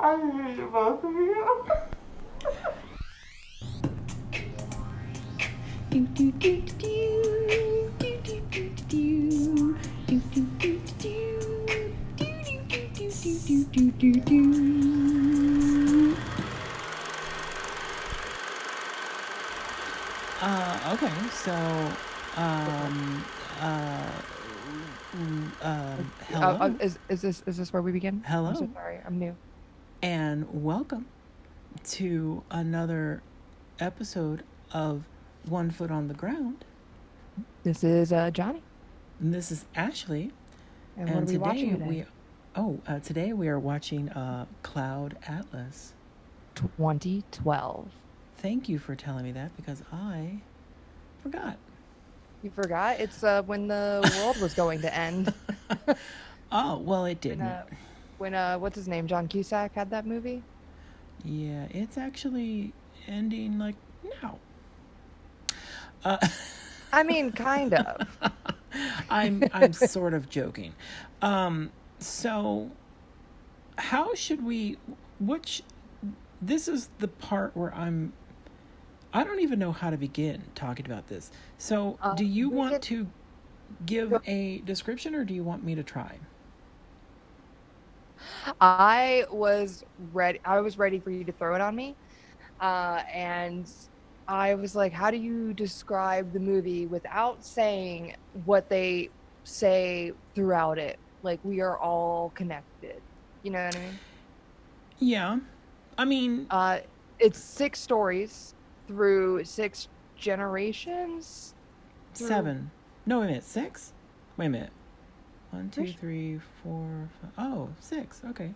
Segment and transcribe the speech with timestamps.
[0.00, 0.16] I
[0.56, 1.64] hate both of you.
[20.40, 21.52] Uh, okay, so,
[22.36, 23.24] um,
[23.60, 24.10] uh,
[25.16, 28.22] mm, um, hello, Uh, uh, is is this is this where we begin?
[28.26, 28.68] I'm so Hello.
[28.74, 29.00] sorry.
[29.06, 29.34] I'm new.
[30.04, 31.06] And welcome
[31.82, 33.22] to another
[33.80, 35.02] episode of
[35.46, 36.62] One Foot on the Ground.
[37.62, 38.62] This is uh, Johnny.
[39.18, 40.30] And this is Ashley,
[40.98, 41.86] And, and what are we today watching today?
[41.88, 42.04] we,
[42.54, 45.94] oh, uh, today we are watching uh, Cloud Atlas.
[46.54, 47.88] 2012.
[48.36, 50.40] Thank you for telling me that because I
[51.22, 51.56] forgot.
[52.42, 53.00] You forgot?
[53.00, 55.32] It's uh, when the world was going to end.
[56.56, 57.50] Oh, well, it didn't.
[58.24, 59.06] When uh, what's his name?
[59.06, 60.42] John Cusack had that movie.
[61.26, 62.72] Yeah, it's actually
[63.06, 63.74] ending like
[64.22, 64.38] now.
[66.02, 66.16] Uh,
[66.90, 68.08] I mean, kind of.
[69.10, 70.72] I'm I'm sort of joking.
[71.20, 72.70] Um, so
[73.76, 74.78] how should we?
[75.20, 75.62] Which
[76.40, 78.14] this is the part where I'm.
[79.12, 81.30] I don't even know how to begin talking about this.
[81.58, 83.06] So, Uh, do you want could- to
[83.84, 86.16] give a description, or do you want me to try?
[88.60, 90.40] I was ready.
[90.44, 91.94] I was ready for you to throw it on me,
[92.60, 93.70] uh, and
[94.28, 99.10] I was like, "How do you describe the movie without saying what they
[99.44, 100.98] say throughout it?
[101.22, 103.00] Like we are all connected.
[103.42, 103.98] You know what I mean?
[104.98, 105.38] Yeah,
[105.98, 106.78] I mean, Uh,
[107.18, 108.54] it's six stories
[108.86, 111.54] through six generations.
[112.14, 112.70] through- seven.
[113.06, 113.92] No, wait a minute, six.
[114.36, 114.72] Wait a minute.
[115.54, 117.30] One, two, three, four, five.
[117.38, 118.22] Oh, six.
[118.30, 118.52] Okay.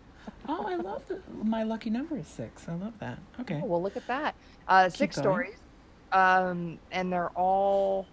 [0.49, 2.69] Oh, I love the my lucky number is six.
[2.69, 3.21] I love that.
[3.41, 3.61] Okay.
[3.63, 4.35] Oh, well, look at that.
[4.67, 5.25] Uh, six going.
[5.25, 5.59] stories,
[6.11, 8.07] um, and they're all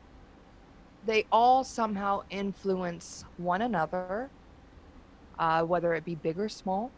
[1.04, 4.30] they all somehow influence one another,
[5.40, 6.92] uh, whether it be big or small.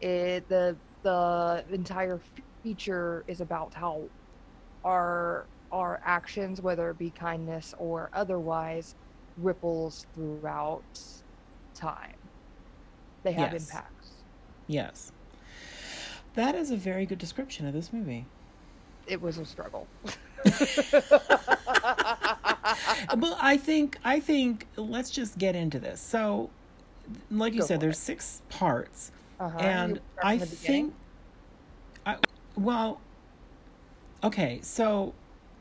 [0.00, 2.20] It the the entire
[2.62, 4.04] feature is about how
[4.84, 8.94] our our actions, whether it be kindness or otherwise,
[9.42, 10.82] ripples throughout
[11.74, 12.14] time.
[13.22, 13.68] They have Yes.
[13.68, 14.10] impacts.
[14.66, 15.12] Yes.
[16.34, 18.24] That is a very good description of this movie.
[19.06, 19.86] It was a struggle.
[20.44, 20.54] but
[23.40, 26.00] I think I think let's just get into this.
[26.00, 26.50] So,
[27.30, 28.02] like you Go said, there's it.
[28.02, 29.10] six parts,
[29.40, 29.58] Uh-huh.
[29.58, 30.84] and I from the beginning?
[30.86, 30.94] think,
[32.06, 32.16] I
[32.56, 33.00] well,
[34.22, 34.60] okay.
[34.62, 35.14] So,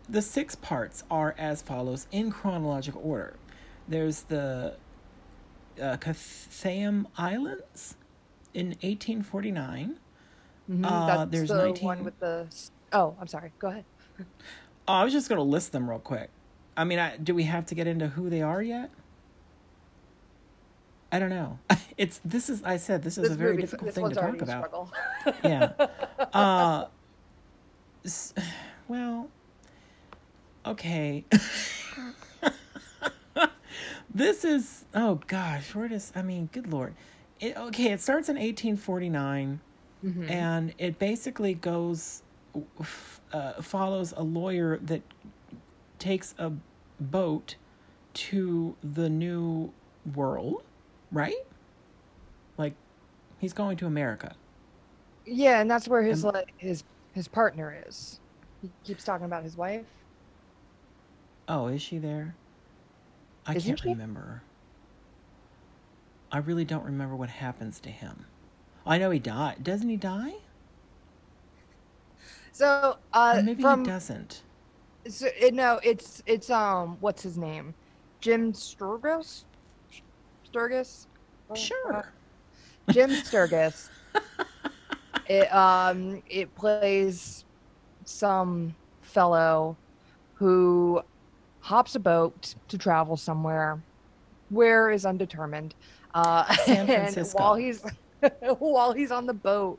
[0.09, 3.35] the six parts are as follows in chronological order.
[3.87, 4.75] There's the
[5.81, 7.95] uh, Chatham Islands
[8.53, 9.97] in 1849.
[10.69, 12.47] Mhm, Uh, there's the 19 one with the.
[12.91, 13.51] Oh, I'm sorry.
[13.59, 13.85] Go ahead.
[14.89, 16.29] Oh, I was just going to list them real quick.
[16.77, 18.89] I mean, I, do we have to get into who they are yet?
[21.11, 21.59] I don't know.
[21.97, 24.41] It's this is I said this is This a very movie- difficult thing to talk
[24.41, 24.47] about.
[24.59, 24.91] struggle.
[25.43, 25.71] Yeah.
[26.31, 26.85] Uh,
[28.87, 29.27] well,
[30.65, 31.25] okay.
[34.13, 36.93] This is oh gosh, where does I mean, good lord.
[37.39, 39.59] It, okay, it starts in 1849
[40.05, 40.29] Mhm.
[40.29, 42.21] and it basically goes
[43.33, 45.01] uh, follows a lawyer that
[45.97, 46.51] takes a
[46.99, 47.55] boat
[48.13, 49.71] to the new
[50.15, 50.61] world
[51.11, 51.35] right
[52.57, 52.73] like
[53.39, 54.35] he's going to america
[55.25, 58.19] Yeah, and that's where his And- like his his partner is.
[58.61, 59.85] He keeps talking about his wife.
[61.47, 62.35] oh is she there
[63.47, 63.89] i Isn't can't she?
[63.89, 64.43] remember
[66.31, 68.25] i really don't remember what happens to him
[68.85, 70.35] i know he died doesn't he die
[72.51, 72.97] So,
[73.33, 74.43] or uh, maybe from he doesn't
[75.07, 77.73] so, no, it's it's um, what's his name?
[78.19, 79.45] Jim Sturgess.
[80.43, 81.07] Sturgess.
[81.49, 82.13] Oh, sure
[82.89, 83.89] Jim Sturgess.
[85.27, 87.45] it um it plays
[88.05, 89.77] some fellow
[90.33, 91.01] who
[91.67, 93.81] hops a boat to travel somewhere.
[94.49, 95.75] Where is undetermined.
[96.13, 97.37] Uh, San and Francisco.
[97.37, 97.83] while he's
[98.59, 99.77] while he's on the boat,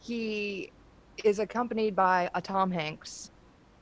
[0.00, 0.70] he
[1.24, 3.30] is accompanied by a Tom Hanks,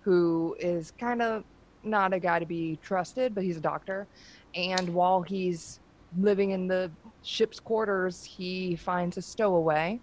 [0.03, 1.43] who is kind of
[1.83, 4.07] not a guy to be trusted, but he's a doctor.
[4.55, 5.81] And while he's
[6.17, 6.93] living in the
[7.23, 9.99] ship's quarters, he finds a stowaway.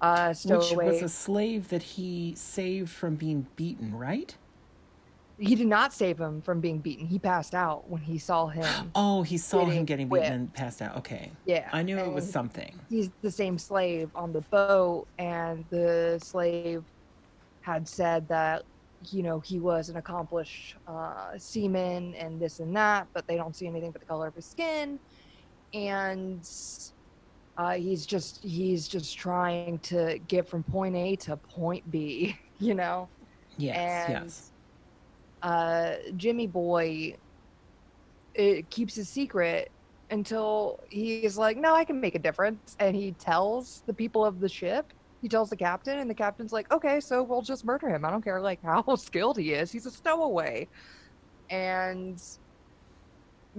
[0.00, 4.36] Uh, which was a slave that he saved from being beaten right
[5.38, 7.06] he did not save him from being beaten.
[7.06, 8.90] He passed out when he saw him.
[8.94, 10.96] Oh, he saw him Getting getting beaten and passed out.
[10.98, 11.30] Okay.
[11.44, 12.78] Yeah, I knew it was something.
[12.88, 16.84] He's the same slave on the boat, and the slave
[17.60, 18.64] had said that
[19.10, 23.54] you know he was an accomplished uh, seaman and this and that, but they don't
[23.54, 24.98] see anything but the color of his skin,
[25.72, 26.48] and
[27.56, 32.74] uh, he's just he's just trying to get from point A to point B, you
[32.74, 33.08] know.
[33.56, 34.52] Yes, and yes.
[35.42, 37.16] Uh, Jimmy Boy
[38.34, 39.70] it keeps his secret
[40.10, 44.40] until he's like, "No, I can make a difference," and he tells the people of
[44.40, 44.92] the ship.
[45.22, 48.04] He tells the captain, and the captain's like, "Okay, so we'll just murder him.
[48.04, 49.72] I don't care like how skilled he is.
[49.72, 50.68] He's a stowaway."
[51.50, 52.22] And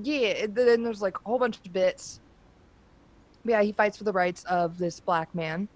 [0.01, 2.21] yeah, then there's like a whole bunch of bits.
[3.43, 5.67] Yeah, he fights for the rights of this black man,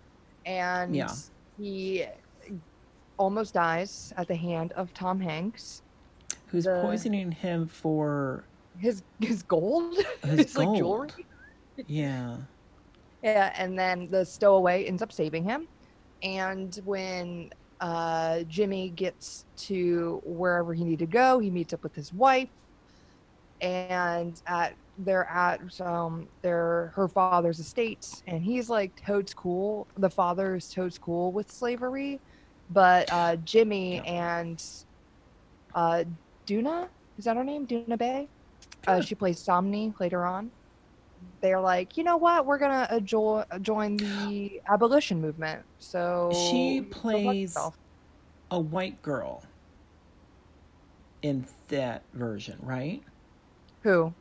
[0.46, 1.12] and Yeah.
[1.60, 2.06] he
[3.18, 5.82] almost dies at the hand of Tom Hanks.
[6.54, 8.46] Who's the- poisoning him for
[8.78, 10.78] His his gold, His like gold.
[10.78, 11.26] jewelry.
[11.88, 12.38] yeah.
[13.24, 15.66] Yeah, and then the stowaway ends up saving him.
[16.24, 21.96] And when uh, Jimmy gets to wherever he need to go, he meets up with
[21.96, 22.50] his wife,
[23.62, 29.88] and at they're at um their her father's estate, and he's like totes cool.
[29.98, 32.20] The father is totes cool with slavery,
[32.72, 34.02] but uh, Jimmy Yeah.
[34.04, 34.64] and
[35.74, 36.04] uh,
[36.46, 36.88] Doona
[37.18, 37.66] is that her name?
[37.68, 38.28] Doona Bae.
[38.88, 40.52] Uh, she plays Somni later on
[41.42, 45.62] they're like, you know what, we're gonna uh, jo- join the abolition movement.
[45.80, 47.56] So She plays
[48.52, 49.44] a white girl
[51.22, 53.02] in that version, right?
[53.84, 54.14] who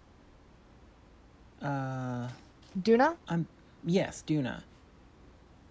[1.62, 2.28] Uh
[2.80, 3.16] Doona?
[3.28, 3.46] I'm
[3.84, 4.62] yes, Doona.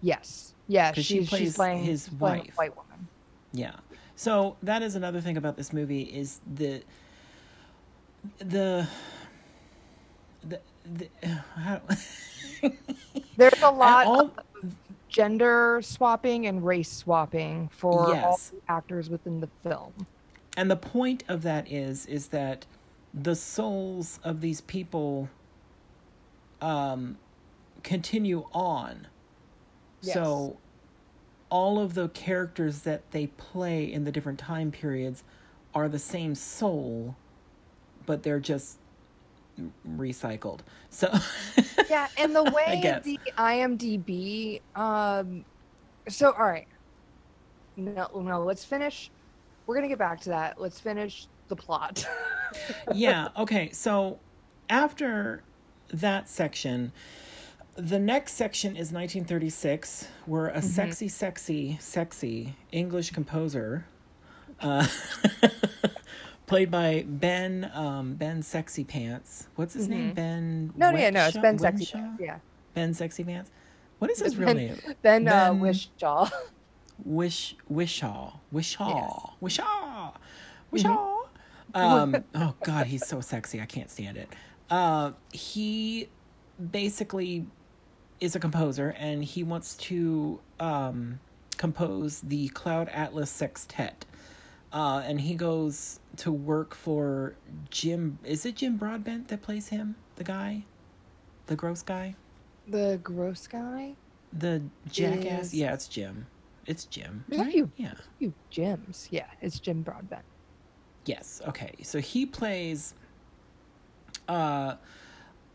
[0.00, 2.56] Yes, yeah, she she's plays she's playing his she's playing a wife.
[2.56, 3.08] white woman.
[3.52, 3.76] Yeah.
[4.22, 6.84] So that is another thing about this movie is the
[8.38, 8.86] the
[10.44, 11.08] the, the
[11.56, 11.80] how,
[13.36, 14.20] There's a lot all-
[14.62, 14.76] of
[15.08, 19.92] gender swapping and race swapping for all the actors within the film.
[20.56, 22.64] and the point of that is is that
[23.12, 25.28] the souls of these people
[26.60, 27.18] um
[27.82, 29.08] continue on.
[30.00, 30.58] So
[31.52, 35.22] all of the characters that they play in the different time periods
[35.74, 37.14] are the same soul
[38.06, 38.78] but they're just
[39.86, 41.12] recycled so
[41.90, 43.04] Yeah, and the way guess.
[43.04, 45.44] the IMDb um
[46.08, 46.66] so all right.
[47.76, 49.10] No no, let's finish.
[49.66, 50.58] We're gonna get back to that.
[50.58, 52.08] Let's finish the plot.
[52.94, 54.18] yeah okay so
[54.70, 55.42] after
[55.92, 56.92] that section
[57.76, 63.86] the next section is 1936 where a sexy sexy sexy english composer
[64.60, 64.86] uh,
[66.46, 70.14] played by ben um, ben sexy pants what's his name Mhm.
[70.14, 71.36] ben No, yeah, no, it's?
[71.38, 71.88] Ben Sexy.
[71.94, 72.16] Wenshaw?
[72.20, 72.38] Yeah,
[72.74, 73.50] ben sexy pants
[73.98, 76.30] what is his real name Ben, uh, Ben- Whishaw.
[77.04, 79.58] Wish Whishaw Whishaw Yes.
[79.58, 80.12] Whishaw
[80.72, 81.18] Whishaw.
[81.74, 83.60] Um, oh God, he's so sexy.
[83.60, 84.28] I can't stand it.
[84.70, 86.08] Uh, he
[86.70, 87.46] basically
[88.22, 91.18] is a composer, and he wants to um,
[91.56, 94.06] compose the Cloud Atlas Sextet.
[94.72, 97.34] Uh, and he goes to work for
[97.68, 98.18] Jim.
[98.24, 99.96] Is it Jim Broadbent that plays him?
[100.16, 100.64] The guy,
[101.46, 102.14] the gross guy,
[102.68, 103.94] The gross guy.
[104.32, 105.46] the jackass.
[105.46, 106.26] Is- Yeah, it's Jim.
[106.64, 107.24] It's Jim.
[107.28, 107.50] Right?
[107.52, 107.94] few- Yeah.
[108.20, 109.08] You Jims.
[109.10, 110.22] Yeah, it's Jim Broadbent.
[111.06, 111.42] Yes.
[111.48, 111.72] Okay.
[111.82, 112.94] So he plays
[114.28, 114.76] uh,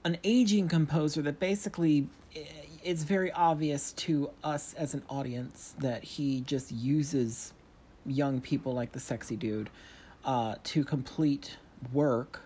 [0.04, 2.08] an aging composer that basically
[2.84, 7.54] it's very obvious to us as an audience that he just uses
[8.06, 9.70] young people like the sexy dude
[10.26, 11.58] uh, to complete
[11.94, 12.42] work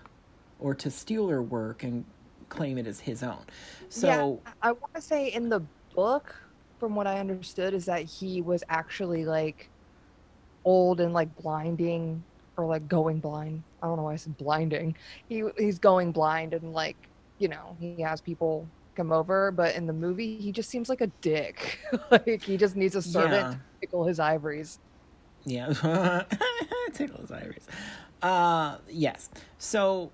[0.60, 2.06] or to steal her work and
[2.50, 3.44] claim it as his own.
[3.90, 5.62] So yeah, I want to say in the
[5.96, 6.36] book,
[6.80, 9.70] from what I understood, is that he was actually like
[10.66, 12.24] old and like blinding
[12.58, 13.64] or like going blind.
[13.82, 14.96] I don't know why I said blinding.
[15.28, 16.98] He he's going blind and like
[17.40, 18.68] you know he has people
[19.02, 21.80] come over, but in the movie he just seems like a dick.
[22.12, 23.50] like he just needs a servant Yeah.
[23.52, 24.80] to tickle his ivories.
[25.44, 25.74] Yeah.
[26.94, 27.66] Tickle his ivories.
[28.22, 29.30] Uh yes.
[29.58, 30.12] So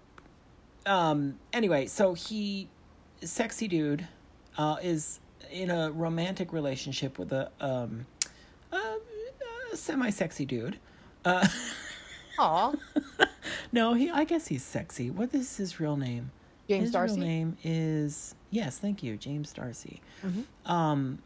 [0.85, 2.69] um anyway, so he
[3.21, 4.07] sexy dude
[4.57, 5.19] uh is
[5.51, 8.05] in a romantic relationship with a um
[8.71, 8.77] a,
[9.73, 10.77] a semi-sexy dude.
[11.25, 11.45] Uh
[12.39, 12.71] Aw,
[13.73, 15.09] no, he I guess he's sexy.
[15.09, 16.31] What is his real name?
[16.69, 17.15] James his D'Arcy.
[17.15, 20.01] real name is yes, thank you, James D'Arcy.
[20.23, 20.45] Mhm.
[20.69, 21.19] Um,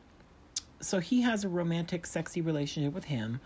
[0.79, 3.39] so he has a romantic, sexy relationship with him,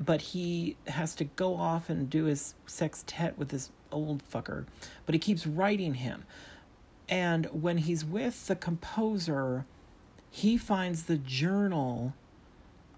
[0.00, 4.64] but he has to go off and do his sextet with this old fucker.
[5.06, 6.24] But he keeps writing him.
[7.08, 9.64] And when he's with the composer,
[10.30, 12.12] he finds the journal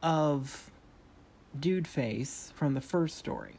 [0.03, 0.71] of
[1.59, 3.55] Dude Face from the first story.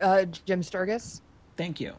[0.00, 1.22] Uh, Jim Sturgess.
[1.56, 1.94] Thank you.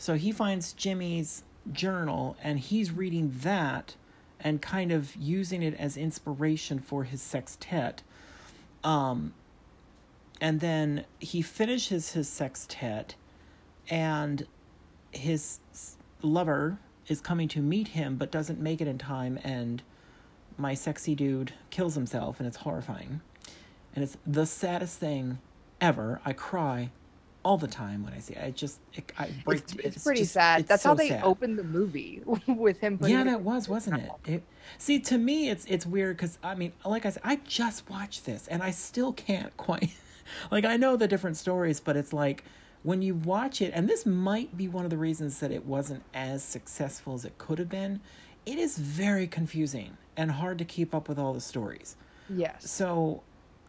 [0.00, 3.96] So he finds Jimmy's journal and he's reading that
[4.40, 8.02] and kind of using it as inspiration for his sextet.
[8.82, 9.34] Um,
[10.40, 13.14] and then he finishes his sextet
[13.90, 14.46] and
[15.12, 15.58] his
[16.22, 19.82] lover is coming to meet him but doesn't make it in time and
[20.56, 23.20] my sexy dude kills himself and it's horrifying
[23.94, 25.38] and it's the saddest thing
[25.78, 26.90] ever i cry
[27.44, 30.24] all the time when i see it i just it, i break It's, it's, pretty
[30.24, 30.60] sad.
[30.60, 31.24] it's That's so how they sad.
[31.24, 32.98] opened the movie with him.
[33.02, 34.42] yeah that was wasn't it, it
[34.78, 38.26] see to me it's it's weird because i mean like i said i just watched
[38.26, 39.90] this and i still can't quite
[40.50, 42.44] like i know the different stories but it's like
[42.82, 46.02] when you watch it and this might be one of the reasons that it wasn't
[46.14, 48.00] as successful as it could have been
[48.46, 51.96] it is very confusing and hard to keep up with all the stories
[52.28, 52.70] Yes.
[52.70, 53.22] so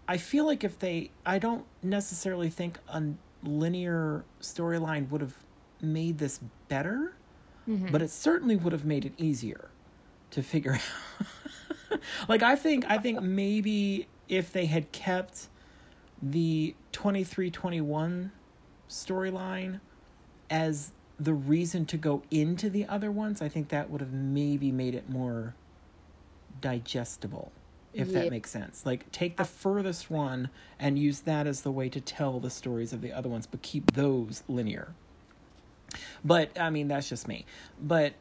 [0.07, 3.01] I feel like if they, I don't necessarily think a
[3.43, 5.35] linear storyline would have
[5.81, 7.13] made this better,
[7.67, 7.91] Mhm.
[7.91, 9.69] but it certainly would have made it easier
[10.31, 10.73] to figure
[11.91, 11.99] out.
[12.29, 15.47] like I think, I think maybe if they had kept
[16.21, 18.31] the 2321
[18.89, 19.79] storyline
[20.49, 24.71] as the reason to go into the other ones, I think that would have maybe
[24.71, 25.55] made it more
[26.61, 27.51] digestible,
[27.93, 28.21] if Yeah.
[28.23, 28.85] that makes sense.
[28.85, 32.93] Like, take the furthest one and use that as the way to tell the stories
[32.93, 34.93] of the other ones, but keep those linear.
[36.23, 37.45] But, I mean, that's just me.
[37.81, 38.13] But,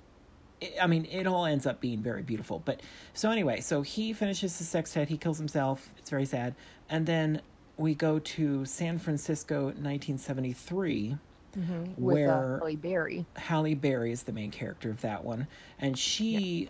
[0.81, 2.61] I- mean, it all ends up being very beautiful.
[2.65, 2.83] But,
[3.15, 5.91] so anyway, so he finishes his sextet, he kills himself.
[5.99, 6.55] It's very sad.
[6.89, 7.41] And then
[7.77, 11.17] we go to San Francisco, 1973
[11.57, 11.87] Mhm.
[11.87, 13.27] With where- uh, Halle Berry.
[13.37, 15.47] Halle Berry is the main character of that one,
[15.81, 16.69] and she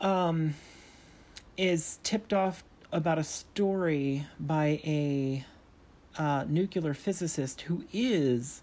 [0.00, 0.54] um
[1.58, 5.44] is tipped off about a story by a
[6.16, 8.62] uh, nuclear physicist who is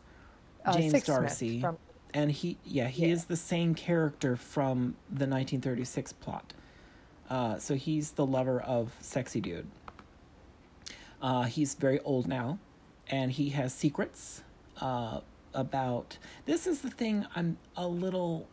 [0.66, 1.78] Uh, James D'Arcy, From,
[2.14, 3.14] and he yeah he Yeah.
[3.14, 6.54] is the same character from the 1936 plot.
[7.30, 9.68] Uh, so he's the lover of sexy dude.
[11.22, 12.58] Uh, he's very old now,
[13.10, 14.42] and he has secrets
[14.82, 15.22] uh,
[15.54, 16.18] about.
[16.46, 18.48] This is the thing I'm a little.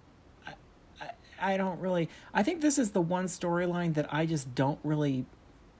[1.42, 2.08] I, don't really.
[2.32, 5.26] I think this is the one storyline that I just don't really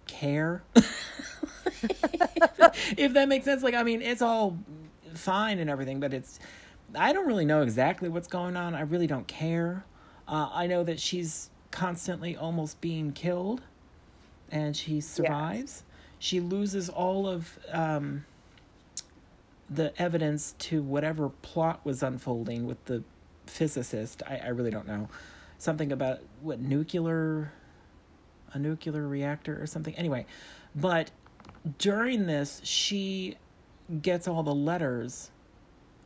[0.06, 0.62] care.
[2.96, 3.62] if that makes sense.
[3.62, 4.58] Like, I mean, it's all
[5.14, 6.38] fine and everything, but it's.
[6.94, 8.74] I don't really know exactly what's going on.
[8.74, 9.84] I really don't care.
[10.28, 13.62] Uh, I know that she's constantly almost being killed,
[14.50, 15.84] and she survives.
[16.18, 18.24] She loses all of um,
[19.68, 23.02] the evidence to whatever plot was unfolding with the
[23.46, 24.22] physicist.
[24.26, 25.08] I, I really don't know.
[25.62, 27.52] Something about what nuclear,
[28.52, 29.94] a nuclear reactor or something.
[29.94, 30.26] Anyway,
[30.74, 31.12] but
[31.78, 33.36] during this, she
[34.00, 35.30] gets all the letters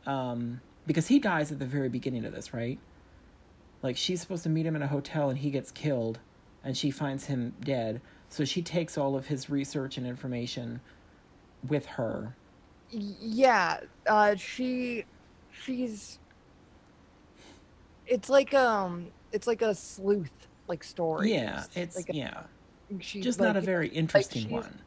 [0.05, 2.77] um, because he dies at the very beginning of this, right?
[3.81, 6.19] Like she's supposed to meet him in a hotel and he gets killed
[6.63, 7.99] and she finds him dead.
[8.29, 10.81] So she takes all of his research and information
[11.67, 12.35] with her.
[12.91, 15.05] Yeah, uh, she,
[15.49, 16.19] she's.
[18.05, 20.31] It's like um, it's like a sleuth
[20.67, 21.33] like story.
[21.33, 22.43] Yeah, it's like a, yeah,
[22.99, 24.79] she's just not a very interesting she's- one.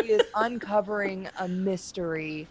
[0.00, 2.46] she is uncovering a mystery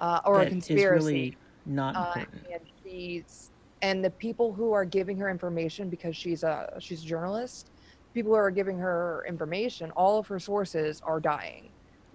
[0.00, 1.04] uh, or a that is conspiracy.
[1.06, 2.46] really not uh, important.
[2.52, 7.06] and she's and the people who are giving her information because she's a she's a
[7.06, 7.70] journalist
[8.14, 11.68] people who are giving her information all of her sources are dying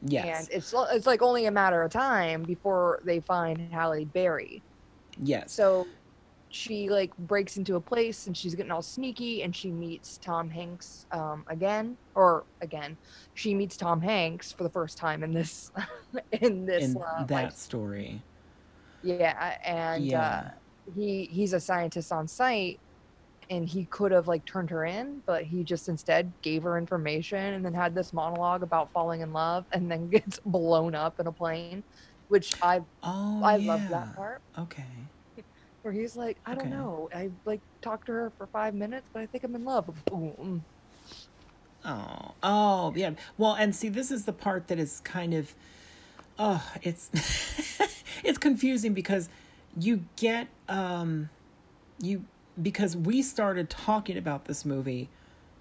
[0.04, 4.62] yes, and it's it's like only a matter of time before they find Halle Berry
[5.24, 5.52] yes.
[5.52, 5.88] so
[6.58, 10.50] she like breaks into a place and she's getting all sneaky and she meets Tom
[10.50, 12.98] Hanks um, again or again
[13.36, 15.72] she meets Tom Hanks for the first time in this
[16.42, 18.22] in this in uh, that like, story,
[19.04, 20.52] yeah and yeah, uh,
[20.96, 22.80] he he's a scientist on site
[23.50, 27.54] and he could have like turned her in but he just instead gave her information
[27.54, 31.28] and then had this monologue about falling in love and then gets blown up in
[31.28, 31.84] a plane
[32.30, 33.68] which i oh, i yeah.
[33.74, 34.42] love that part.
[34.58, 34.84] Okay,
[35.88, 36.70] where he's like i don't Okay.
[36.70, 39.90] know i like talked to her for five minutes but i think i'm in love
[40.06, 40.66] boom
[41.86, 43.12] Oh, oh, yeah.
[43.38, 45.56] Well, and see, this is the part that is kind of,
[46.38, 47.10] oh, it's,
[48.24, 49.30] it's confusing because
[49.80, 51.30] you get, um,
[52.00, 52.26] you
[52.62, 55.12] because we started talking about this movie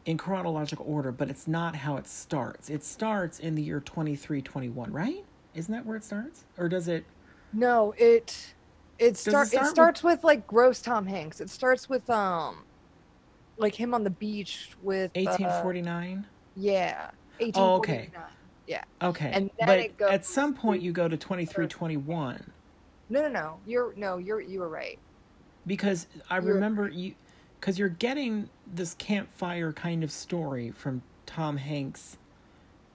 [0.06, 2.70] in chronological order, but it's not how it starts.
[2.70, 5.24] It starts in the year 2321, right?
[5.54, 6.44] Isn't that where it starts?
[6.58, 7.06] Or does it
[7.52, 8.55] No, it
[8.98, 10.24] it start, start it starts with...
[10.24, 11.40] like gross Tom Hanks.
[11.40, 12.64] It starts with um
[13.58, 16.26] like him on the beach with uh, 1849?
[16.56, 17.10] yeah.
[17.54, 18.10] Oh, okay.
[18.66, 18.82] Yeah.
[19.02, 19.30] okay.
[19.32, 22.50] and then but it at some point you go to 2321
[23.10, 23.58] No, no, no.
[23.66, 24.98] You're no, you're you were right.
[25.66, 27.14] because I You're- remember you
[27.60, 32.16] cuz you're getting this campfire kind of story from Tom Hanks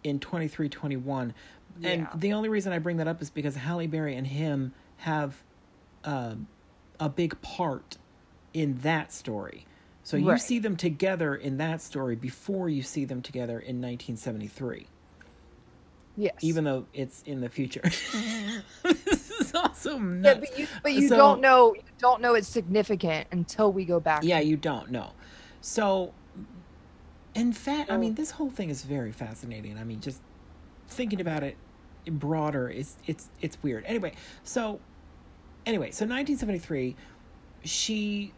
[0.03, 1.33] in 2321.
[1.83, 2.07] And Yeah.
[2.15, 5.43] the only reason I bring that up is because Halle Berry and him have
[6.03, 6.47] um,
[6.99, 7.97] a big part
[8.53, 9.65] in that story.
[10.03, 10.41] So you Right.
[10.41, 14.87] see them together in that story before you see them together in 1973,
[16.17, 16.33] Yes.
[16.41, 17.81] even though it's in the future.
[18.83, 20.39] this is also yeah, nuts.
[20.49, 23.99] but you but you So- don't know you don't know it's significant until we go
[23.99, 24.23] back.
[24.23, 25.11] Yeah, you don't know.
[25.61, 26.13] So,
[27.35, 29.77] in fact, I mean, this whole thing is very fascinating.
[29.77, 30.19] I mean, just
[30.87, 31.55] thinking about it
[32.07, 33.85] broader is it's it's weird.
[33.85, 34.79] Anyway, so
[35.65, 36.95] anyway, so 1973,
[37.63, 38.33] she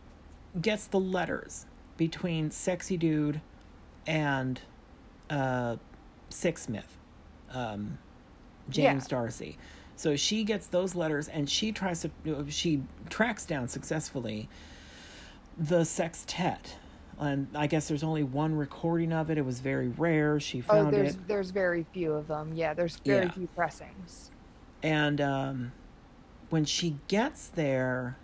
[0.62, 1.66] gets the letters
[1.98, 3.42] between Sexy Dude
[4.08, 4.60] and
[5.30, 5.78] uh,
[6.30, 6.84] Sixsmith,
[7.52, 7.98] um,
[8.70, 9.18] James Yeah.
[9.18, 9.58] D'Arcy.
[9.96, 14.50] So she gets those letters and she tries to she tracks down successfully
[15.58, 16.76] the sextet.
[17.20, 19.38] And I guess there's only one recording of it.
[19.38, 20.40] It was very rare.
[20.40, 21.28] She Oh, found there's it.
[21.28, 22.54] there's very few of them.
[22.54, 23.32] Yeah, there's very Yeah.
[23.32, 24.32] few pressings.
[24.82, 25.72] and um,
[26.54, 28.16] when she gets there,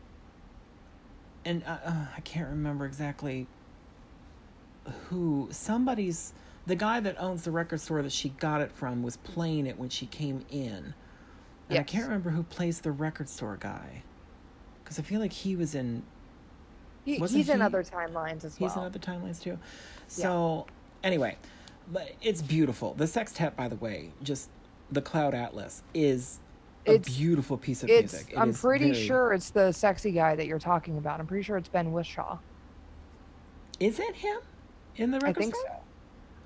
[1.44, 3.48] and uh, uh, I can't remember exactly
[5.08, 6.34] who somebody's
[6.68, 9.80] the guy that owns the record store that she got it from was playing it
[9.80, 10.94] when she came in,
[11.72, 14.04] and I can't remember who plays the record store guy,
[14.84, 16.04] because I feel like he was in
[17.06, 18.70] He, he's in other timelines as well.
[18.70, 19.58] He's in other timelines too.
[20.08, 20.68] So
[21.04, 21.36] anyway,
[21.92, 22.94] but it's beautiful.
[22.94, 24.50] The sextet, by the way, just
[24.92, 26.40] the Cloud Atlas is
[26.88, 28.34] a It's- beautiful piece of it's music.
[28.34, 31.20] It I'm pretty very- sure it's the sexy guy that you're talking about.
[31.20, 32.40] I'm pretty sure it's Ben Whishaw.
[33.80, 34.40] Is it him
[34.96, 35.38] in the record?
[35.38, 35.66] I think store?
[35.68, 35.74] so.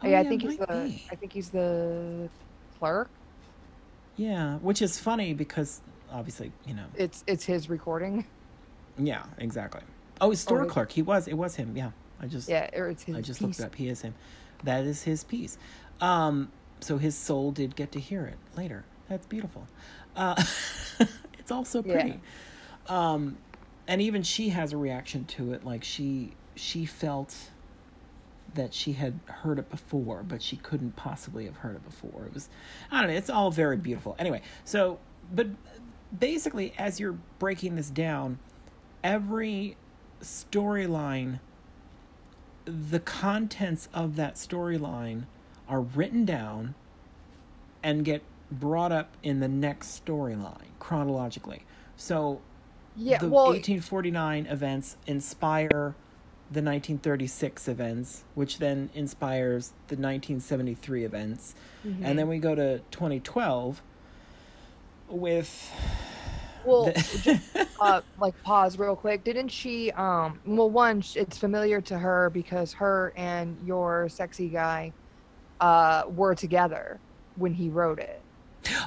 [0.04, 1.04] Oh, yeah, I think he's the be.
[1.12, 2.30] I think he's the
[2.80, 3.10] clerk.
[4.18, 5.82] Yeah, which is funny because
[6.12, 6.86] obviously, you know.
[6.96, 8.26] It's it's his recording.
[8.98, 9.82] Yeah, exactly.
[10.22, 10.92] Oh, he's store Or- clerk.
[10.92, 11.28] He was.
[11.28, 11.76] It was him.
[11.76, 12.48] Yeah, I just.
[12.50, 13.48] Yeah, it's his I just piece.
[13.48, 13.76] looked it up.
[13.76, 14.14] He is him.
[14.64, 15.58] That is his piece.
[16.02, 18.84] Um, so his soul did get to hear it later.
[19.10, 19.68] That's beautiful.
[20.16, 20.42] Uh,
[21.40, 21.94] it's also Yeah.
[21.94, 22.20] pretty.
[22.88, 23.38] Um,
[23.88, 25.66] and even she has a reaction to it.
[25.66, 27.36] Like she she felt
[28.54, 32.26] that she had heard it before, but she couldn't possibly have heard it before.
[32.26, 32.50] It was
[32.92, 33.16] I don't know.
[33.18, 34.16] It's all very beautiful.
[34.20, 35.00] Anyway, so
[35.34, 35.48] but
[36.18, 38.40] basically, as you're breaking this down,
[39.04, 39.76] every
[40.22, 41.40] storyline
[42.66, 45.26] the contents of that storyline
[45.68, 46.76] are written down
[47.82, 48.22] and get
[48.60, 51.64] brought up in the next storyline chronologically.
[51.96, 52.42] So
[52.96, 55.96] Yeah, the well, 1849 events inspire
[56.52, 61.56] the 1936 events, which then inspires the 1973 events.
[61.86, 62.06] Mm-hmm.
[62.06, 63.82] And then we go to 2012
[65.08, 65.72] with
[66.66, 69.24] well, the- uh, like pause real quick.
[69.24, 69.92] Didn't she?
[69.92, 74.94] Um, well, one, it's familiar to her because her and your sexy guy,
[75.60, 77.00] uh, were together
[77.36, 78.22] when he wrote it.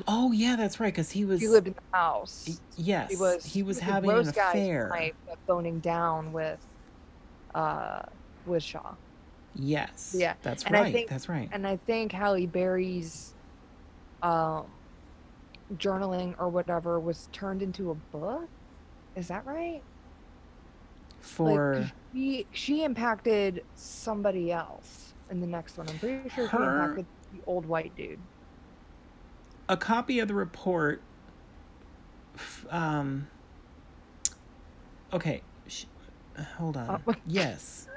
[0.09, 2.61] Oh yeah, that's right cuz he was he lived in the house.
[2.77, 4.89] yes, He was he was the having an affair.
[5.27, 6.65] but phoning down with,
[7.55, 8.03] uh,
[8.47, 8.95] with Shaw.
[9.55, 10.15] Yes.
[10.17, 10.93] Yeah, That's and right.
[10.93, 11.49] think- that's right.
[11.53, 13.35] and I think Halle Berry's
[14.23, 14.67] um,
[15.75, 18.49] journaling or whatever was turned into a book.
[19.15, 19.83] Is that right?
[21.21, 25.89] For like, she she impacted somebody else in the next one.
[25.89, 28.19] I'm pretty sure she Her- impacted the old white dude.
[29.69, 31.01] A copy of the report
[32.71, 33.27] um
[35.13, 35.85] okay sh-
[36.57, 37.03] hold on.
[37.07, 37.89] Uh, yes.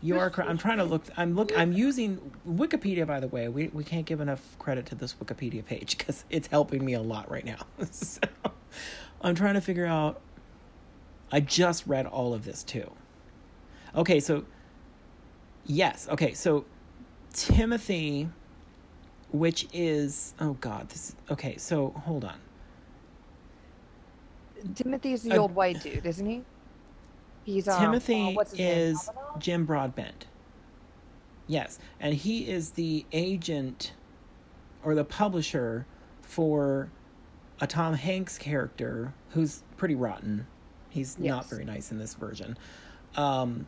[0.00, 3.48] You are correct i'm trying to look i'm look i'm using wikipedia by the way.
[3.48, 7.02] We, we can't give enough credit to this wikipedia page because it's helping me a
[7.02, 7.66] lot right now.
[7.90, 8.20] So
[9.20, 10.20] i'm trying to figure out
[11.30, 12.90] i just read all of this too.
[13.94, 14.44] Okay so
[15.66, 16.64] yes okay so
[17.34, 18.28] timothy
[19.32, 22.38] which is oh god this okay so hold on.
[24.74, 26.42] Timothy's the Uh, old white dude, isn't he?
[27.44, 28.78] He's um, timothy uh, what's his name?
[28.78, 30.26] is jim broadbent.
[31.48, 33.92] Yes and he is the agent
[34.84, 35.86] or the publisher
[36.22, 36.88] for
[37.60, 40.46] a tom hanks character who's pretty rotten.
[40.90, 42.56] He's not very nice in this version.
[43.16, 43.66] Um,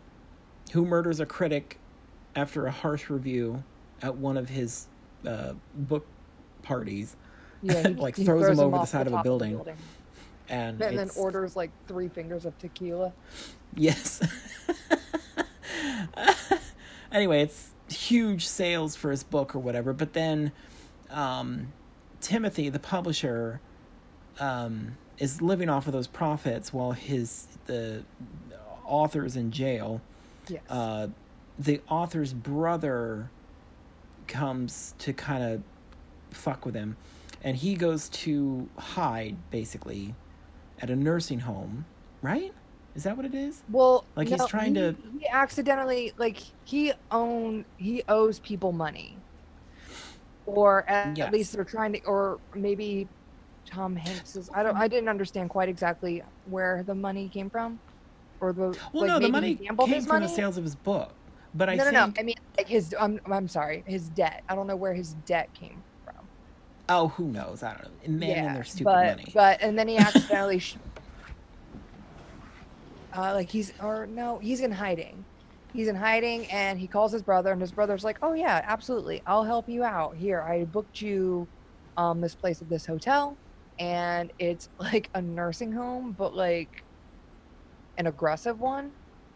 [0.73, 1.79] who murders a critic
[2.37, 3.63] after a harsh review
[4.03, 4.87] at one of his
[5.27, 6.07] uh, book
[6.63, 7.17] parties,
[7.63, 9.61] Yeah, he- like he throws him over the off side of a top building.
[10.49, 13.13] and, and then orders like three fingers of tequila.
[13.77, 14.21] Yes.
[17.13, 20.53] anyway, it's huge sales for his book or whatever, but then
[21.11, 21.73] um,
[22.21, 23.61] Timothy, the publisher,
[24.41, 28.05] um, is living off of those profits while his the
[28.85, 30.01] author is in jail.
[30.49, 30.63] Yes.
[30.69, 31.09] Uh,
[31.59, 33.31] the author's brother
[34.27, 35.63] comes to kind of
[36.37, 36.97] fuck with him,
[37.43, 40.15] and he goes to hide basically
[40.81, 41.85] at a nursing home,
[42.23, 42.53] right?
[42.95, 43.63] Is that what it is?
[43.71, 49.17] Well, Like, he's trying he- to- He accidentally like he own he owes people money,
[50.47, 51.27] or at, Yes.
[51.29, 53.09] at least they're trying to, or maybe
[53.67, 54.51] Tom Hanks is.
[54.55, 54.77] I don't.
[54.77, 57.81] I didn't understand quite exactly where the money came from,
[58.41, 60.27] or the Well, like, no, the money came from money.
[60.27, 61.13] the sales of his book,
[61.55, 62.21] but I no, no, think no.
[62.21, 62.95] I mean, like his.
[62.99, 64.43] I'm, I'm sorry, his debt.
[64.49, 66.29] I don't know where his debt came from.
[66.89, 67.63] oh, who knows?
[67.63, 68.19] I don't know.
[68.27, 69.33] Men and their stupid but, money.
[69.33, 70.77] But and then he accidentally, sh-
[73.17, 75.25] uh, like he's or no, he's in hiding.
[75.73, 79.23] He's in hiding, and he calls his brother, and his brother's like, "Oh yeah, absolutely,
[79.27, 80.17] I'll help you out.
[80.17, 81.47] Here, I booked you,
[81.97, 83.37] um, this place at this hotel,
[83.79, 86.83] and it's like a nursing home, but like
[87.97, 88.91] an aggressive one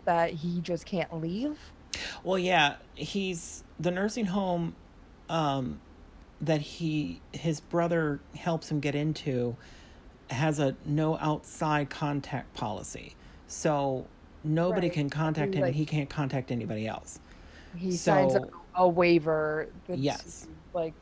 [0.05, 1.59] that he just can't leave.
[2.25, 4.77] Well, yeah, he's the nursing home
[5.29, 5.81] um,
[6.41, 9.57] that he his brother helps him get into
[10.31, 14.11] has a no outside contact policy, so
[14.45, 14.91] nobody Right.
[14.91, 17.21] can contact He, him, and he can't contact anybody else.
[17.77, 18.41] He signs a,
[18.75, 19.73] a waiver.
[19.87, 20.49] That's, Yes.
[20.73, 20.97] Like,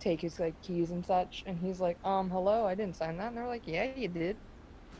[0.00, 3.28] take his like keys and such, and he's like, "Um, hello, I didn't sign that."
[3.28, 4.40] And they're like, "Yeah, you did."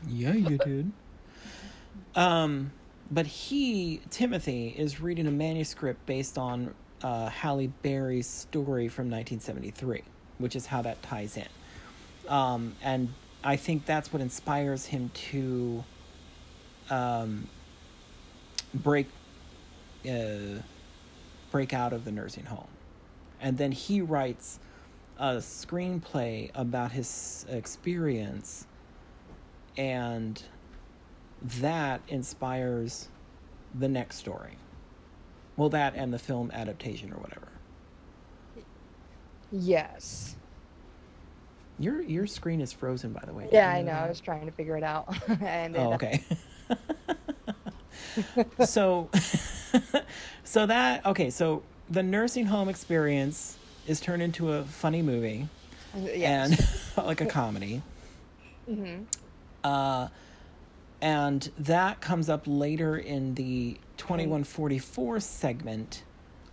[0.05, 0.91] Yeah, you did.
[2.15, 2.71] Um,
[3.11, 10.03] but he, Timothy, is reading a manuscript based on uh, Halle Berry's story from 1973,
[10.37, 11.47] which is how that ties in.
[12.27, 13.13] Um, and
[13.43, 15.83] I think that's what inspires him to
[16.89, 17.47] um,
[18.73, 19.07] break
[20.09, 20.61] uh,
[21.51, 22.67] break out of the nursing home.
[23.39, 24.59] And then he writes
[25.17, 28.65] a screenplay about his experience
[29.77, 30.41] and
[31.43, 33.09] that inspires
[33.77, 34.57] the next story.
[35.55, 37.47] Well, that and the film adaptation or whatever.
[39.51, 40.35] Yes.
[41.79, 43.49] Your your screen is frozen, by the way.
[43.51, 43.91] Yeah, I know.
[43.91, 46.23] I was trying to figure it out, and Oh, okay.
[48.65, 49.09] so,
[50.43, 51.29] so that okay.
[51.29, 55.47] So the nursing home experience is turned into a funny movie
[55.95, 56.87] yes.
[56.97, 57.81] and like a comedy.
[58.67, 59.01] hmm
[59.63, 60.07] Uh,
[61.03, 66.03] and that comes up later in the 2144 segment,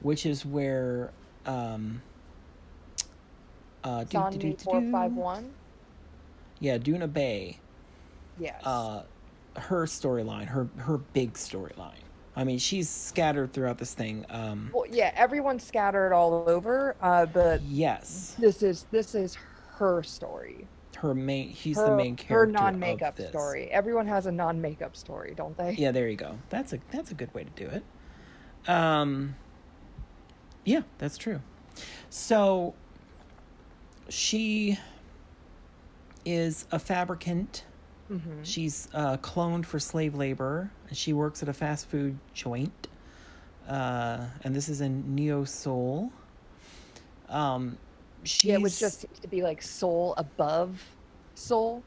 [0.00, 1.12] which is where.
[1.46, 2.02] Um,
[3.84, 4.90] uh, do- do- do- do- four do.
[4.90, 5.52] one.
[6.58, 7.58] Yeah, Doona Bae.
[8.38, 8.60] Yes.
[8.66, 9.04] Uh,
[9.56, 12.02] her storyline, her her big storyline.
[12.36, 14.26] I mean, she's scattered throughout this thing.
[14.30, 19.36] Um, well, yeah, everyone's scattered all over, uh, but yes, this is this is
[19.76, 20.66] her story.
[21.00, 21.48] Her main.
[21.48, 22.34] He's her, the main character.
[22.34, 23.70] her non-makeup story.
[23.70, 25.72] Everyone has a non-makeup story, don't they?
[25.72, 26.38] Yeah, there you go.
[26.50, 27.82] That's a that's a good way to do it.
[28.68, 29.34] Um
[30.64, 31.40] Yeah, that's true.
[32.10, 32.74] So
[34.10, 34.78] she
[36.26, 37.64] is a fabricant.
[38.08, 40.70] hmm She's uh, cloned for slave labor.
[40.92, 42.88] She works at a fast food joint.
[43.68, 46.12] Uh, and this is in Neo Seoul.
[47.28, 47.78] Um,
[48.24, 50.82] she's, Yeah, which just seems to be like Seoul above
[51.34, 51.82] Seoul,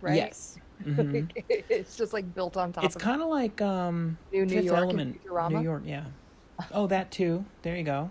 [0.00, 0.16] right?
[0.16, 0.58] Yes.
[0.82, 1.30] Mhm.
[1.48, 4.82] it's just like built on top It's of kind of like um, New New York
[4.82, 6.04] Element, New York, yeah.
[6.72, 7.44] Oh, that too.
[7.62, 8.10] There you go.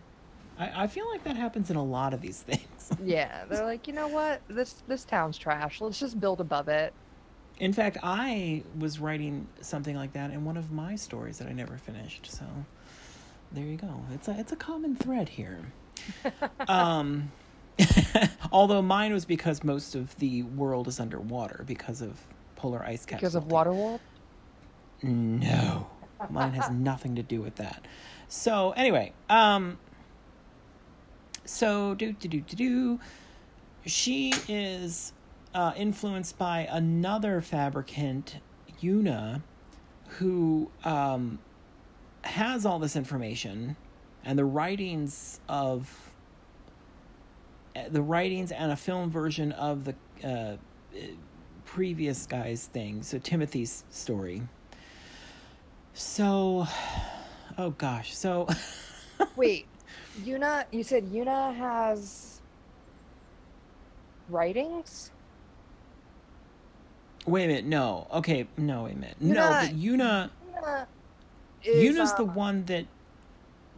[0.58, 2.92] I, I feel like that happens in a lot of these things.
[3.04, 4.42] Yeah, they're like, you know what?
[4.48, 5.82] This this town's trash.
[5.82, 6.94] Let's just build above it.
[7.60, 11.52] In fact, I was writing something like that in one of my stories that I
[11.54, 12.30] never finished.
[12.32, 12.46] So
[13.52, 14.06] there you go.
[14.14, 15.60] It's a it's a common thread here.
[16.68, 17.32] um,
[18.52, 22.20] although mine was because most of the world is underwater because of
[22.56, 23.22] polar ice caps.
[23.22, 24.00] Because of water Waterworld?
[25.04, 25.88] No,
[26.30, 27.86] mine has nothing to do with that.
[28.28, 29.78] So anyway, um,
[31.46, 33.00] so do do do do do.
[33.86, 35.12] She is
[35.54, 38.38] uh, influenced by another fabricant,
[38.82, 39.42] Yoona,
[40.08, 41.40] who um,
[42.24, 43.76] has all this information
[44.24, 46.13] and the writings of
[47.90, 50.56] the writings and a film version of the uh,
[51.66, 53.04] previous guy's thing.
[53.04, 54.44] So Timothy's story.
[55.94, 56.68] So,
[57.58, 58.48] oh gosh, so
[59.36, 59.66] Wait,
[60.22, 62.42] Yoona, you said Yoona has
[64.30, 65.12] writings?
[67.26, 67.66] Wait a minute.
[67.66, 68.08] No.
[68.12, 68.48] Okay.
[68.58, 68.84] No.
[68.84, 69.18] Wait a minute.
[69.20, 69.36] no.
[69.36, 70.30] But Yoona.
[70.54, 70.86] Yoona
[71.64, 72.86] is, Yoona's the uh, one that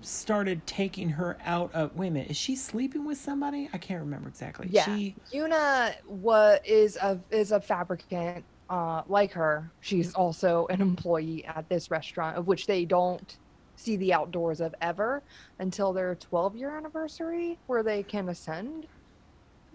[0.05, 1.95] started taking her out of.
[1.95, 2.31] Wait a minute.
[2.31, 3.69] Is she sleeping with somebody?
[3.73, 4.67] I can't remember exactly.
[4.69, 4.85] Yeah.
[4.85, 5.15] She.
[5.33, 9.69] Yoona what is a is a fabricant uh like her.
[9.81, 13.37] She's also an employee at this restaurant of which they don't
[13.77, 15.21] see the outdoors of ever
[15.59, 18.87] until their 12 year anniversary where they can ascend.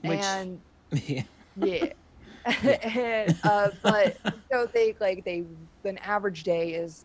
[0.02, 0.60] Which- and
[1.06, 1.22] Yeah.
[1.56, 1.92] yeah.
[2.46, 4.16] and, uh, but
[4.50, 5.44] so they like they
[5.84, 7.04] an average day is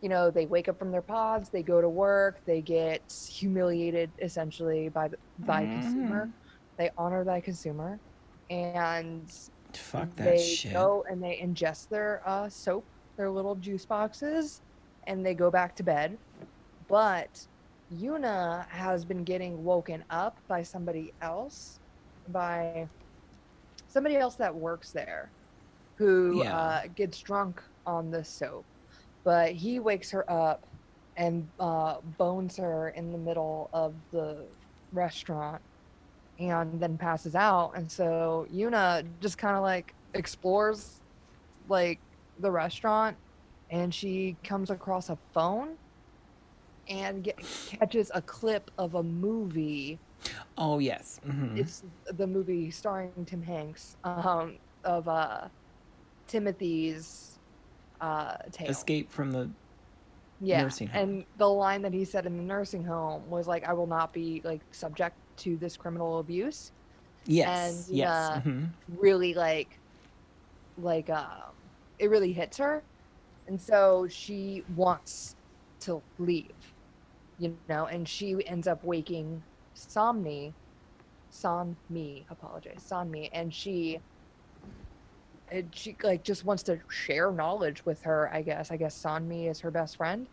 [0.00, 3.02] you know they wake up from their pods they go to work they get
[3.38, 5.72] humiliated essentially by the by Mm.
[5.72, 6.30] consumer
[6.78, 8.00] they honor thy consumer
[8.52, 9.30] and
[9.74, 10.72] Fuck that they shit.
[10.72, 14.62] go and they ingest their uh, soap their little juice boxes
[15.06, 16.18] and they go back to bed
[16.88, 17.46] but
[17.92, 21.80] Yoona has been getting woken up by somebody else
[22.28, 22.88] by
[23.88, 25.32] somebody else that works there
[25.98, 26.54] who Yeah.
[26.54, 28.66] uh, gets drunk on the soap
[29.28, 30.66] but he wakes her up
[31.18, 34.38] and uh, bones her in the middle of the
[34.94, 35.60] restaurant
[36.38, 41.02] and then passes out and so Yoona just kind of like explores
[41.68, 41.98] like
[42.40, 43.14] the restaurant
[43.68, 45.76] and she comes across a phone
[46.88, 47.36] and get,
[47.66, 49.98] catches a clip of a movie
[50.56, 51.20] Oh yes.
[51.26, 51.58] Mhm.
[51.58, 51.82] it's
[52.16, 55.48] the movie starring Tim Hanks um, of uh,
[56.26, 57.37] Timothy's
[58.00, 58.68] uh, tale.
[58.70, 59.50] Escape from the.
[60.40, 60.62] yeah.
[60.62, 61.02] nursing home.
[61.02, 64.12] And the line that he said in the nursing home was like, "I will not
[64.12, 66.72] be like subject to this criminal abuse."
[67.26, 67.88] Yes.
[67.88, 68.08] And, yes.
[68.08, 68.68] uh, mhm.
[68.96, 69.78] Really like,
[70.78, 71.52] like um,
[71.98, 72.82] it really hits her,
[73.46, 75.36] and so she wants
[75.80, 76.52] to leave,
[77.38, 79.42] you know, and she ends up waking
[79.76, 80.52] Somni,
[81.32, 84.00] Sonmi, apologize, Sonmi, and she.
[85.50, 88.30] And she like just wants to share knowledge with her.
[88.32, 88.70] I guess.
[88.70, 90.26] I guess Sonmi is her best friend.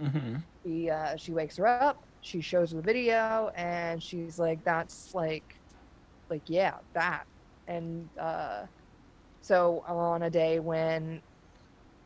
[0.00, 0.42] Mhm.
[0.64, 5.14] she uh, she wakes her up she shows her the video and she's like that's
[5.14, 5.54] like
[6.28, 7.24] like yeah that
[7.68, 8.66] and uh
[9.40, 11.22] so on a day when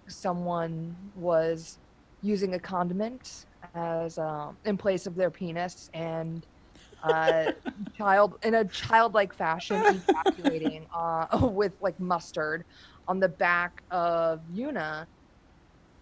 [0.08, 1.78] someone was
[2.22, 6.46] using a condiment as um in place of their penis and
[7.02, 7.52] uh
[7.96, 12.64] child in a childlike fashion evacuating uh with like mustard
[13.08, 15.06] on the back of Yoona.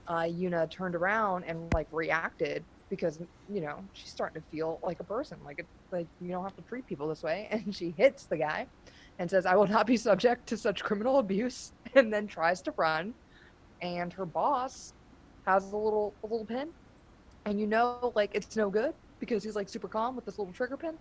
[0.07, 3.19] Uh, Yoona turned around and like reacted because
[3.51, 6.57] you know she's starting to feel like a person, like it, like you don't have
[6.57, 8.67] to treat people this way, and she hits the guy
[9.19, 12.73] and says, "I will not be subject to such criminal abuse," and then tries to
[12.77, 13.15] run,
[13.81, 14.93] and her boss
[15.47, 16.69] has a little a little pin,
[17.45, 20.53] and you know like it's no good because he's like super calm with this little
[20.53, 20.95] trigger pin,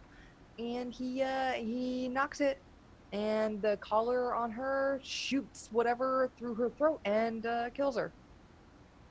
[0.60, 2.62] and he uh, he knocks it.
[3.13, 8.12] And the collar on her shoots whatever through her throat and uh, kills her.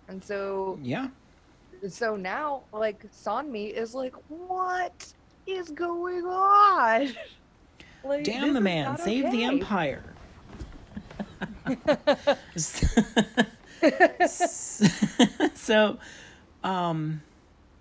[0.09, 1.09] And so Yeah.
[1.88, 5.12] so now like Sonmi is like, what
[5.47, 7.09] is going on?
[8.05, 8.97] Like, Damn the man!
[8.99, 10.05] Save the empire.
[15.55, 15.99] so,
[16.62, 17.21] um,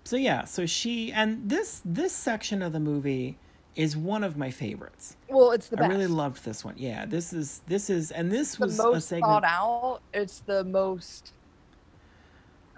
[0.06, 0.44] so yeah.
[0.44, 3.38] So she and this this section of the movie
[3.74, 5.16] is one of my favorites.
[5.28, 6.74] Well, it's the I really loved this one.
[6.78, 9.24] Yeah, this is this is and this the was a most segment.
[9.30, 10.00] thought out.
[10.14, 11.32] It's the most.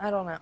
[0.00, 0.38] I don't know.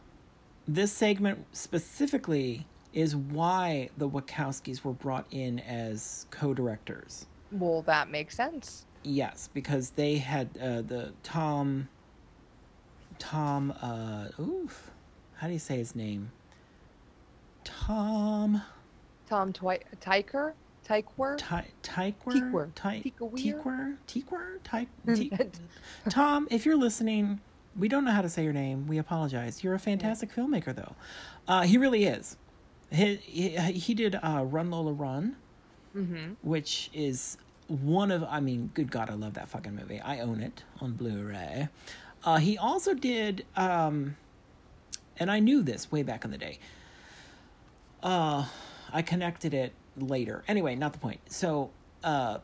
[0.69, 7.27] this segment specifically is why the Wachowskis were brought in as co-directors.
[7.53, 8.87] Well, that makes sense.
[9.03, 11.89] Yes, because they had uh, the Tom.
[13.19, 13.73] Tom.
[13.81, 14.91] Uh, oof.
[15.37, 16.33] How do you say his name?
[17.67, 18.63] Tom.
[19.29, 20.55] Tom Twi- Tyker,
[20.87, 21.37] Tyker.
[21.37, 22.15] Ty- Tykwer?
[22.33, 22.71] Teakwer.
[22.75, 23.37] Ty- Teakweer?
[23.37, 23.97] Teakwer?
[24.07, 24.63] Teakwer?
[24.63, 25.33] Ty- Te-
[26.09, 27.41] Tom, if you're listening,
[27.77, 28.87] we don't know how to say your name.
[28.87, 29.65] We apologize.
[29.65, 30.95] You're a fantastic filmmaker, though.
[31.49, 32.37] Uh, he really is.
[32.91, 35.35] He, he, he did uh, Run Lola Run,
[35.95, 36.35] mm-hmm.
[36.43, 40.01] which is one of, I mean, good God, I love that fucking movie.
[40.01, 41.69] I own it on Blu ray.
[42.25, 44.17] Uh, he also did, um,
[45.19, 46.59] and I knew this way back in the day.
[48.03, 48.47] Uh,
[48.93, 50.45] I connected it later.
[50.49, 51.21] Anyway, not the point.
[51.29, 51.71] So,
[52.05, 52.39] uh,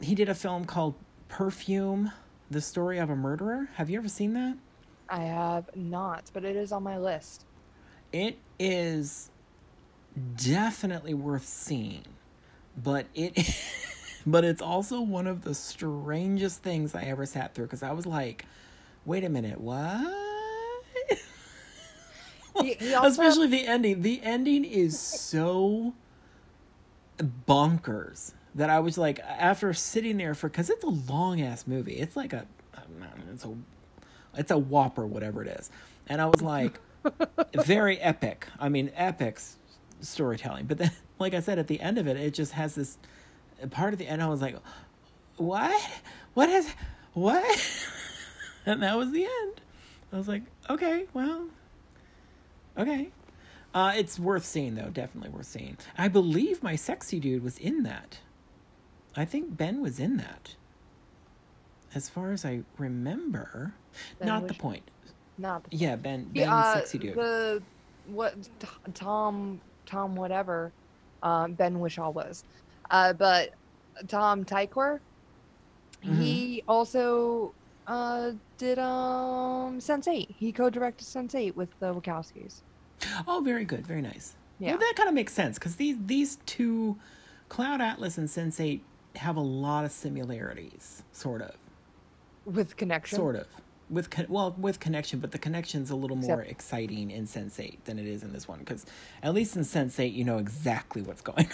[0.00, 0.94] he did a film called
[1.28, 2.12] Perfume,
[2.50, 3.68] The Story of a Murderer.
[3.74, 4.56] Have you ever seen that?
[5.08, 7.44] I have not, but it is on my list.
[8.12, 9.30] It is
[10.36, 12.04] definitely worth seeing,
[12.76, 13.56] but it
[14.26, 18.06] but it's also one of the strangest things I ever sat through because I was
[18.06, 18.46] like,
[19.04, 20.33] wait a minute, what?
[22.62, 24.02] He- also- Especially the ending.
[24.02, 25.94] The ending is so
[27.46, 31.94] bonkers that I was like, after sitting there for, because it's a long ass movie.
[31.94, 32.46] It's like a,
[33.32, 33.54] it's a,
[34.36, 35.70] it's a whopper, whatever it is.
[36.08, 36.80] And I was like,
[37.54, 38.46] very epic.
[38.58, 39.40] I mean, epic
[40.00, 40.66] storytelling.
[40.66, 42.98] But then, like I said, at the end of it, it just has this
[43.70, 44.22] part of the end.
[44.22, 44.56] I was like,
[45.36, 45.90] what?
[46.34, 46.68] What is,
[47.12, 47.44] what?
[48.66, 49.60] and that was the end.
[50.12, 51.46] I was like, okay, well,
[52.78, 53.10] okay.
[53.74, 54.88] Uh, it's worth seeing, though.
[54.90, 55.76] Definitely worth seeing.
[55.98, 58.18] I believe my sexy dude was in that.
[59.16, 60.54] I think Ben was in that.
[61.94, 63.74] As far as I remember,
[64.18, 64.82] Ben not the point.
[65.38, 66.24] Not the Yeah, Ben.
[66.32, 67.14] Ben, uh, sexy dude.
[67.16, 67.62] The
[68.06, 68.34] what
[68.94, 70.72] Tom Tom whatever
[71.22, 72.44] um, Ben Whishaw was,
[72.90, 73.50] uh, but
[74.08, 75.00] Tom Tykwer,
[76.04, 76.20] Mm-hmm.
[76.20, 77.54] he also
[77.86, 80.34] uh, did um Sense8.
[80.36, 82.62] He co-directed Sense8 with the Wachowskis.
[83.26, 84.34] Oh, very good, very nice.
[84.58, 84.70] Yeah.
[84.70, 86.96] Well, that kind of makes sense because these these two,
[87.48, 88.80] Cloud Atlas and Sense8,
[89.16, 91.54] have a lot of similarities, sort of,
[92.46, 93.16] With connection.
[93.16, 93.46] sort of.
[93.90, 97.84] With con- well, with connection, but the connection's a little more Except- exciting in Sense8
[97.84, 98.86] than it is in this one because
[99.22, 101.48] at least in Sense8 you know exactly what's going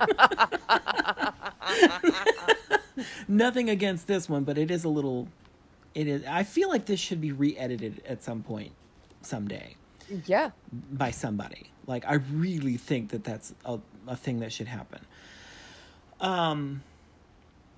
[3.28, 5.28] Nothing against this one, but it is a little.
[5.94, 6.22] It is.
[6.26, 8.72] I feel like this should be re-edited at some point,
[9.22, 9.74] someday.
[10.26, 10.50] Yeah.
[10.92, 11.70] by somebody.
[11.86, 15.00] Like I really think that that's a, a thing that should happen.
[16.20, 16.82] Um.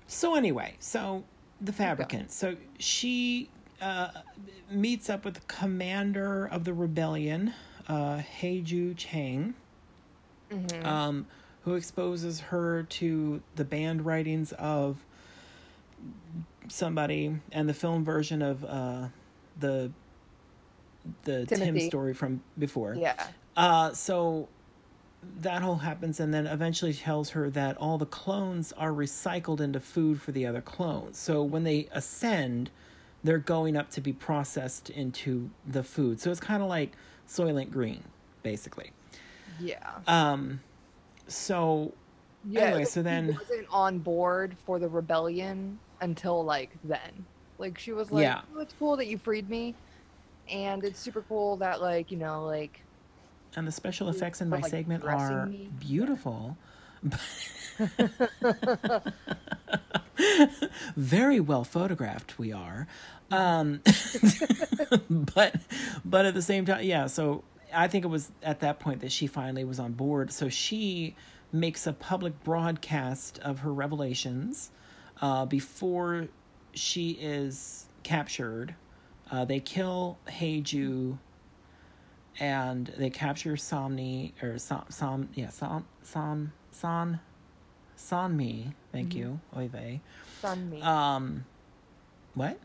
[0.07, 1.23] So anyway, so
[1.61, 2.31] the fabricant.
[2.31, 3.49] So she
[3.81, 4.09] uh,
[4.69, 7.53] meets up with the commander of the rebellion,
[7.87, 9.53] uh, Hae-Joo Chang,
[10.51, 10.85] Mhm.
[10.85, 11.27] um,
[11.63, 14.97] who exposes her to the banned writings of
[16.67, 19.07] somebody and the film version of uh,
[19.59, 19.91] the
[21.23, 22.95] the Tim story from before.
[22.95, 23.27] Yeah.
[23.57, 24.47] Uh, so
[25.41, 29.79] that whole happens, and then eventually tells her that all the clones are recycled into
[29.79, 31.17] food for the other clones.
[31.17, 32.69] So when they ascend,
[33.23, 36.19] they're going up to be processed into the food.
[36.19, 36.93] So it's kind of like
[37.27, 38.03] Soylent Green,
[38.43, 38.91] basically.
[39.59, 39.77] Yeah.
[40.07, 40.61] Um,
[41.27, 41.93] so
[42.47, 42.61] Yeah.
[42.61, 47.25] Anyway, so then- wasn't on board for the rebellion until like then.
[47.57, 48.41] Like she was like, Yeah.
[48.55, 49.75] oh, "It's cool that you freed me,
[50.49, 52.81] and it's super cool that like you know like
[53.55, 55.69] and the special effects in my like, segment are me.
[55.79, 56.57] beautiful.
[60.95, 62.87] Very well photographed we are.
[63.31, 63.81] Um,
[65.09, 65.55] but
[66.05, 69.11] but at the same time, yeah, so I think it was at that point that
[69.11, 70.31] she finally was on board.
[70.31, 71.15] So she
[71.51, 74.71] makes a public broadcast of her revelations
[75.21, 76.27] uh, before
[76.73, 78.75] she is captured.
[79.31, 81.17] Uh, they kill Hae-Joo
[82.39, 87.19] and they capture Somni or Som, Som yeah Som Som Son
[87.97, 88.73] Sonmi.
[88.91, 90.01] Thank you, Oy vey.
[90.41, 91.45] sun me, Um,
[92.33, 92.57] what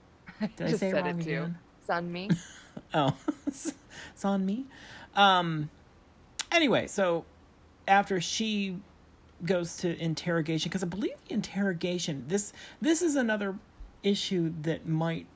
[0.40, 1.30] did I Just say it said it wrong too.
[1.30, 1.58] again?
[1.86, 2.30] sun me.
[2.94, 3.14] Oh,
[3.46, 4.64] it's on me.
[5.14, 5.70] Um,
[6.50, 7.24] anyway, so
[7.86, 8.76] after she
[9.44, 13.56] goes to interrogation, because I believe the interrogation this this is another
[14.02, 15.26] issue that might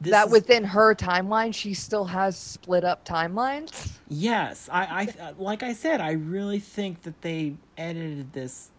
[0.00, 3.92] this that is- within her timeline, she still has split up timelines.
[4.08, 8.70] yes I I like I said I really think that they edited this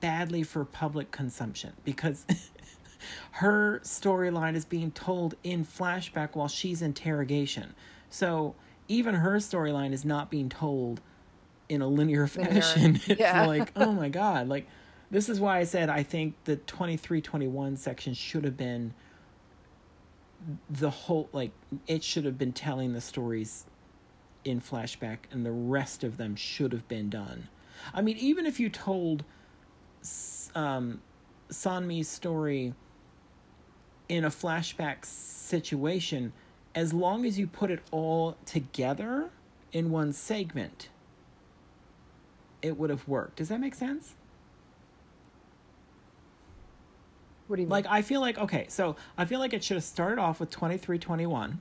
[0.00, 2.24] badly for public consumption because
[3.32, 7.74] her storyline is being told in flashback while she's interrogation.
[8.10, 8.54] So
[8.86, 11.00] even her storyline is not being told
[11.68, 13.00] in a linear Linear, fashion.
[13.06, 13.46] It's yeah.
[13.46, 14.66] like, oh my god, like
[15.10, 18.94] this is why I said I think the 2321 section should have been
[20.70, 21.50] the whole like
[21.86, 23.66] it should have been telling the stories
[24.44, 27.48] in flashback and the rest of them should have been done.
[27.92, 29.24] I mean even if you told
[30.54, 31.00] um
[31.50, 32.74] Sonmi's story
[34.08, 36.32] in a flashback situation,
[36.74, 39.30] as long as you put it all together
[39.72, 40.88] in one segment,
[42.62, 43.36] it would have worked.
[43.36, 44.14] Does that make sense?
[47.46, 47.70] What do you mean?
[47.70, 50.50] Like I feel like okay, so I feel like it should have started off with
[50.50, 51.60] 2321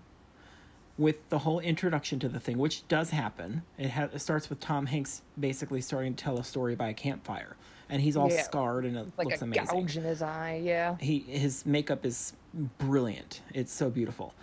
[0.97, 3.61] with the whole introduction to the thing, which does happen.
[3.77, 6.93] It, ha- it starts with Tom Hanks basically starting to tell a story by a
[6.93, 7.55] campfire,
[7.87, 8.41] and he's all Yeah.
[8.41, 9.65] scarred and it like looks a amazing.
[9.65, 10.59] gouge in his eye.
[10.63, 10.97] Yeah.
[10.99, 12.33] he his makeup is
[12.79, 13.41] brilliant.
[13.53, 14.33] It's so beautiful.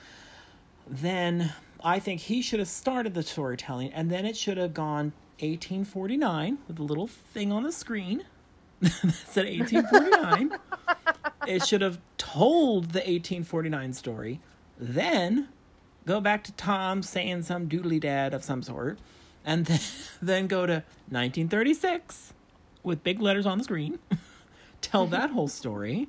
[0.88, 1.52] Then
[1.82, 6.58] I think he should have started the storytelling, and then it should have gone 1849
[6.68, 8.24] with a little thing on the screen
[8.80, 10.58] that said 1849.
[11.46, 14.40] it should have told the 1849 story,
[14.78, 15.48] then
[16.06, 18.98] go back to Tom saying some doodly dad of some sort,
[19.44, 19.80] and then,
[20.22, 22.32] then go to 1936
[22.82, 23.98] with big letters on the screen,
[24.80, 26.08] tell that whole story,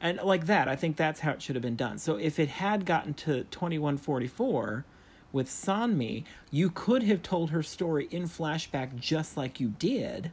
[0.00, 0.68] and like that.
[0.68, 1.98] I think that's how it should have been done.
[1.98, 4.84] So if it had gotten to 2144
[5.32, 10.32] with Sonmi, you could have told her story in flashback just like you did,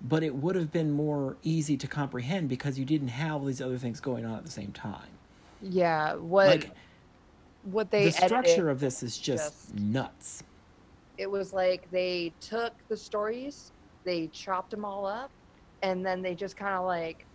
[0.00, 3.60] but it would have been more easy to comprehend because you didn't have all these
[3.60, 5.08] other things going on at the same time.
[5.60, 6.70] Yeah, what Like
[7.64, 10.42] what they the structure of this is just, just- nuts.
[11.18, 13.72] it was like they took the stories,
[14.04, 15.30] they chopped them all up,
[15.82, 17.26] and then they just kind of like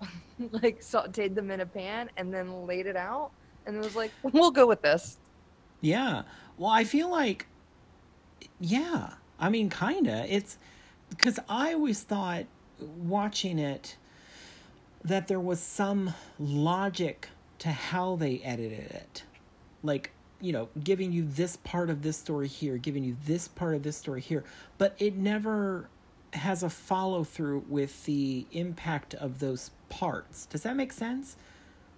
[0.50, 3.30] like sauteed them in a pan and then laid it out,
[3.66, 5.18] and it was like, we'll go with this.
[5.80, 6.22] Yeah.
[6.56, 7.46] Well, I feel like,
[8.60, 9.14] yeah.
[9.38, 10.26] I mean, kinda.
[10.28, 10.58] It's
[11.10, 12.46] because I always thought
[12.80, 13.96] watching it
[15.04, 17.28] that there was some logic
[17.60, 19.22] to how they edited it.
[19.82, 23.74] Like, you know, giving you this part of this story here, giving you this part
[23.74, 24.44] of this story here,
[24.76, 25.88] but it never
[26.34, 30.46] has a follow through with the impact of those parts.
[30.46, 31.36] Does that make sense?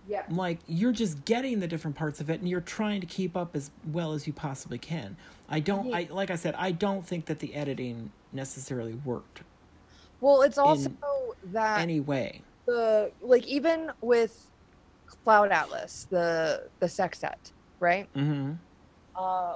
[0.08, 0.22] Yeah.
[0.30, 3.54] like you're just getting the different parts of it and you're trying to keep up
[3.54, 5.16] as well as you possibly can
[5.48, 9.42] i don't i like i said i don't think that the editing necessarily worked
[10.20, 10.90] Well, it's also
[11.52, 14.46] that anyway the like even with
[15.24, 18.08] Cloud Atlas, the the sextet, right?
[18.14, 18.52] mm-hmm
[19.16, 19.54] uh,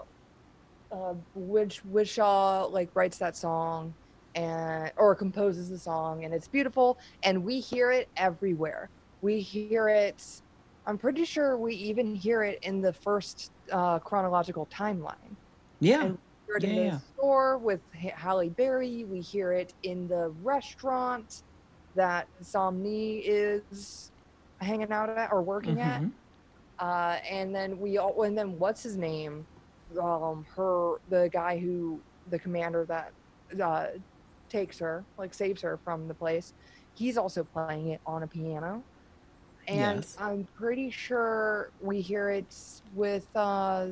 [0.92, 3.94] uh, which Whishaw like writes that song
[4.34, 8.90] and or composes the song and it's beautiful and we hear it everywhere.
[9.24, 10.22] We hear it.
[10.86, 15.34] I'm pretty sure we even hear it in the first uh, chronological timeline.
[15.80, 16.98] yeah And we hear it in the yeah.
[17.16, 19.04] store with Halle Berry.
[19.04, 21.42] We hear it in the restaurant
[21.94, 24.12] that Somni is
[24.60, 26.12] hanging out at or working at mhm.
[26.78, 29.46] uh, and then we all and then what's his name
[30.00, 32.00] um her the guy who
[32.30, 33.12] the commander that
[33.60, 33.86] uh
[34.48, 36.54] takes her like saves her from the place
[36.94, 38.82] he's also playing it on a piano
[39.68, 40.16] and Yes.
[40.18, 42.54] i'm pretty sure we hear it
[42.92, 43.88] with uh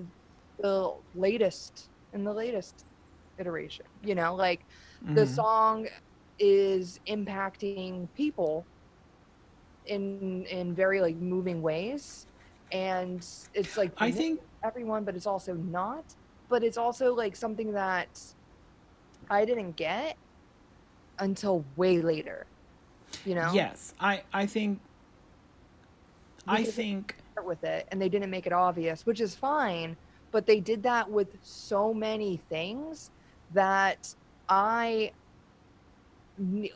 [0.59, 2.85] the latest in the latest
[3.39, 4.65] iteration you know like
[5.15, 5.35] the Mhm.
[5.35, 5.89] song
[6.39, 8.67] is impacting people
[9.85, 12.27] in in very like moving ways
[12.73, 13.23] and
[13.55, 16.05] it's like i think everyone but it's also not
[16.49, 18.09] but it's also like something that
[19.31, 20.17] i didn't get
[21.19, 22.47] until way later
[23.25, 24.81] you know yes i i think
[26.49, 29.97] i think start with it and they didn't make it obvious which is fine
[30.31, 33.11] but they did that with so many things
[33.53, 34.15] that
[34.49, 35.11] i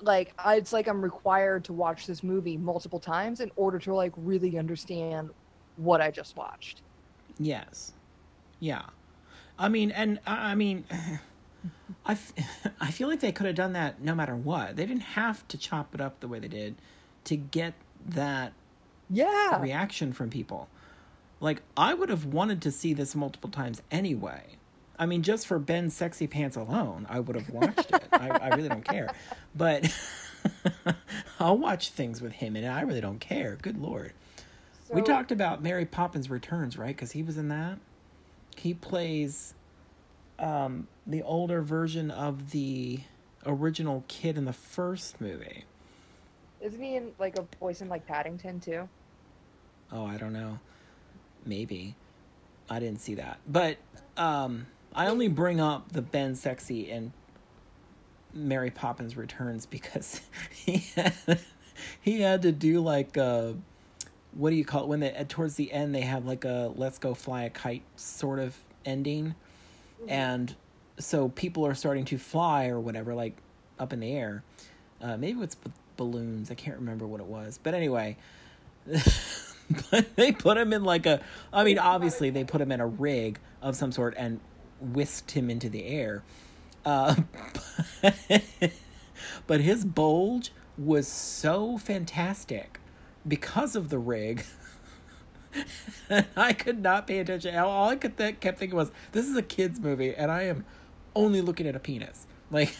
[0.03, 3.95] like I, it's like i'm required to watch this movie multiple times in order to
[3.95, 5.31] like really understand
[5.77, 6.83] what i just watched
[7.39, 7.93] Yes.
[8.61, 8.83] Yeah.
[9.59, 10.85] I mean, and I I mean,
[12.05, 12.33] I, f-
[12.81, 14.77] I feel like they could have done that no matter what.
[14.77, 16.77] They didn't have to chop it up the way they did
[17.25, 17.75] to get
[18.07, 18.53] that
[19.11, 20.69] yeah reaction from people.
[21.41, 24.57] Like, I would have wanted to see this multiple times anyway.
[24.99, 28.03] I mean, just for Ben's sexy pants alone, I would have watched it.
[28.13, 29.11] I, I really don't care.
[29.55, 29.95] But
[31.41, 33.59] I'll watch things with him, and I really don't care.
[33.61, 34.13] Good lord.
[34.91, 36.97] we talked about Mary Poppins Returns, right?
[36.97, 37.79] Because he was in that.
[38.57, 39.53] He plays
[40.39, 43.01] um, the older version of the
[43.45, 45.65] original kid in the first movie.
[46.67, 48.89] Isn't he in like a voice in like paddington too
[49.93, 50.59] Oh, I don't know.
[51.45, 51.95] Maybe.
[52.69, 53.39] I didn't see that.
[53.47, 53.79] But
[54.17, 57.12] um, I only bring up the Ben Sexy and
[58.35, 61.41] Mary Poppins Returns because he had,
[62.01, 63.53] he had to do like uh
[64.33, 66.99] what do you call it when they towards the end they have like a let's
[66.99, 68.55] go fly a kite sort of
[68.85, 69.35] ending
[70.09, 70.55] and
[70.99, 73.35] so people are starting to fly or whatever like
[73.79, 74.43] up in the air
[75.01, 75.57] uh, maybe it's
[75.97, 76.51] balloons.
[76.51, 77.59] I can't remember what it was.
[77.63, 78.17] But anyway
[79.91, 81.21] but they put him in like a
[81.53, 84.39] i mean obviously they put him in a rig of some sort and
[84.81, 86.23] whisked him into the air.
[86.85, 87.17] Uh,
[89.47, 92.79] but his bulge was so fantastic
[93.27, 94.45] because of the rig.
[96.37, 97.57] I could not pay attention.
[97.57, 100.65] All I could th- kept thinking was, "This is a kids' movie, and I am
[101.15, 102.75] only looking at a penis." Like,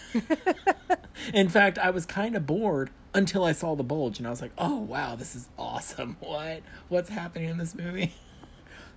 [1.35, 4.41] in fact, I was kind of bored until I saw the bulge, and I was
[4.41, 6.17] like, "Oh wow, this is awesome!
[6.21, 8.15] What what's happening in this movie?"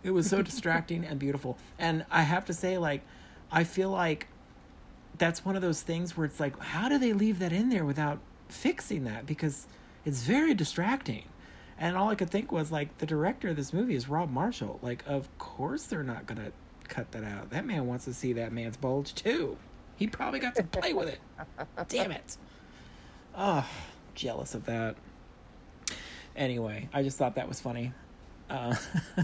[0.02, 3.02] It was so distracting and beautiful, and I have to say, like,
[3.52, 4.28] I feel like
[5.18, 7.84] that's one of those things where it's like, how do they leave that in there
[7.84, 9.26] without fixing that?
[9.26, 9.68] Because
[10.06, 11.26] it's very distracting.
[11.78, 14.80] And all I could think was like the director of this movie is Rob Marshall.
[14.82, 16.52] Like, of course they're not gonna
[16.88, 17.50] cut that out.
[17.52, 19.58] That man wants to see that man's bulge too.
[20.00, 21.20] He probably got to play with it.
[21.89, 22.38] Damn it.
[23.38, 23.68] Oh,
[24.16, 24.95] jealous of that.
[26.38, 27.91] Anyway, I just thought that was funny.
[28.50, 28.74] Uh,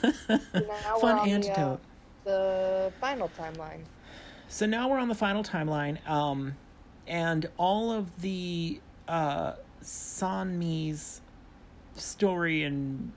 [0.00, 1.80] fun on the, uh, antidote.
[2.24, 3.84] the final timeline.
[4.48, 6.56] So now we're on the final timeline, um,
[7.06, 11.20] and all of the uh, Sonmi's
[11.94, 13.12] story and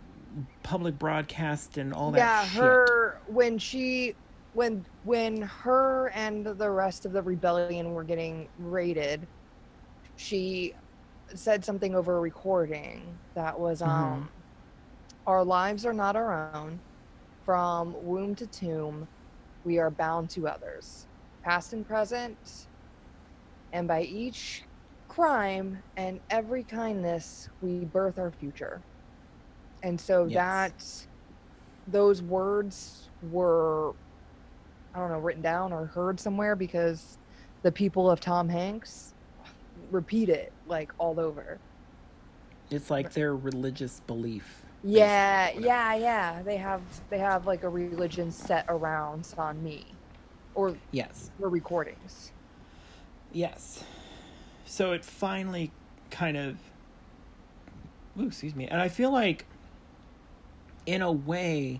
[0.61, 2.19] public broadcast and all that.
[2.19, 2.61] yeah, shit.
[2.61, 4.13] her when she
[4.53, 9.27] when when her and the rest of the rebellion were getting raided,
[10.15, 10.73] she
[11.35, 14.31] said something over a recording that was um
[15.25, 16.81] our lives are not our own.
[17.43, 19.09] From womb to tomb,
[19.63, 21.07] we are bound to others,
[21.43, 22.39] past and present,
[23.71, 24.67] and by each
[25.07, 28.85] crime and every kindness, we birth our future.
[29.83, 30.31] And so Yes.
[30.31, 31.07] that
[31.87, 33.95] those words were
[34.93, 37.17] I don't know, written down or heard somewhere because
[37.61, 39.13] the people of Tom Hanks
[39.91, 41.59] repeat it like all over.
[42.71, 44.63] It's like their religious belief.
[44.83, 46.41] Yeah, yeah, yeah.
[46.43, 49.85] They have they have like a religion set around on me.
[50.55, 51.31] or Yes.
[51.39, 52.31] the recordings.
[53.31, 53.83] Yes.
[54.65, 55.71] So it finally
[56.11, 56.57] kind of.
[58.19, 58.67] Ooh, excuse me.
[58.67, 59.45] And I feel like,
[60.85, 61.79] in a way,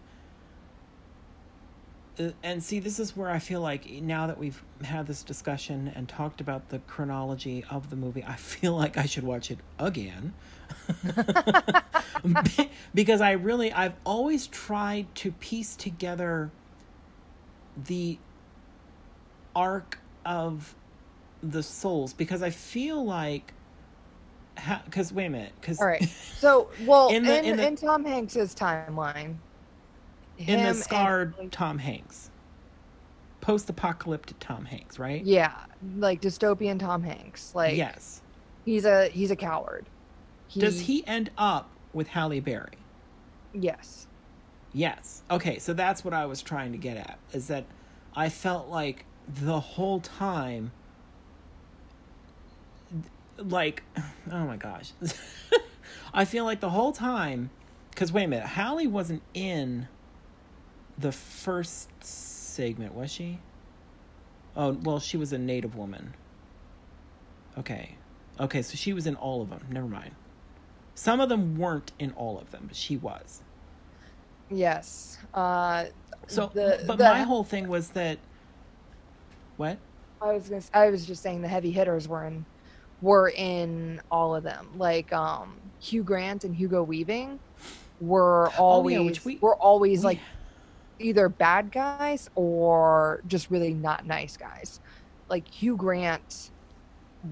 [2.44, 6.08] and see, this is where I feel like now that we've had this discussion and
[6.08, 10.34] talked about the chronology of the movie, I feel like I should watch it again.
[12.94, 16.50] Because I really, I've always tried to piece together
[17.86, 18.18] the
[19.56, 20.76] arc of
[21.42, 23.54] the souls because I feel like
[24.86, 26.04] because wait a minute because All right.
[26.38, 29.36] So, well, In in, the- in in, the- Tom Hanks's timeline,
[30.48, 32.30] in the and- scarred Tom Hanks.
[33.42, 35.24] Post-apocalyptic Tom Hanks right?
[35.24, 35.54] Yeah,
[35.98, 38.22] like dystopian Tom Hanks, like yes.
[38.66, 39.86] he's a he's a coward.
[40.58, 42.74] does he end up with Halle Berry?
[43.54, 44.08] Yes.
[44.74, 45.24] yes.
[45.32, 47.66] Okay so that's what I was trying to get at is that
[48.16, 50.72] I felt like the whole time
[53.38, 53.84] like
[54.32, 54.92] oh my gosh.
[56.14, 57.50] I feel like the whole time
[57.92, 59.88] because wait a minute hallie wasn't in
[61.00, 63.40] the first segment was she?
[64.56, 66.14] Oh well she was a native woman.
[67.58, 67.96] Okay.
[68.40, 69.66] Okay so she was in all of them.
[69.72, 70.12] Never mind.
[70.96, 73.42] Some of them weren't in all of them but she was.
[74.50, 75.18] Yes.
[75.34, 75.86] Uh,
[76.28, 78.18] so The- but the- my whole thing was that
[79.58, 79.78] what?
[80.22, 82.46] I was gonna, I was just saying the heavy hitters were in
[83.02, 84.68] were in all of them.
[84.78, 87.40] Like um Hugh Grant and Hugo Weaving
[88.02, 90.20] were always Oh, yeah, we- were always we- like
[91.00, 94.80] either bad guys or just really not nice guys.
[95.30, 96.52] Like Hugh Grant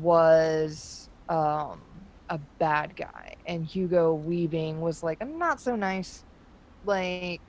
[0.01, 1.81] was um
[2.29, 6.23] a bad guy and Hugo Weaving was like a not so nice
[6.85, 7.39] like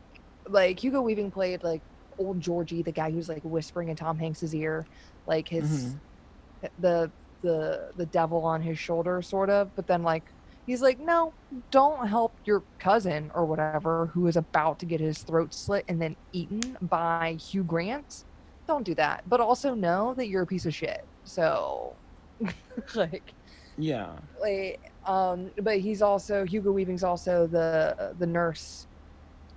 [0.48, 1.82] like Hugo Weaving played like
[2.18, 4.86] old Georgie, the guy who's like whispering in Tom Hanks's ear,
[5.26, 6.70] like his Mhm.
[6.80, 7.10] the
[7.42, 9.74] the the devil on his shoulder, sort of.
[9.76, 10.24] But then like
[10.68, 11.32] he's like, no,
[11.70, 16.00] don't help your cousin or whatever who is about to get his throat slit and
[16.00, 18.24] then eaten by Hugh Grant.
[18.66, 19.24] Don't do that.
[19.26, 21.04] But also know that you're a piece of shit.
[21.24, 21.96] So
[22.94, 23.32] like
[23.78, 24.10] yeah
[24.40, 28.86] like um but he's also Hugo Weaving's also the the nurse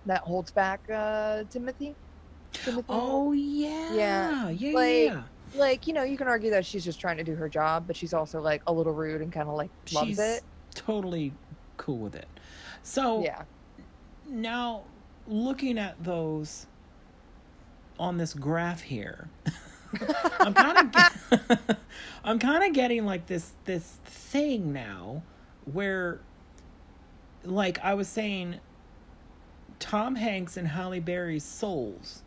[0.06, 1.94] that holds back uh Timothy.
[2.54, 2.86] Timothy.
[2.90, 5.24] oh yeah Yeah, yeah like, yeah
[5.56, 7.96] like you know you can argue that she's just trying to do her job but
[7.96, 10.44] she's also like a little rude and kind of like loves she's it
[10.74, 11.34] totally
[11.78, 12.28] cool with it.
[12.84, 13.44] So yeah
[14.32, 14.84] now
[15.28, 16.66] looking at those
[18.00, 19.30] on this graph here,
[20.40, 21.78] I'm kind of
[22.24, 25.24] I'm kind of getting like this this thing now
[25.72, 26.20] where
[27.44, 28.60] like I was saying
[29.80, 32.24] Tom Hanks and Halle Berry's souls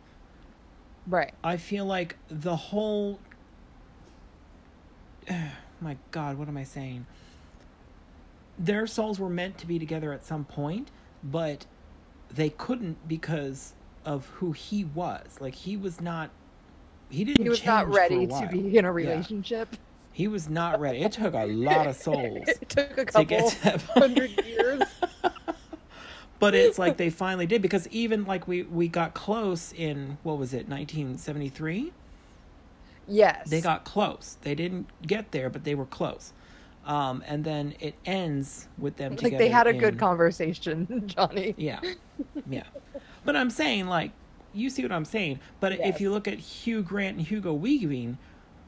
[1.06, 3.18] right I feel like the whole.
[5.80, 7.06] my God, what am I saying?
[8.58, 10.90] Their souls were meant to be together at some point,
[11.22, 11.66] but
[12.30, 13.74] they couldn't because
[14.04, 15.38] of who he was.
[15.40, 16.30] Like he was not.
[17.10, 17.42] He didn't.
[17.42, 19.76] he was not ready to be in a relationship
[20.12, 21.00] He was not ready.
[21.02, 24.82] It took a lot of souls it took a to couple get to hundred years
[26.38, 30.38] but it's like they finally did because even like we we got close in what
[30.38, 31.92] was it 1973
[33.06, 36.32] yes they got close they didn't get there but they were close
[36.86, 41.54] Um, and then it ends with them Like they had a good conversation, Johnny.
[41.56, 41.80] Yeah,
[42.48, 42.64] yeah.
[43.24, 44.10] But I'm saying, like,
[44.52, 45.40] you see what I'm saying.
[45.60, 48.18] But if you look at Hugh Grant and Hugo Weaving,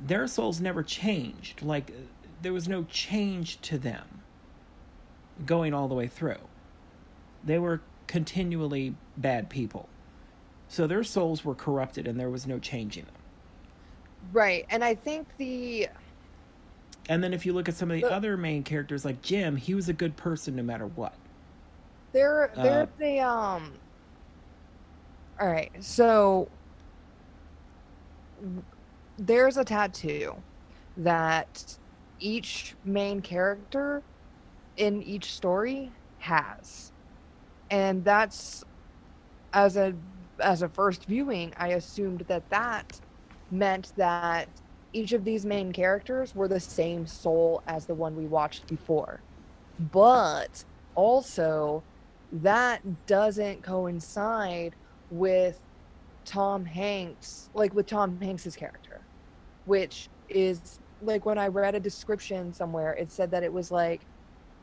[0.00, 1.62] their souls never changed.
[1.62, 1.92] Like,
[2.42, 4.22] there was no change to them
[5.44, 6.38] going all the way through.
[7.44, 9.88] They were continually bad people.
[10.68, 13.14] So their souls were corrupted and there was no changing them.
[14.32, 14.66] Right.
[14.70, 15.88] And I think the
[17.08, 19.56] And then if you look at some of the But- other main characters, like Jim,
[19.56, 21.14] he was a good person no matter what.
[22.12, 23.74] there Uh, there's a um
[25.38, 26.48] all right so
[29.18, 30.34] there's a tattoo
[30.96, 31.76] that
[32.20, 34.02] each main character
[34.78, 36.92] in each story has
[37.70, 38.64] and that's
[39.52, 39.92] as a
[40.40, 42.98] as a first viewing i assumed that that
[43.50, 44.48] meant that
[44.92, 49.20] each of these main characters were the same soul as the one we watched before
[49.92, 50.64] but
[50.94, 51.82] also
[52.32, 54.74] that doesn't coincide
[55.10, 55.60] with
[56.24, 59.00] Tom Hanks, like with Tom Hanks's character,
[59.64, 64.00] which is like when I read a description somewhere, it said that it was like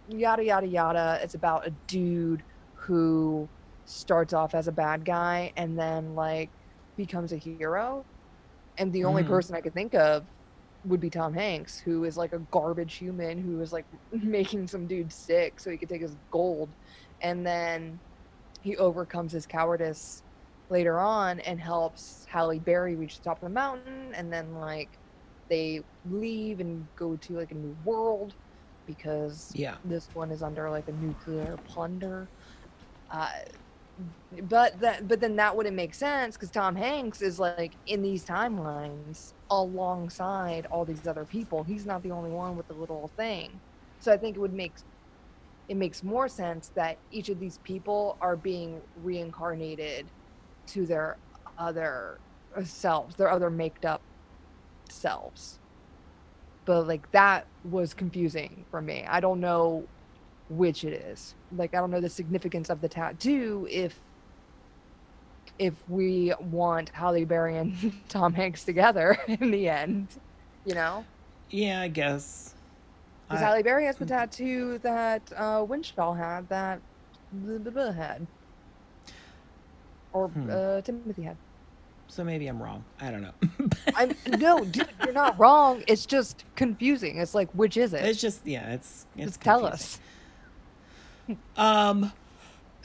[0.10, 1.20] yada yada yada.
[1.24, 2.44] It's about a dude
[2.76, 3.48] who
[3.86, 6.50] starts off as a bad guy and then like
[6.98, 8.04] becomes a hero.
[8.78, 9.26] And the only Mhm.
[9.26, 10.28] person I could think of
[10.84, 14.88] would be Tom Hanks, who is like a garbage human who is like making some
[14.88, 16.76] dude sick so he could take his gold.
[17.22, 18.02] And then
[18.62, 20.24] he overcomes his cowardice
[20.70, 24.14] later on and helps Halle Berry reach the top of the mountain.
[24.16, 25.00] And then, like,
[25.50, 28.36] they leave and go to like a new world
[28.86, 29.80] because Yeah.
[29.84, 32.32] this one is under like a nuclear plunder.
[33.12, 33.30] Uh,
[34.50, 38.26] but that, but then that wouldn't make sense because Tom Hanks is like in these
[38.26, 41.64] timelines alongside all these other people.
[41.64, 43.60] He's not the only one with the little thing.
[44.00, 44.74] So I think it would make
[45.70, 50.06] it makes more sense that each of these people are being reincarnated
[50.68, 51.18] to their
[51.58, 52.20] other
[52.64, 54.02] selves, their other made up
[54.90, 55.60] selves.
[56.66, 59.06] But like that was confusing for me.
[59.08, 59.86] I don't know
[60.50, 61.36] which it is.
[61.56, 64.00] Like I don't know the significance of the tattoo if
[65.60, 70.08] if we want Halle Berry and Tom Hanks together in the end,
[70.66, 71.06] you know?
[71.52, 72.56] Yeah, I guess.
[73.28, 76.80] Because I- Halle Berry has the tattoo that uh, Winchell had, that
[77.32, 78.26] blah, blah, blah had,
[80.12, 80.50] or Hmm.
[80.52, 81.38] uh, Timothy had.
[82.08, 82.84] so maybe I'm wrong.
[83.00, 83.34] I don't know.
[83.96, 85.84] I'm no, dude, you're not wrong.
[85.88, 87.18] It's just confusing.
[87.18, 88.04] It's like, which is it?
[88.06, 90.00] It's just yeah, it's it's just tell us.
[91.58, 92.12] Um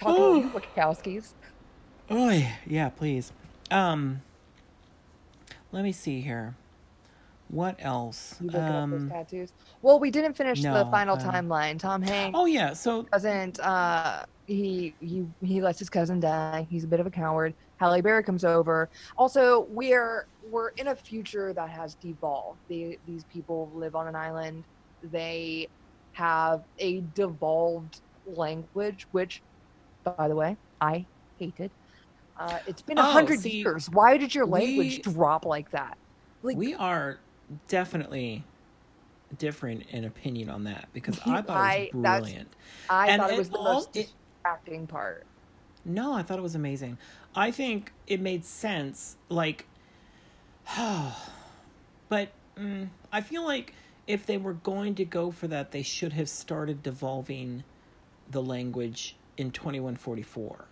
[0.01, 1.35] Talk about Wachowskis.
[2.11, 3.33] oh yeah, yeah, please.
[3.71, 4.23] Um
[5.73, 6.55] let me see here.
[7.49, 8.37] What else?
[8.41, 9.53] You looking up those Um tattoos?
[9.83, 11.79] Well, we didn't finish the final um, timeline.
[11.79, 13.59] Tom Hanks Oh yeah, so doesn't.
[13.61, 16.67] Uh, he he he lets his cousin die.
[16.71, 17.55] He's a bit of a coward.
[17.77, 18.89] Halle Berry comes over.
[19.17, 22.59] Also, we're we're in a future that has devolved.
[22.69, 24.65] They, these people live on an island.
[25.03, 25.69] They
[26.13, 28.01] have a devolved
[28.37, 29.43] language, which,
[30.05, 31.07] by the way, I
[31.39, 31.71] hated.
[32.39, 33.91] Uh, it's been a Oh, hundred years.
[33.91, 35.97] Why did your language we- drop like that?
[36.43, 37.19] Like, we are
[37.67, 38.45] definitely
[39.39, 42.49] different in opinion on that because I thought it was brilliant.
[42.89, 44.11] I and thought it was the all- most it-
[44.45, 45.27] distracting part.
[45.85, 46.99] No, I thought it was amazing.
[47.35, 49.17] I think it made sense.
[49.29, 49.67] Like,
[50.77, 53.75] but mm, I feel like
[54.07, 57.65] if they were going to go for that, they should have started devolving
[58.31, 60.65] the language in 2144.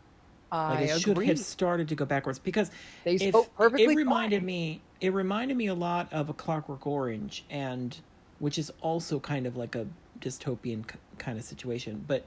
[0.52, 1.26] I Like, it should agree.
[1.26, 2.70] have started to go backwards because
[3.04, 3.84] They spoke perfectly.
[3.84, 4.46] It reminded fine.
[4.46, 4.80] me.
[5.00, 7.96] It reminded me a lot of a Clockwork Orange, and
[8.38, 9.86] which is also kind of like a
[10.20, 10.84] dystopian
[11.18, 12.04] kind of situation.
[12.06, 12.26] But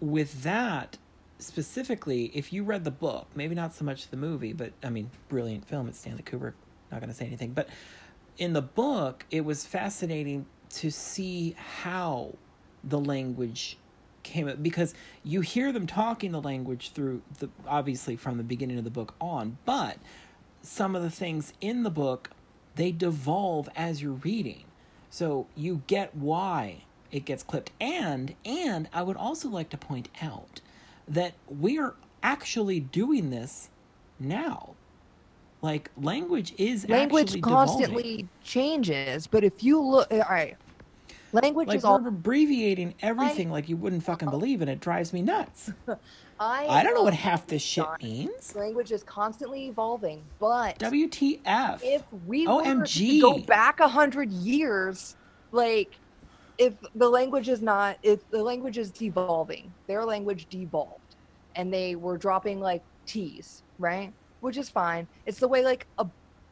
[0.00, 0.98] with that
[1.38, 5.10] specifically, if you read the book, maybe not so much the movie, but I mean,
[5.28, 5.88] brilliant film.
[5.88, 6.54] It's Stanley Kubrick.
[6.90, 7.68] Not going to say anything, but
[8.38, 12.34] in the book, it was fascinating to see how
[12.84, 13.76] the language
[14.22, 14.94] came up because
[15.24, 19.14] you hear them talking the language through the obviously from the beginning of the book
[19.20, 19.98] on, but
[20.62, 22.30] some of the things in the book
[22.76, 24.64] they devolve as you're reading.
[25.10, 27.70] So you get why it gets clipped.
[27.80, 30.60] And and I would also like to point out
[31.06, 33.68] that we're actually doing this
[34.18, 34.74] now.
[35.60, 38.28] Like language is language actually constantly devolving.
[38.42, 40.56] changes but if you look all right
[41.32, 44.30] language Like is all abbreviating everything like you wouldn't fucking oh.
[44.30, 45.70] believe, and it drives me nuts.
[46.40, 48.54] I, I don't know what half this shit means.
[48.56, 51.80] language is constantly evolving but WTF?
[51.82, 53.20] if we were OMG.
[53.20, 55.14] to go back a hundred years
[55.52, 55.94] like
[56.58, 61.16] if the language is not if the language is devolving their language devolved
[61.54, 66.06] and they were dropping like t's right which is fine it's the way like a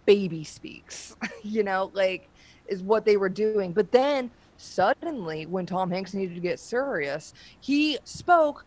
[0.07, 2.29] baby speaks you know like
[2.69, 4.31] is what they were doing but then
[4.61, 8.65] suddenly when tom hanks needed to get serious he spoke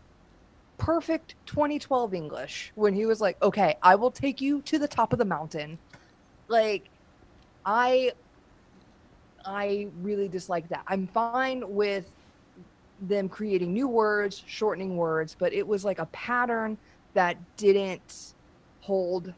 [0.78, 5.14] perfect 2012 english when he was like okay i will take you to the top
[5.14, 5.78] of the mountain
[6.48, 6.90] like
[7.66, 8.12] i
[9.46, 10.84] I really dislike that.
[10.88, 12.10] I'm fine with
[13.02, 16.78] them creating new words, shortening words, but it was like a pattern
[17.14, 18.34] that didn't
[18.82, 19.34] hold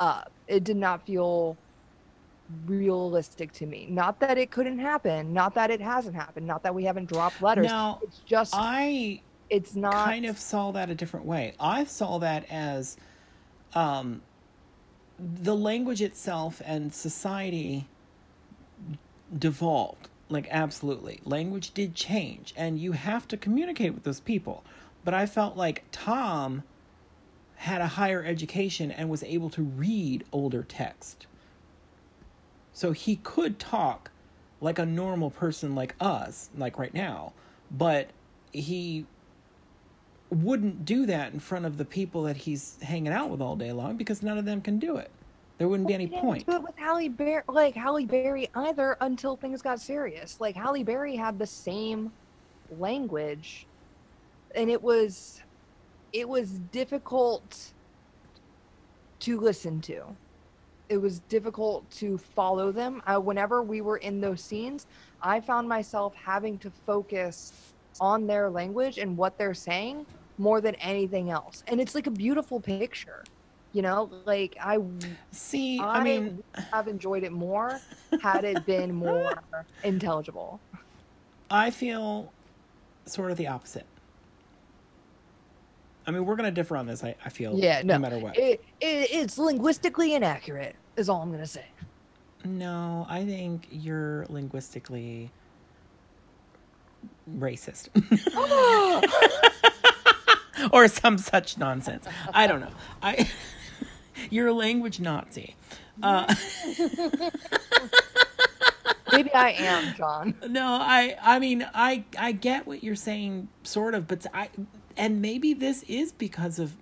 [0.00, 0.30] up.
[0.48, 1.56] It did not feel
[2.66, 3.86] realistic to me.
[3.90, 7.42] Not that it couldn't happen, not that it hasn't happened, not that we haven't dropped
[7.42, 7.66] letters.
[7.66, 11.54] Now, it's just I it's not kind of saw that a different way.
[11.58, 12.96] I saw that as
[13.74, 14.22] um,
[15.18, 17.86] the language itself and society
[19.36, 20.08] devolved.
[20.28, 21.20] Like, absolutely.
[21.24, 24.64] Language did change, and you have to communicate with those people.
[25.04, 26.64] But I felt like Tom
[27.56, 31.26] had a higher education and was able to read older text.
[32.76, 34.10] So he could talk
[34.60, 37.32] like a normal person like us, like right now,
[37.70, 38.10] but
[38.52, 39.06] he
[40.28, 43.72] wouldn't do that in front of the people that he's hanging out with all day
[43.72, 45.10] long because none of them can do it.
[45.56, 46.44] There wouldn't be any He didn't point.
[46.46, 50.38] it with Halle Berry, like Halle Berry either, until things got serious.
[50.38, 52.12] Like Halle Berry had the same
[52.78, 53.66] language,
[54.54, 55.40] and it was,
[56.12, 57.72] it was difficult
[59.20, 60.14] to listen to.
[60.88, 63.02] It was difficult to follow them.
[63.06, 64.86] I, whenever we were in those scenes,
[65.20, 67.52] I found myself having to focus
[68.00, 70.06] on their language and what they're saying
[70.38, 71.64] more than anything else.
[71.66, 73.24] And it's like a beautiful picture.
[73.72, 74.78] You know, like I
[75.32, 77.78] See, I, mean, I mean, have enjoyed it more
[78.22, 79.34] had it been more
[79.84, 80.60] intelligible.
[81.50, 82.32] I feel
[83.04, 83.86] sort of the opposite.
[86.06, 88.38] I mean, we're going to differ on this, I, I feel, Yeah, no, matter what.
[88.38, 91.64] It, it, it's linguistically inaccurate, is all I'm gonna say.
[92.44, 95.30] No, I think you're linguistically
[97.38, 97.88] racist.
[100.72, 102.06] or some such nonsense.
[102.32, 102.70] I don't know.
[103.02, 103.28] I
[104.30, 105.56] you're a language Nazi.
[106.02, 106.32] Uh,
[109.12, 110.34] Maybe I am, John.
[110.48, 114.50] no, I I mean I I get what you're saying sort of, but I
[114.96, 116.74] and maybe this is because of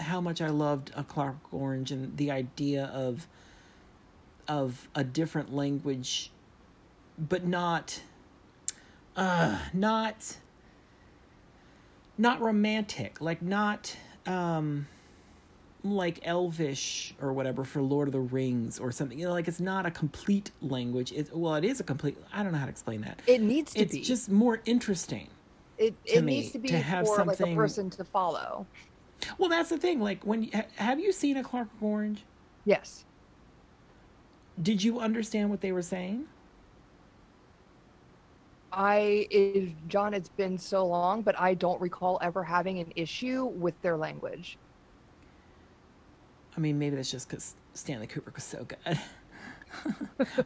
[0.00, 3.26] how much I loved a Clockwork Orange and the idea of
[4.46, 6.30] of a different language
[7.18, 8.00] but not
[9.16, 10.36] uh not
[12.16, 13.96] not romantic, like not
[14.26, 14.86] um
[15.84, 19.18] like elvish or whatever for Lord of the Rings or something.
[19.18, 21.12] You know, like it's not a complete language.
[21.12, 22.16] It's well, it is a complete.
[22.32, 23.20] I don't know how to explain that.
[23.26, 24.00] It needs to It's be.
[24.00, 25.28] It's just more interesting.
[25.78, 28.66] It it me, needs to be to have for like a person to follow.
[29.38, 30.00] Well, that's the thing.
[30.00, 30.44] Like when
[30.76, 32.24] have you seen a Clockwork Orange?
[32.64, 33.04] Yes.
[34.60, 36.26] Did you understand what they were saying?
[38.72, 43.44] I is John, it's been so long, but I don't recall ever having an issue
[43.44, 44.58] with their language.
[46.56, 48.98] I mean, maybe that's just because Stanley Kubrick was so good.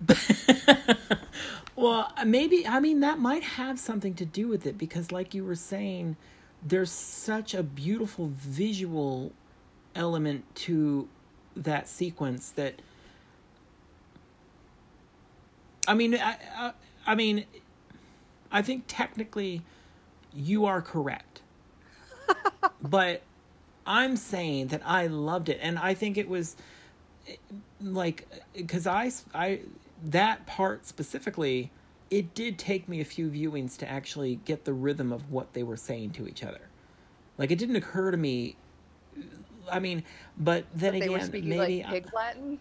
[0.00, 0.98] But-
[1.76, 5.44] well, maybe, I mean, that might have something to do with it because, like you
[5.44, 6.16] were saying,
[6.62, 9.32] there's such a beautiful visual
[9.94, 11.08] element to
[11.56, 12.80] that sequence that.
[15.86, 16.72] I mean, I, I,
[17.06, 17.44] I mean,
[18.52, 19.62] I think technically
[20.34, 21.42] you are correct.
[22.82, 23.22] but
[23.86, 26.56] I'm saying that I loved it, and I think it was
[27.80, 29.60] like because I I
[30.04, 31.70] that part specifically,
[32.10, 35.62] it did take me a few viewings to actually get the rhythm of what they
[35.62, 36.70] were saying to each other.
[37.38, 38.56] Like it didn't occur to me.
[39.70, 40.04] I mean,
[40.36, 42.58] but then But again, maybe like pig Latin.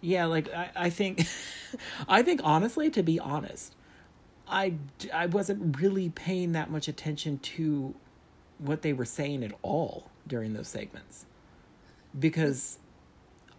[0.00, 1.26] yeah, like I, I think,
[2.08, 3.74] I think honestly, to be honest,
[4.48, 4.74] I
[5.12, 7.94] I wasn't really paying that much attention to
[8.58, 11.26] what they were saying at all during those segments
[12.18, 12.78] because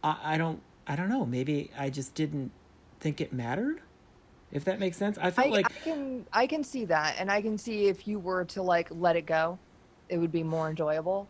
[0.03, 2.51] I, I don't I don't know maybe I just didn't
[2.99, 3.81] think it mattered
[4.51, 7.31] if that makes sense I I, felt like I can I can see that, and
[7.31, 9.59] I can see if you were to like let it go,
[10.09, 11.27] it would be more enjoyable.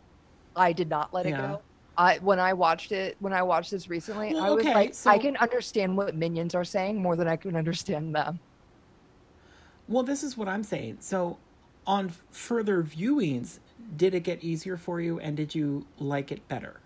[0.56, 1.48] I did not let it Yeah.
[1.48, 1.62] go.
[1.98, 4.94] I when I watched it when I watched this recently, Well, I was okay, like,
[4.94, 8.40] so- I can understand what minions are saying more than I can understand them.
[9.88, 11.40] well this is what I'm saying so
[11.88, 13.60] on further viewings
[13.98, 16.80] did it get easier for you and did you like it better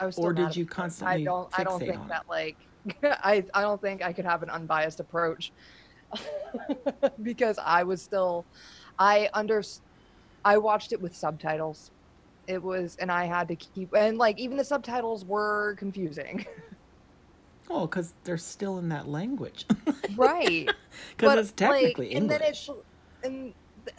[0.00, 0.70] I was still Or did you it.
[0.70, 1.48] constantly I don't.
[1.58, 2.08] I don't think it?
[2.08, 2.56] that like.
[3.02, 3.44] I.
[3.54, 5.52] I don't think I could have an unbiased approach.
[7.22, 8.44] because I was still,
[8.98, 9.62] I under,
[10.44, 11.90] I watched it with subtitles.
[12.46, 16.46] It was, and I had to keep, and like even the subtitles were confusing.
[17.72, 19.64] Oh, because they're still in that language.
[20.16, 20.68] right.
[21.16, 22.16] Because it's technically like, English.
[22.16, 22.68] And then it's,
[23.22, 23.54] and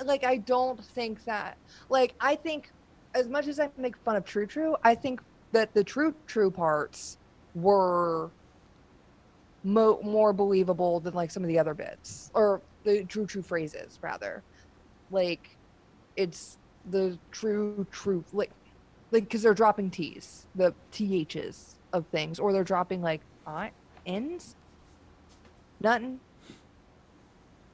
[0.05, 2.69] like I don't think that, like I think,
[3.15, 5.21] as much as I make fun of True True, I think
[5.51, 7.17] that the True True parts
[7.55, 8.31] were
[9.63, 13.99] mo- more believable than like some of the other bits or the True True phrases
[14.01, 14.43] rather.
[15.11, 15.57] Like,
[16.15, 16.57] it's
[16.89, 18.51] the true truth, like,
[19.11, 23.71] like because they're dropping T's, the ths of things, or they're dropping like I
[24.05, 24.55] ends,
[25.79, 26.19] nothing.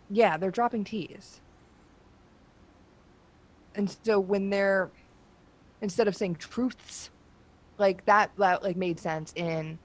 [0.10, 1.42] Yeah, they're dropping T's.
[3.76, 4.90] And so when they're
[5.82, 7.12] instead of saying truths,
[7.78, 9.80] like that that like made sense in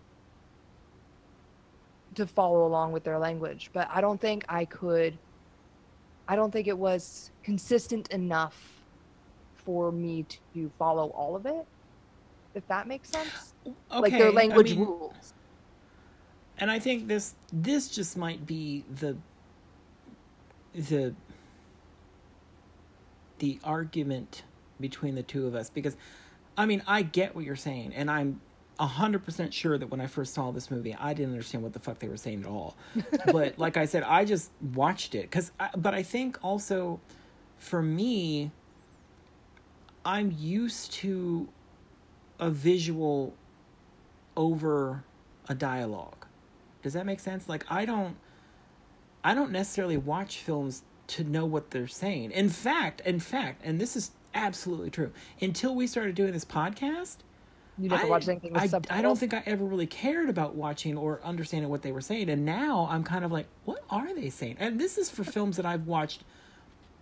[2.15, 3.71] to follow along with their language.
[3.73, 5.19] But I don't think I could
[6.29, 8.85] I don't think it was consistent enough
[9.57, 11.67] for me to follow all of it.
[12.55, 13.55] If that makes sense.
[13.91, 15.35] like their Okay, I language mean, rules.
[16.59, 19.17] and I think this this just might be the
[20.75, 21.15] the
[23.39, 24.45] the argument
[24.81, 25.97] between the two of us because
[26.57, 28.41] I mean I get what you're saying and I'm
[28.79, 31.73] a hundred percent sure that when I first saw this movie I didn't understand what
[31.73, 32.77] the fuck they were saying at all.
[33.33, 35.53] but like I said, I just watched it because.
[35.77, 37.01] But I think also
[37.59, 38.51] for me,
[40.05, 41.49] I'm used to
[42.41, 43.35] a visual
[44.37, 45.05] over
[45.49, 46.27] a dialogue.
[46.83, 47.49] Does that make sense?
[47.49, 48.17] Like I don't
[49.23, 52.33] I don't necessarily watch films to know what they're saying.
[52.33, 55.13] In fact, in fact, and this is absolutely true.
[55.41, 57.19] Until we started doing this podcast,
[57.79, 58.99] You never I, watched anything with I.
[58.99, 62.29] I don't think I ever really cared about watching or understanding what they were saying.
[62.31, 64.57] And now I'm kind of like, what are they saying?
[64.59, 66.23] And this is for films that I've watched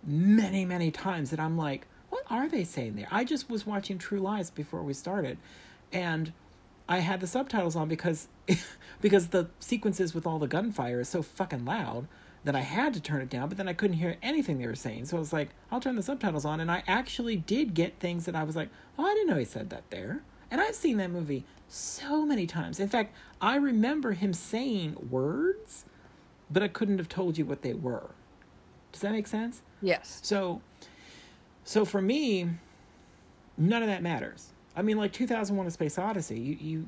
[0.03, 3.07] many, many times that I'm like, what are they saying there?
[3.11, 5.37] I just was watching True Lies before we started.
[5.93, 6.33] And
[6.87, 8.27] I had the subtitles on because
[9.01, 12.07] because the sequences with all the gunfire is so fucking loud
[12.43, 14.75] that I had to turn it down, but then I couldn't hear anything they were
[14.75, 15.05] saying.
[15.05, 18.25] So I was like, I'll turn the subtitles on and I actually did get things
[18.25, 20.23] that I was like, Oh, I didn't know he said that there.
[20.49, 22.79] And I've seen that movie so many times.
[22.79, 25.85] In fact, I remember him saying words,
[26.49, 28.09] but I couldn't have told you what they were.
[28.91, 29.61] Does that make sense?
[29.81, 30.19] Yes.
[30.21, 30.61] So,
[31.63, 32.49] so for me,
[33.57, 34.49] none of that matters.
[34.75, 36.87] I mean, like 2001: A Space Odyssey, you you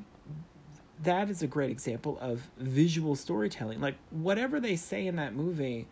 [1.04, 3.80] that is a great example of visual storytelling.
[3.80, 5.86] Like whatever they say in that movie,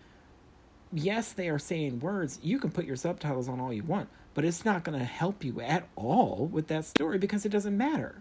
[0.92, 2.38] yes, they are saying words.
[2.42, 5.44] You can put your subtitles on all you want, but it's not going to help
[5.44, 8.16] you at all with that story because it doesn't matter.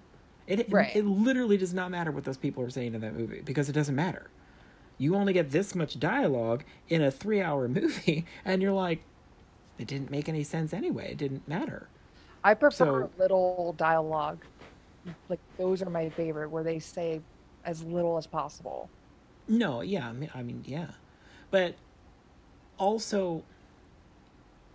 [0.48, 0.96] It, Right.
[0.96, 3.70] it it literally does not matter what those people are saying in that movie because
[3.70, 4.30] it doesn't matter.
[4.98, 9.04] You only get this much dialogue in a 3-hour movie and you're like
[9.80, 11.12] it didn't make any sense anyway.
[11.12, 11.88] It didn't matter.
[12.44, 14.40] I prefer So- little dialogue.
[15.30, 17.22] Like those are my favorite, where they say
[17.66, 18.90] as little as possible.
[19.48, 20.92] No, yeah, I mean, I mean, yeah,
[21.50, 21.76] but
[22.78, 23.44] also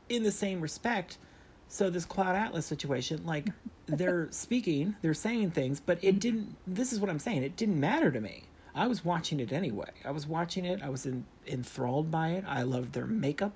[0.08, 1.18] in the same respect.
[1.68, 3.48] So this Cloud Atlas situation, like
[3.86, 6.18] they're speaking, they're saying things, but it mm-hmm.
[6.18, 6.56] didn't.
[6.66, 7.42] This is what I'm saying.
[7.42, 8.44] It didn't matter to me.
[8.74, 9.90] I was watching it anyway.
[10.04, 10.82] I was watching it.
[10.82, 12.44] I was in, enthralled by it.
[12.46, 13.52] I loved their makeup.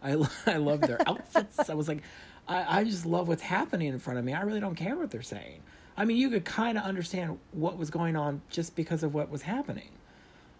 [0.00, 1.68] I lo- I loved their outfits.
[1.68, 2.02] I was like,
[2.46, 4.32] I, I just love what's happening in front of me.
[4.32, 5.62] I really don't care what they're saying.
[6.00, 9.28] I mean, you could kind of understand what was going on just because of what
[9.28, 9.90] was happening.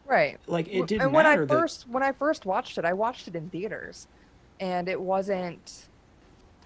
[0.07, 0.39] Right.
[0.47, 2.93] Like it didn't and when matter I that first when I first watched it, I
[2.93, 4.07] watched it in theaters,
[4.61, 5.87] and it wasn't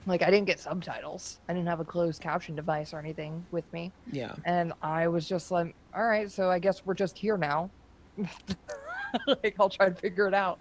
[0.06, 1.38] like I didn't get subtitles.
[1.48, 4.34] I didn't have a closed caption device or anything with me, yeah.
[4.44, 7.70] and I was just like, "All right, so I guess we're just here now."
[9.26, 10.58] like I'll try to figure it out.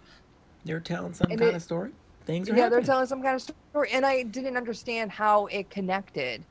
[0.66, 1.92] They're telling some And kind it- of story.
[2.26, 5.70] Things are yeah, they're telling some kind of story, and I didn't understand how it
[5.72, 6.44] connected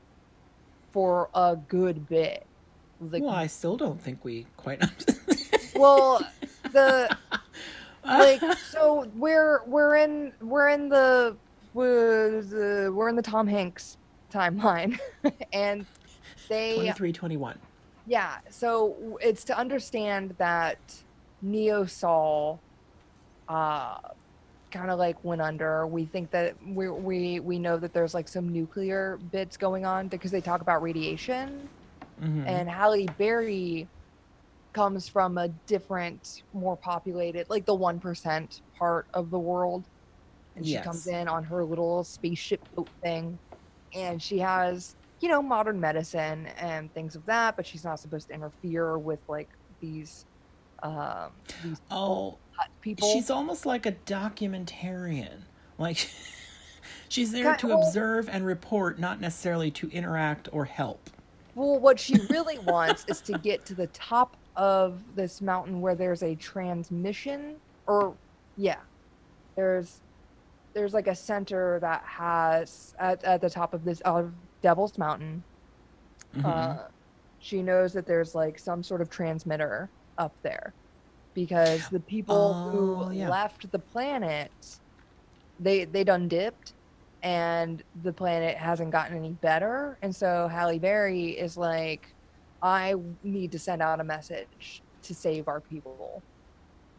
[0.93, 2.45] for a good bit.
[3.01, 4.81] Like, well, I still don't think we quite.
[5.75, 6.25] well,
[6.71, 7.17] the
[8.05, 11.35] like so we're we're in we're in the
[11.75, 13.97] uh, we're in the Tom Hanks
[14.31, 14.99] timeline,
[15.53, 15.85] and
[16.47, 17.57] they twenty three, twenty one.
[18.05, 18.37] yeah.
[18.49, 20.77] So it's to understand that
[21.41, 22.59] Neo Seoul,
[23.49, 23.97] uh,
[24.73, 25.87] kind of like went under.
[25.87, 30.09] We think that we we we know that there's like some nuclear bits going on
[30.09, 31.69] because they talk about radiation
[32.21, 32.47] Mm-hmm.
[32.47, 33.87] and Halle Berry
[34.73, 39.85] comes from a different, more populated, like the one percent part of the world,
[40.55, 43.39] and she comes in on her little spaceship boat thing,
[43.93, 48.27] and she has you know modern medicine and things of that, but she's not supposed
[48.27, 49.49] to interfere with like
[49.81, 50.25] these
[50.83, 51.31] um,
[51.63, 52.37] these Oh,
[52.81, 53.11] people.
[53.11, 55.41] she's almost like a documentarian.
[55.77, 56.09] Like
[57.09, 61.09] she's there Got- to well- observe and report, not necessarily to interact or help.
[61.55, 65.93] Well, what she really wants is to get to the top of this mountain where
[65.95, 67.55] there's a transmission,
[67.87, 68.15] or
[68.57, 68.77] yeah,
[69.55, 69.99] there's
[70.73, 74.23] there's like a center that has at, at the top of this uh,
[74.63, 75.43] Devil's Mountain.
[76.35, 76.45] Mhm.
[76.45, 76.83] Uh,
[77.39, 80.73] she knows that there's like some sort of transmitter up there
[81.33, 82.69] because the people Oh,
[83.07, 83.29] who yeah.
[83.29, 84.51] left the planet
[85.59, 86.73] they they done dipped
[87.21, 89.97] and the planet hasn't gotten any better.
[90.01, 92.13] And so Halle Berry is like
[92.61, 96.21] I need to send out a message to save our people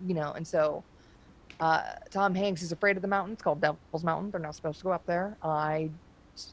[0.04, 0.32] you know?
[0.32, 0.82] And so
[1.60, 4.30] uh, Tom Hanks is afraid of the mountain it's called Devil's Mountain.
[4.32, 5.36] They're not supposed to go up there.
[5.42, 5.90] I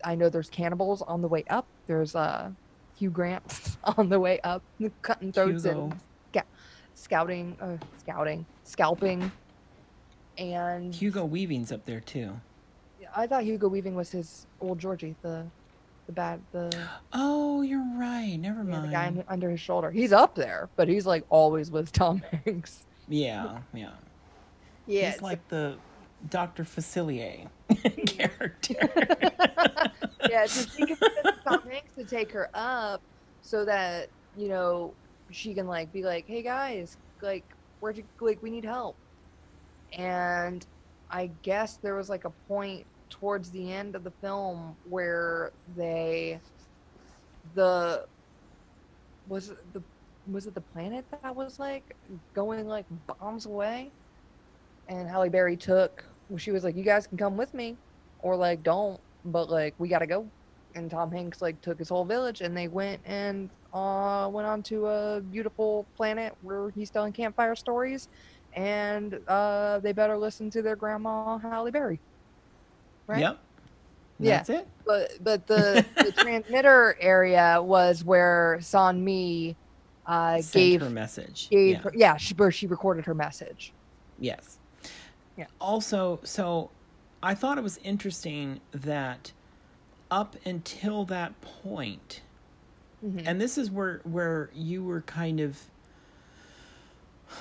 [0.03, 1.65] I know there's cannibals on the way up.
[1.87, 2.51] There's uh
[2.97, 4.61] Hugh Grant on the way up
[5.01, 5.85] cutting throats Hugo.
[5.85, 5.99] and
[6.95, 9.31] scouting uh, scouting scalping
[10.37, 12.39] and Hugo Weaving's up there too.
[13.15, 15.45] I thought Hugo Weaving was his old Georgie, the
[16.07, 16.71] the bad the,
[17.13, 18.37] Oh, you're right.
[18.39, 19.91] Never yeah, the guy un- under his shoulder.
[19.91, 22.85] He's up there, but he's like always with Tom Hanks.
[23.07, 23.91] Yeah, yeah.
[24.87, 25.75] Yeah, He's like the
[26.29, 26.63] Dr.
[26.63, 27.47] Facilier
[28.07, 28.75] character.
[30.29, 30.45] yeah.
[30.45, 33.01] So she convinces Tom Hanks to take her up
[33.41, 34.93] so that you know
[35.31, 37.43] she can like be like, hey guys, like
[37.79, 38.95] where'd you like we need help.
[39.93, 40.65] And
[41.09, 46.39] I guess there was like a point towards the end of the film where they
[47.55, 48.05] the
[49.27, 49.81] was it the
[50.31, 51.95] was it the planet that was like
[52.33, 53.91] going like bombs away
[54.87, 56.03] and Halle Berry took
[56.37, 57.75] she was like you guys can come with me
[58.21, 60.25] or like don't but like we gotta go
[60.75, 64.61] and Tom Hanks like took his whole village and they went and uh went on
[64.63, 68.09] to a beautiful planet where he's telling campfire stories
[68.53, 71.99] and uh they better listen to their grandma Halle Berry
[73.07, 73.39] right Yep.
[74.19, 74.37] Yeah.
[74.37, 74.67] That's it.
[74.85, 79.55] but but the the transmitter area was where Sonmi
[80.05, 81.47] uh gave her message.
[81.49, 81.81] gave yeah.
[81.81, 83.73] her, yeah she where she recorded her message
[84.19, 84.59] Yes.
[85.35, 85.47] Yeah.
[85.59, 86.69] Also, so
[87.23, 89.31] I thought it was interesting that
[90.11, 92.21] up until that point,
[93.05, 93.23] Mhm.
[93.25, 95.57] and this is where where you were kind of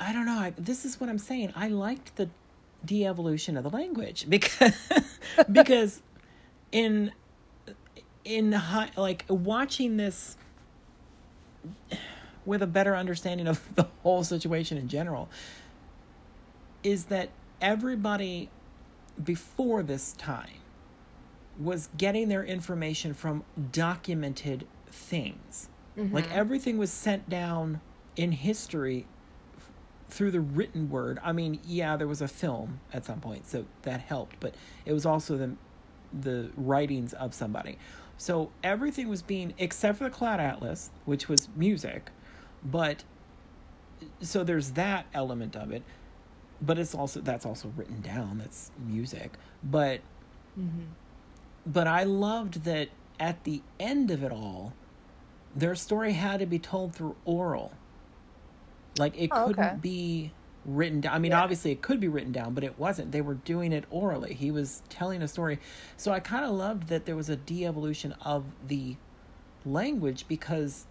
[0.00, 0.38] I don't know.
[0.38, 1.52] I, this is what I'm saying.
[1.56, 2.28] I liked the
[2.84, 4.76] de-evolution of the language because
[5.52, 6.02] because
[6.70, 7.12] in
[8.24, 10.36] in high, like watching this
[12.44, 15.28] with a better understanding of the whole situation in general
[16.84, 18.48] is that everybody
[19.22, 20.60] before this time
[21.58, 23.42] was getting their information from
[23.72, 25.68] documented things.
[25.96, 26.32] Like Mhm.
[26.32, 27.80] everything was sent down
[28.14, 29.06] in history
[29.56, 29.70] f-
[30.08, 31.18] through the written word.
[31.24, 34.54] I mean, yeah, there was a film at some point, so that helped, but
[34.86, 35.56] it was also the
[36.22, 37.76] the writings of somebody.
[38.16, 42.10] So everything was being except for the Cloud Atlas, which was music,
[42.64, 43.04] but
[44.20, 45.82] so there's that element of it.
[46.62, 48.38] But it's also that's also written down.
[48.38, 49.36] That's music.
[49.62, 50.00] But
[50.58, 50.86] Mhm.
[51.68, 52.88] But I loved that
[53.20, 54.72] at the end of it all,
[55.54, 57.72] their story had to be told through oral.
[58.98, 59.76] Like it Oh, couldn't okay.
[59.80, 60.32] be
[60.64, 61.14] written down.
[61.14, 61.42] I mean, Yeah.
[61.42, 63.12] obviously it could be written down, but it wasn't.
[63.12, 64.34] They were doing it orally.
[64.34, 65.58] He was telling a story.
[65.96, 68.96] So I kind of loved that there was a de-evolution of the
[69.64, 70.86] language because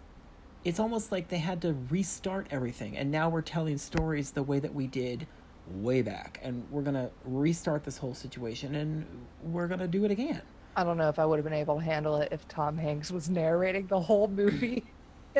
[0.64, 2.96] it's almost like they had to restart everything.
[2.96, 5.26] And now we're telling stories the way that we did
[5.70, 6.40] way back.
[6.42, 9.06] And we're going to restart this whole situation and
[9.42, 10.42] we're going to do it again.
[10.76, 13.10] I don't know if I would have been able to handle it if Tom Hanks
[13.10, 14.84] was narrating the whole movie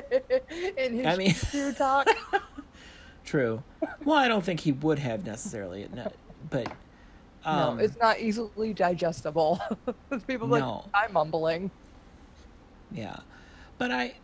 [0.77, 2.09] in his I mean- true talk.
[3.25, 3.63] True.
[4.05, 6.11] Well, I don't think he would have necessarily, no,
[6.49, 6.67] but
[7.45, 9.61] um, no, it's not easily digestible.
[10.27, 10.87] People like No.
[10.95, 11.71] I'm mumbling.
[12.91, 13.19] yeah.
[13.77, 14.15] But I,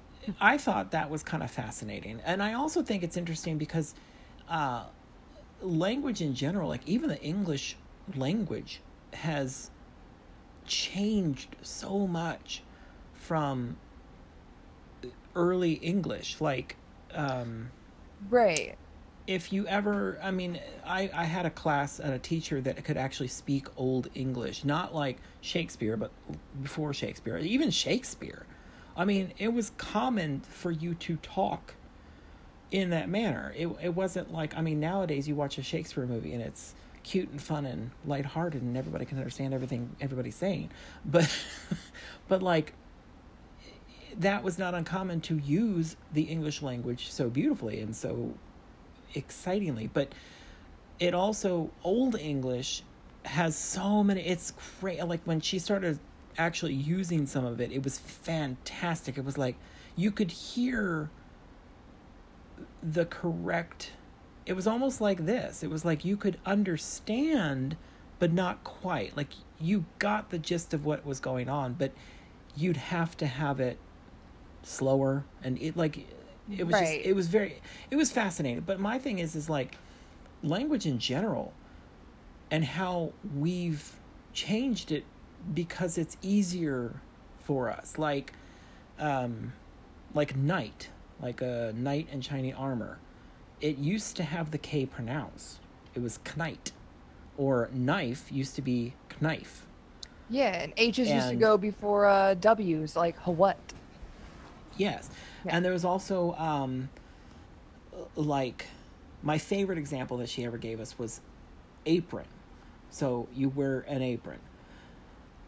[0.41, 3.95] I thought that was kind of fascinating, and I also think it's interesting because,
[4.49, 4.85] uh,
[5.61, 7.77] language in general, like even the English
[8.17, 8.81] language,
[9.13, 9.71] has
[10.67, 12.63] changed so much
[13.15, 13.77] from
[15.35, 16.41] early English.
[16.41, 16.77] Like,
[17.15, 17.71] um,
[18.31, 18.77] Right.
[19.27, 22.97] if you ever i mean i i had a class and a teacher that could
[22.97, 26.11] actually speak old english not like shakespeare but
[26.63, 28.45] before shakespeare even shakespeare
[28.97, 31.75] i mean it was common for you to talk
[32.71, 36.35] in that manner it, it wasn't like i mean nowadays you watch a shakespeare movie
[36.35, 40.71] and it's cute and fun and lighthearted and everybody can understand everything everybody's saying
[41.05, 41.31] but
[42.29, 42.73] but like
[44.19, 48.35] that was not uncommon to use the English language so beautifully and so
[49.15, 49.89] excitingly.
[49.93, 50.13] But
[51.01, 52.83] it also old English
[53.25, 54.23] has so many.
[54.23, 55.05] It's great.
[55.05, 55.99] Like when she started
[56.39, 59.19] actually using some of it, it was fantastic.
[59.19, 59.57] It was like
[59.97, 61.11] you could hear
[62.83, 63.93] the correct.
[64.47, 65.63] It was almost like this.
[65.63, 67.77] It was like you could understand,
[68.19, 69.17] but not quite.
[69.17, 69.29] Like
[69.61, 71.93] you got the gist of what was going on, but
[72.57, 73.79] you'd have to have it
[74.63, 75.99] slower and it like
[76.51, 76.97] it was Right.
[76.97, 79.77] just it was very it was fascinating but my thing is is like
[80.43, 81.53] language in general
[82.51, 83.93] and how we've
[84.33, 85.05] changed it
[85.53, 86.95] because it's easier
[87.41, 88.33] for us like
[88.99, 89.53] um
[90.15, 90.89] like knight
[91.21, 92.99] like a knight in shiny armor
[93.65, 95.59] it used to have the k pronounced
[95.95, 96.73] it was knight
[97.39, 99.67] or knife used to be knife
[100.29, 103.59] Yeah, and H's used to go before uh, W's, like what?
[104.77, 105.11] Yes.
[105.45, 105.57] Yeah.
[105.57, 106.89] And there was also um
[108.17, 108.67] like
[109.23, 111.21] my favorite example that she ever gave us was
[111.87, 112.27] apron.
[112.91, 114.41] So you wear an apron.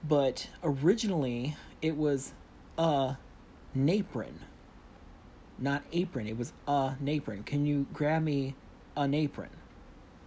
[0.06, 2.32] But originally it was
[2.78, 3.16] a
[3.76, 4.34] napron.
[5.58, 6.26] Not apron.
[6.26, 7.44] It was a napron.
[7.46, 8.54] Can you grab me
[8.96, 9.50] an apron?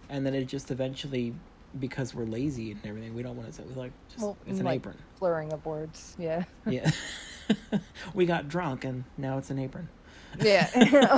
[0.08, 1.34] And then it just eventually
[1.78, 4.58] because we're lazy and everything, we don't want to say we like just Well, it's
[4.58, 4.96] an like- apron.
[5.18, 6.16] Slurring of words.
[6.18, 6.44] Yeah.
[6.66, 6.90] Yeah.
[8.14, 9.88] we got drunk and now it's an apron.
[10.40, 10.68] Yeah.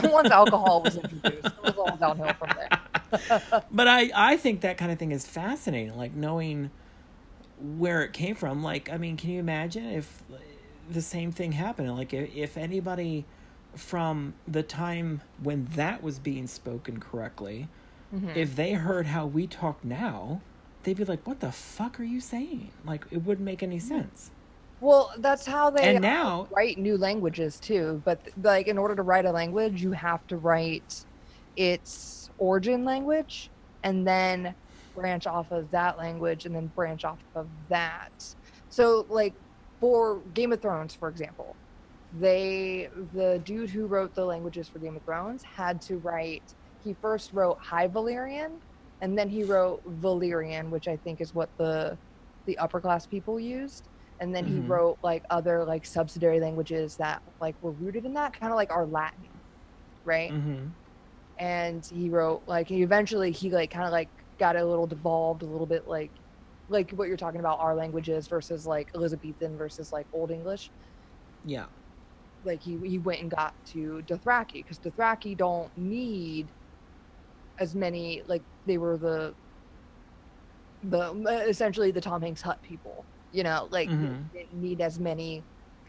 [0.10, 3.62] Once alcohol was introduced, it was all downhill from there.
[3.70, 6.70] But I I think that kind of thing is fascinating like knowing
[7.76, 8.62] where it came from.
[8.62, 10.22] Like I mean, can you imagine if
[10.90, 13.24] the same thing happened like if, if anybody
[13.74, 17.68] from the time when that was being spoken correctly,
[18.14, 18.36] Mhm.
[18.36, 20.40] if they heard how we talk now,
[20.82, 24.30] they'd be like, "What the fuck are you saying?" Like it wouldn't make any sense.
[24.80, 28.02] Well, that's how they And now- write new languages too.
[28.04, 31.04] But like, in order to write a language, you have to write
[31.56, 33.48] its origin language,
[33.82, 34.54] and then
[34.94, 38.34] branch off of that language, and then branch off of that.
[38.68, 39.34] So, like,
[39.80, 41.56] for Game of Thrones, for example,
[42.12, 46.54] they the dude who wrote the languages for Game of Thrones had to write.
[46.78, 48.58] He first wrote High Valyrian,
[49.00, 51.98] and then he wrote Valyrian, which I think is what the
[52.46, 53.88] the upper class people used
[54.20, 54.68] and then he Mhm.
[54.68, 58.70] wrote like other like subsidiary languages that like were rooted in that kind of like
[58.72, 59.40] our latin
[60.04, 60.68] right Mm-hmm.
[61.38, 65.42] and he wrote like he eventually he like kind of like got a little devolved
[65.42, 66.12] a little bit like
[66.68, 70.72] like what you're talking about our languages versus like elizabethan versus like old english
[71.44, 71.66] Yeah.
[72.44, 76.46] Like he he went and got to dothraki because dothraki don't need
[77.58, 79.34] as many like they were the
[80.84, 81.12] the
[81.48, 84.32] essentially the tom hanks hut people you know like they Mhm.
[84.32, 85.42] didn't need as many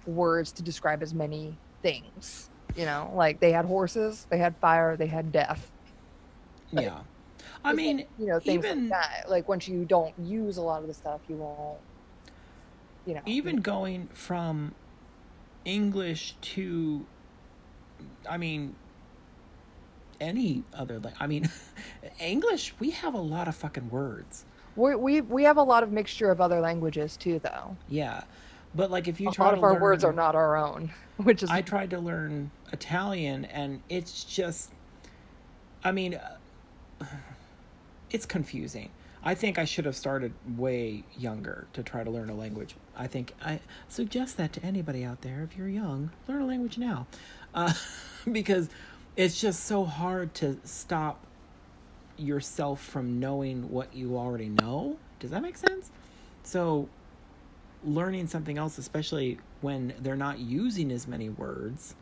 [0.06, 4.96] words to describe as many things you know like they had horses they had fire
[4.96, 5.72] they had death
[6.72, 7.02] Yeah.
[7.66, 10.62] I mean, like, you know things even- like that like once you don't use a
[10.62, 11.80] lot of the stuff you won't
[13.06, 14.74] you know even going from
[15.66, 17.06] English to,
[18.30, 18.76] I mean,
[20.20, 21.50] any other like, I mean,
[22.20, 22.74] English.
[22.80, 24.46] We have a lot of fucking words.
[24.76, 28.24] we we we have a lot of mixture of other languages too though Yeah,
[28.74, 30.92] but like if you a try lot to of our words are not our own
[31.18, 34.72] which is I tried to learn Italian, and it's just,
[35.84, 36.20] I mean,
[38.12, 38.90] it's confusing.
[39.26, 42.76] I think I should have started way younger to try to learn a language.
[42.96, 45.42] I think I suggest that to anybody out there.
[45.44, 47.08] If you're young, learn a language now,
[47.54, 47.74] uh,
[48.32, 48.70] because
[49.16, 51.26] it's just so hard to stop
[52.18, 54.98] yourself from knowing what you already know.
[55.20, 55.90] Does that make sense?
[56.44, 56.90] So,
[57.86, 61.96] learning something else, especially when they're not using as many words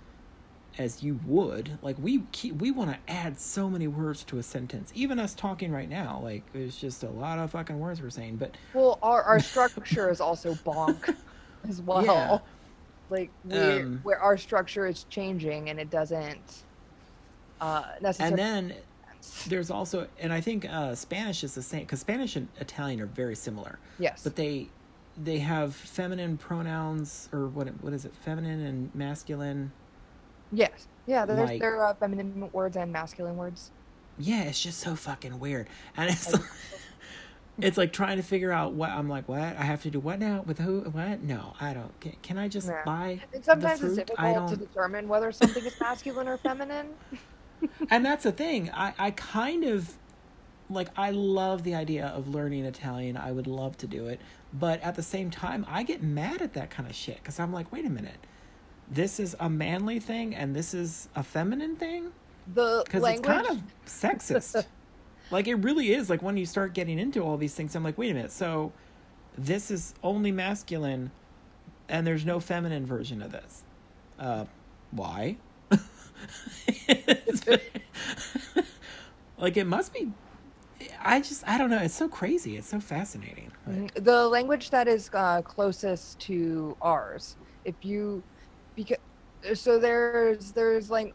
[0.78, 4.44] as you would, like we keep, we want to add so many words to a
[4.44, 4.92] sentence.
[4.96, 8.38] Even us talking right now, like there's just a lot of fucking words we're saying.
[8.38, 11.16] But well our, our structure is also bonk
[11.70, 12.38] as well Yeah.
[13.10, 16.64] like we Um, where our structure is changing and it doesn't
[17.60, 18.78] uh necessarily and then
[19.48, 23.06] there's also, and I think uh, Spanish is the same because Spanish and Italian are
[23.06, 23.78] very similar.
[24.00, 24.68] yes but they
[25.18, 29.72] they have feminine pronouns or what what is it feminine and masculine
[30.52, 30.88] yes.
[31.08, 33.72] Yeah there's like- there are feminine words and masculine words.
[34.20, 35.68] Yeah it's just so fucking weird.
[35.98, 36.42] And it's Like-
[37.60, 39.40] it's like trying to figure out what i'm like what?
[39.42, 40.44] I have to do what now?
[40.46, 40.82] With who?
[40.82, 41.22] What?
[41.22, 42.82] No i don't can, can i just Yeah.
[42.86, 44.12] buy and sometimes the it's fruit?
[44.18, 46.88] I difficult to determine whether something is masculine or feminine.
[47.92, 48.72] And that's the thing.
[48.74, 49.94] I i kind of
[50.70, 53.18] like i love the idea of learning italian.
[53.18, 54.20] I would love to do it.
[54.54, 57.54] But at the same time i get mad at that kind of shit because i'm
[57.54, 58.18] like wait a minute
[58.92, 62.12] this is a manly thing and this is a feminine thing
[62.54, 64.66] The because it's kind of sexist.
[65.32, 66.10] like it really is.
[66.10, 68.32] Like when you start getting into all these things, I'm like, wait a minute.
[68.32, 68.74] So
[69.38, 71.10] this is only masculine,
[71.88, 73.64] and there's no feminine version of this.
[74.20, 74.46] Uh,
[74.92, 75.38] why?
[79.38, 80.12] Like it must be.
[81.04, 81.80] I just I don't know.
[81.80, 82.58] It's so crazy.
[82.58, 83.52] It's so fascinating.
[83.68, 83.92] Mhm.
[84.04, 88.24] the language that is uh, closest to ours if you
[88.84, 91.14] because so there's there's like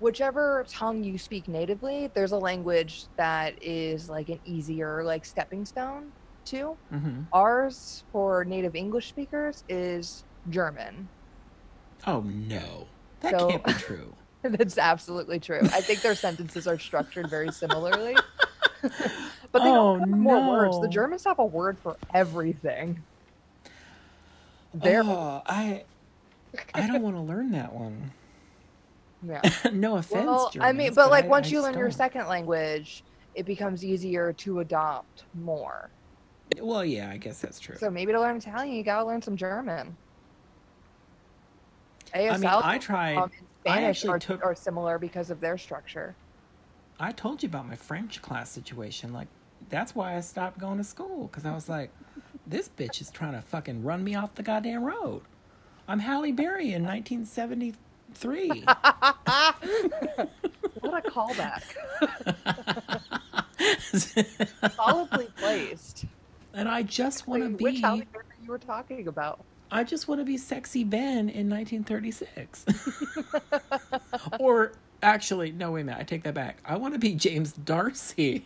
[0.00, 5.64] whichever tongue you speak natively there's a language that is like an easier like stepping
[5.64, 6.12] stone
[6.44, 6.76] to.
[6.92, 7.24] Mhm.
[7.32, 11.08] ours for native english speakers is german.
[12.06, 12.86] Oh no,
[13.20, 14.14] that So- can't be true.
[14.42, 15.60] that's absolutely true.
[15.62, 18.16] I think their sentences are structured very similarly.
[19.52, 20.78] But they Oh, don't have more words.
[20.80, 23.02] The germans have a word for everything.
[24.74, 25.84] They're oh, I
[26.74, 28.12] I don't want to learn that one.
[29.26, 29.40] yeah
[29.72, 30.26] no offense.
[30.26, 31.96] Well, I mean, Germans, but like I- once I you learn your don't.
[31.96, 33.02] second language,
[33.34, 35.90] it becomes easier to adopt more.
[36.60, 37.76] Well, yeah, I guess that's true.
[37.78, 39.96] So maybe to learn Italian, you gotta learn some German.
[42.14, 43.16] ASL I mean, I tried.
[43.16, 43.30] um,
[43.66, 46.14] I Spanish actually are, took- are similar because of their structure.
[47.00, 49.12] I told you about my French class situation.
[49.12, 49.28] Like,
[49.68, 51.90] that's why I stopped going to school because I was like,
[52.46, 55.22] this bitch is trying to fucking run me off the goddamn road.
[55.88, 58.64] I'm Halle Berry in 1973.
[60.80, 61.62] What a callback!
[64.76, 66.04] Solidly placed.
[66.54, 67.64] and I just want to be.
[67.64, 69.40] which Halle Berry you were talking about?
[69.70, 72.66] I just want to be sexy Ben in 1936.
[74.38, 74.72] or
[75.02, 76.00] actually, no, wait a minute.
[76.00, 76.58] I take that back.
[76.64, 78.44] I want to be James D'Arcy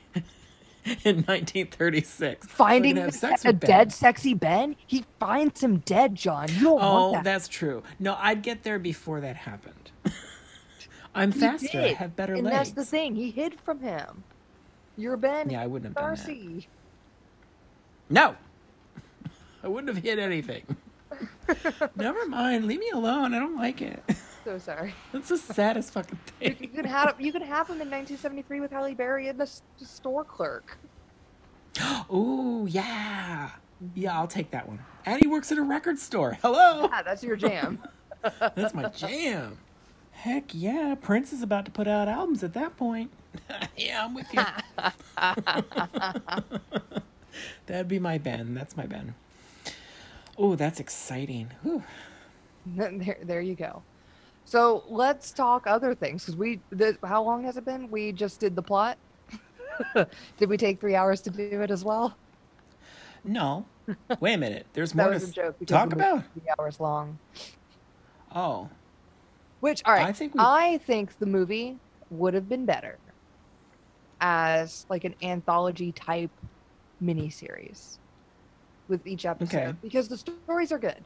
[1.04, 2.46] in 1936.
[2.46, 3.54] Finding a Ben.
[3.58, 4.76] dead sexy Ben?
[4.86, 6.48] He finds him dead, John.
[6.48, 7.24] You don't Oh, want that.
[7.24, 7.82] that's true.
[7.98, 9.90] No, I'd get there before that happened.
[11.14, 11.80] I'm He faster.
[11.80, 12.56] I have better and legs.
[12.56, 13.14] that's the thing.
[13.16, 14.24] He hid from him.
[14.96, 16.64] You're Ben Yeah, I wouldn't have done that.
[18.08, 18.36] No,
[19.62, 20.64] I wouldn't have hit anything.
[21.96, 22.66] Never mind.
[22.66, 23.34] Leave me alone.
[23.34, 24.02] I don't like it.
[24.50, 24.92] So sorry.
[25.12, 26.70] That's the saddest fucking You thing.
[26.70, 29.48] could have you could have him in 1973 with Halle Berry and the,
[29.78, 30.76] the store clerk.
[32.12, 33.50] Ooh, yeah.
[33.94, 34.80] Yeah, I'll take that one.
[35.06, 36.36] And he works at a record store.
[36.42, 36.88] Hello.
[36.90, 37.78] Yeah, that's your jam.
[38.40, 39.56] That's my jam.
[40.10, 40.96] Heck yeah.
[41.00, 43.12] Prince is about to put out albums at that point.
[43.76, 44.42] yeah, I'm with you.
[47.66, 48.52] That'd be my Ben.
[48.52, 49.14] That's my Ben.
[50.36, 51.52] Oh, that's exciting.
[51.62, 51.84] Whew.
[52.66, 53.84] there, there you go.
[54.50, 56.58] So let's talk other things because we.
[56.70, 57.88] The, how long has it been?
[57.88, 58.98] We just did the plot.
[59.94, 62.16] did we take three hours to do it as well?
[63.22, 63.64] No.
[64.18, 64.66] Wait a minute.
[64.72, 65.56] There's more to a joke.
[65.60, 66.24] because talk about.
[66.32, 67.16] Three hours long.
[68.34, 68.68] Oh.
[69.60, 71.78] Which, all right, I think we- I think the movie
[72.10, 72.98] would have been better
[74.20, 76.30] as like an anthology type
[77.00, 77.98] miniseries
[78.88, 79.74] with each episode Okay.
[79.80, 81.04] because the stories are good.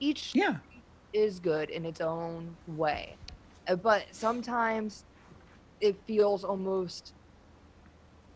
[0.00, 0.56] Each Yeah.
[1.12, 3.16] Is good in its own way,
[3.68, 5.04] Uh, but sometimes
[5.80, 7.14] it feels almost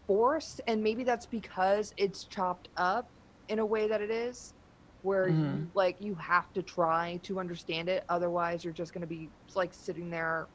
[0.06, 3.08] forced, and maybe that's because it's chopped up
[3.48, 4.54] in a way that it is,
[5.02, 5.70] where you, Mhm.
[5.74, 10.10] like you have to try to understand it, otherwise you're just gonna be like sitting
[10.10, 10.48] there,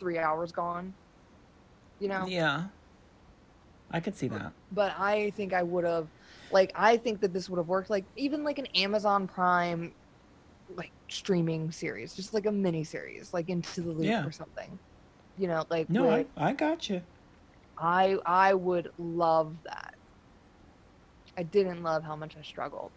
[0.00, 0.94] three hours gone.
[2.00, 2.26] You know.
[2.28, 2.68] Yeah.
[3.90, 4.52] I could see that.
[4.70, 6.08] but I think I would have,
[6.50, 9.94] like, I think that this would have worked, like, even like an Amazon Prime,
[10.76, 14.26] like, streaming series, just like a mini series, like Into the Loop Yeah.
[14.26, 14.78] or something.
[15.38, 17.02] You know, like, No, I, with- I got you.
[17.76, 19.94] I, I would love that.
[21.36, 22.90] I didn't love how much I struggled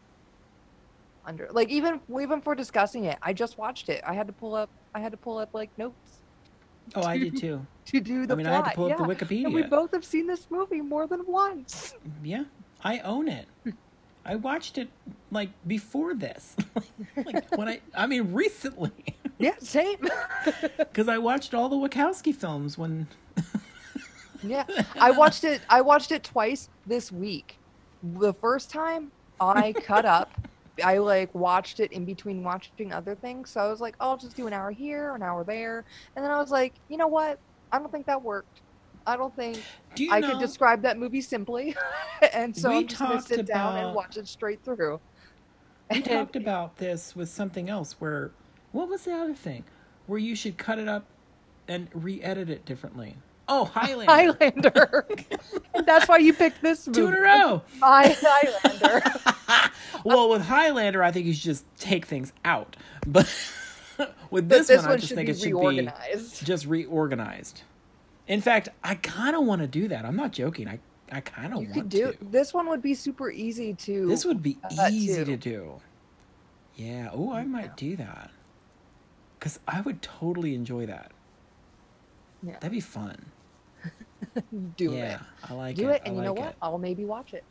[1.24, 4.02] under, like, even even for discussing it, I just watched it.
[4.06, 6.22] I had to pull up, I had to pull up like notes
[6.96, 7.66] Oh, I did too.
[7.86, 8.54] to do the I mean, plot.
[8.64, 9.06] I had to pull up yeah.
[9.06, 9.46] the Wikipedia.
[9.46, 11.94] And we both have seen this movie more than once.
[12.24, 12.46] Yeah,
[12.84, 13.46] I own it.
[14.26, 14.90] I watched it
[15.32, 16.56] like before this,
[17.16, 18.92] like when I, I mean, recently,
[19.42, 19.98] Yeah, same.
[20.78, 23.08] because I watched all the Wachowski films when.
[24.44, 24.66] Yeah,
[25.00, 25.62] I watched it.
[25.70, 27.58] I watched it twice this week.
[28.04, 30.32] The first time I cut up,
[30.84, 33.50] I like watched it in between watching other things.
[33.50, 35.86] So I was like, oh, I'll just do an hour here, an hour there,
[36.16, 37.40] and then I was like, you know what?
[37.72, 38.62] I don't think that worked.
[39.08, 39.62] I don't think
[39.96, 40.32] Do I know?
[40.32, 41.76] could describe that movie simply,
[42.34, 45.00] and so We I'm just gonna talked sit down and watch it straight through.
[45.90, 47.96] we And- talked about this with something else.
[48.00, 48.32] Where
[48.72, 49.64] what was the other thing?
[50.08, 51.06] Where you should cut it up
[51.68, 53.16] and re-edit it differently.
[53.48, 54.12] Oh, Highlander.
[54.12, 55.06] Highlander.
[55.74, 57.02] and that's why you picked this movie.
[57.02, 57.62] Two in a row.
[57.80, 59.02] My Highlander.
[60.06, 62.78] well, with Highlander, I think you should just take things out.
[63.06, 63.28] But
[64.30, 66.40] With this, this, one, one, I just think it should reorganized.
[66.40, 67.62] be just reorganized.
[68.32, 70.06] In fact, I kind of want to do that.
[70.06, 70.68] I'm not joking.
[70.68, 70.80] I
[71.12, 72.18] I kind of You want could do to.
[72.32, 75.26] this one would be super easy to This would be uh, easy too.
[75.26, 75.82] to do.
[76.76, 77.10] Yeah.
[77.12, 77.72] Oh, I might Yeah.
[77.76, 78.32] do that.
[79.42, 81.12] Cause I would totally enjoy that.
[82.42, 82.54] Yeah.
[82.54, 83.26] That'd be fun.
[84.78, 85.20] do yeah, it.
[85.50, 85.86] I like Do it.
[85.88, 86.50] Do it, and you know what?
[86.52, 86.56] it.
[86.62, 87.44] I'll maybe watch it.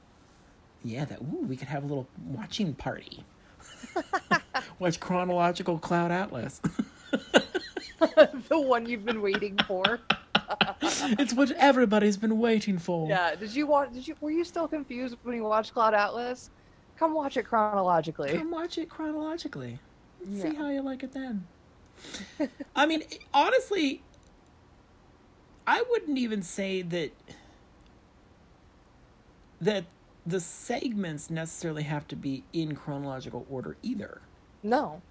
[0.83, 1.21] Yeah, that.
[1.21, 3.23] Ooh, we could have a little watching party.
[4.79, 6.63] Watch chronological Cloud Atlas.
[7.11, 10.01] the one you've been waiting for.
[10.83, 13.09] it's what everybody's been waiting for.
[13.09, 13.35] Yeah.
[13.35, 13.93] Did you watch?
[13.93, 14.17] Did you?
[14.21, 16.51] Were you still confused when you watched Cloud Atlas?
[16.97, 18.37] Come watch it chronologically.
[18.37, 19.79] Come watch it chronologically.
[20.39, 21.47] See how you like it then.
[22.77, 24.03] I mean, honestly,
[25.67, 27.13] I wouldn't even say that
[29.61, 29.85] that
[30.27, 34.21] the segments necessarily have to be in chronological order either.
[34.63, 35.03] No.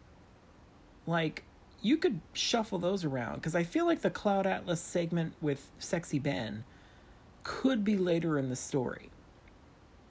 [1.07, 1.43] Like
[1.81, 6.19] you could shuffle those around because I feel like the Cloud Atlas segment with Sexy
[6.19, 6.63] Ben
[7.43, 9.09] could be later in the story.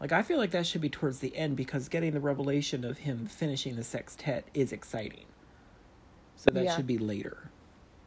[0.00, 2.98] Like I feel like that should be towards the end because getting the revelation of
[2.98, 5.26] him finishing the sextet is exciting.
[6.36, 6.76] So that Yeah.
[6.76, 7.50] should be later.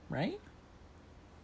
[0.10, 0.40] Right?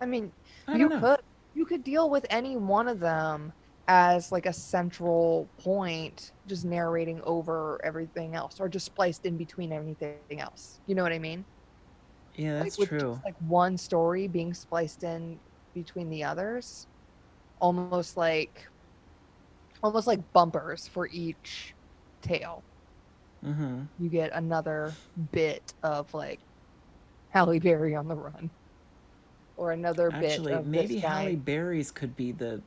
[0.02, 0.32] I mean,
[0.68, 1.00] I you know.
[1.00, 1.20] could
[1.54, 3.52] you could deal with any one of them
[3.88, 9.72] as like a central point, just narrating over everything else, or just spliced in between
[9.72, 10.82] anything else.
[10.88, 11.46] You know what I mean?
[12.38, 13.00] Yeah, that's like true.
[13.00, 15.40] Just, like one story being spliced in
[15.74, 16.88] between the others,
[17.60, 18.68] almost like
[19.84, 21.74] almost like bumpers for each
[22.22, 22.64] tale.
[23.44, 23.84] mm-hmm.
[24.00, 24.94] You get another
[25.32, 26.40] bit of like
[27.30, 28.50] Halle Berry on the run,
[29.58, 31.24] or another Actually, bit of maybe this guy.
[31.24, 32.62] Halle Berry's could be the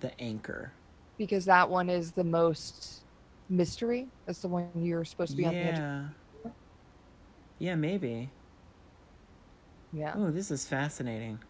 [0.00, 0.72] the anchor.
[1.18, 3.04] because that one is the most
[3.48, 4.08] mystery.
[4.26, 5.78] That's the one you're supposed to be on the edge.
[5.78, 6.08] Yeah.
[7.58, 8.30] Yeah, maybe.
[9.92, 10.14] Yeah.
[10.16, 11.38] Oh, this is fascinating.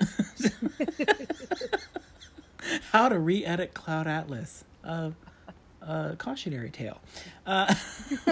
[2.91, 4.65] How to re-edit Cloud Atlas.
[4.85, 5.11] Uh,
[5.81, 7.01] uh, cautionary tale.
[7.47, 7.73] Uh,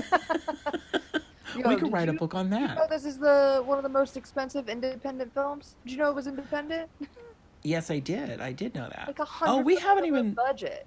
[1.57, 2.91] Yo, we could write a book on You know that.
[2.91, 5.74] this is the one of the most expensive independent films.
[5.85, 6.89] Did you know it was independent?
[7.62, 8.41] Yes, I did.
[8.41, 9.05] I did know that.
[9.09, 9.53] Like a hundred.
[9.53, 10.32] Oh, we haven't even.
[10.32, 10.87] budget.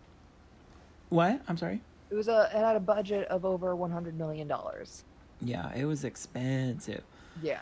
[1.10, 1.42] What?
[1.48, 1.82] I'm sorry.
[2.10, 2.50] It was a.
[2.54, 5.04] It had a budget of over one hundred million dollars.
[5.42, 7.04] Yeah, it was expensive.
[7.42, 7.60] Yeah.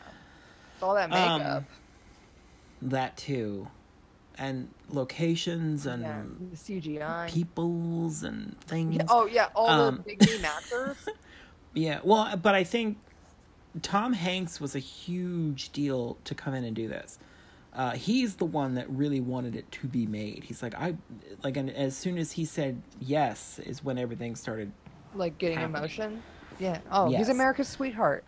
[0.82, 1.64] All that Um, makeup.
[2.82, 3.68] That too,
[4.38, 6.22] and locations and yeah.
[6.56, 7.28] CGI.
[7.30, 8.96] peoples and things.
[8.96, 10.96] Yeah, oh yeah, all Um, the big name actors.
[11.74, 12.98] Yeah, well, but I think
[13.82, 17.18] Tom Hanks was a huge deal to come in and do this.
[17.74, 20.44] Uh, he's the one that really wanted it to be made.
[20.44, 20.94] He's like, I
[21.42, 24.72] like, and as soon as he said yes, is when everything started.
[25.14, 25.76] like getting happening.
[25.78, 26.22] emotion.
[26.58, 26.80] Yeah.
[26.90, 27.20] Oh, Yes.
[27.20, 28.24] he's America's sweetheart.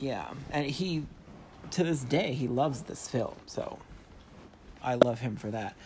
[0.00, 1.04] Yeah, and he,
[1.72, 3.34] to this day, he loves this film.
[3.46, 3.78] So,
[4.82, 5.76] I love him for that.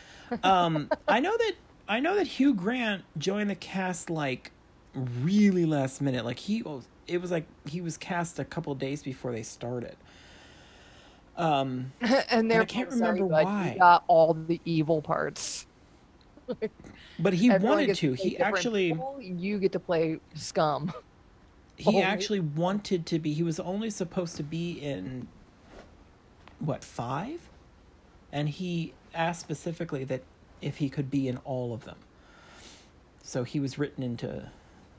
[0.43, 1.53] Um, I know that
[1.89, 4.51] I know that Hugh Grant joined the cast like
[4.95, 6.25] really last minute.
[6.25, 9.97] Like he was, it was like he was cast a couple days before they started.
[11.37, 11.93] Um,
[12.31, 13.73] and they're I can't remember bud, why.
[13.73, 15.67] You got all the evil parts.
[17.19, 18.13] but he Everyone wanted to.
[18.15, 20.93] He actually people, You get to play scum.
[21.77, 23.33] he Oh, actually wanted to be.
[23.33, 25.29] He was only supposed to be in
[26.59, 27.41] what five,
[28.33, 30.23] and he asked specifically that
[30.61, 31.97] if he could be in all of them.
[33.23, 34.51] So he was written into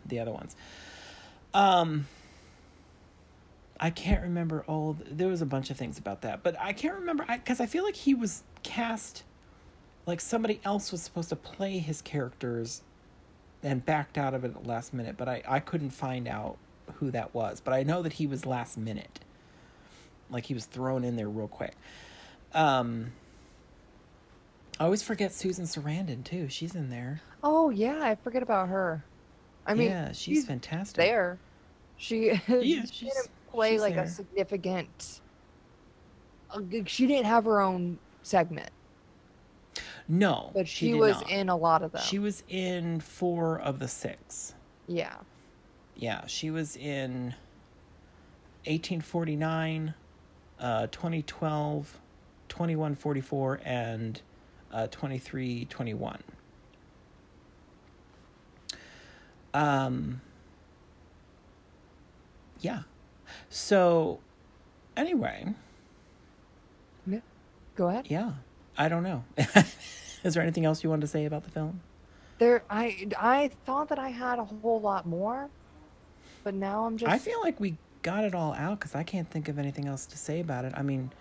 [0.05, 0.55] the other ones.
[1.53, 2.07] Um,
[3.79, 4.93] I can't remember all.
[4.93, 7.59] The, there was a bunch of things about that, but I can't remember I because
[7.59, 9.23] I, feel like he was cast
[10.05, 12.81] like somebody else was supposed to play his characters
[13.63, 16.57] and backed out of it at the last minute, but I, I couldn't find out
[16.95, 17.61] who that was.
[17.61, 19.19] But I know that he was last minute.
[20.29, 21.73] Like he was thrown in there real quick.
[22.53, 23.11] Um
[24.79, 26.47] I always forget Susan Sarandon too.
[26.49, 27.21] She's in there.
[27.43, 29.03] Oh yeah, I forget about her.
[29.65, 30.95] I mean, yeah, she's, she's fantastic.
[30.97, 31.37] there.
[31.97, 34.05] She, Yeah, she didn't play like there.
[34.05, 35.19] a significant.
[36.51, 38.69] uh, She didn't have her own segment,
[40.07, 41.29] No, but she, did was not.
[41.29, 42.01] in a lot of them.
[42.01, 44.53] She was in four of the six.
[44.87, 45.15] yeah.
[45.97, 47.33] Yeah, she was in
[48.65, 49.93] 1849,
[50.59, 51.99] uh, 2012,
[52.49, 54.21] 2144, and
[54.71, 56.19] uh, 2321.
[59.53, 60.21] Um,
[62.59, 62.81] yeah.
[63.49, 64.19] So,
[64.95, 65.53] anyway,
[67.05, 67.19] Yeah.
[67.75, 68.07] Go ahead.
[68.09, 68.31] yeah,
[68.77, 69.23] I don't know.
[70.23, 71.81] Is there anything else you wanted to say about the film?
[72.39, 75.49] There, I I thought that I had a whole lot more,
[76.43, 77.11] but now I'm just.
[77.11, 80.05] I feel like we got it all out because I can't think of anything else
[80.07, 80.73] to say about it.
[80.75, 81.11] I mean,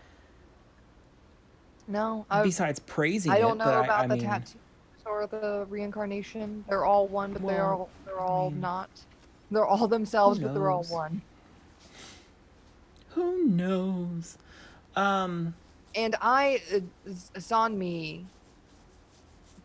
[1.86, 4.56] No, I, besides praising I don't it, know but I- about I, the mean, tattoos
[5.06, 6.64] or the reincarnation.
[6.68, 8.90] They're all one, but they're all they're all mean, not.
[9.50, 11.22] They're all themselves, but they're all one.
[13.10, 14.36] Who knows?
[14.94, 15.55] Um,
[15.94, 16.80] And I, uh,
[17.38, 18.24] Sonmi,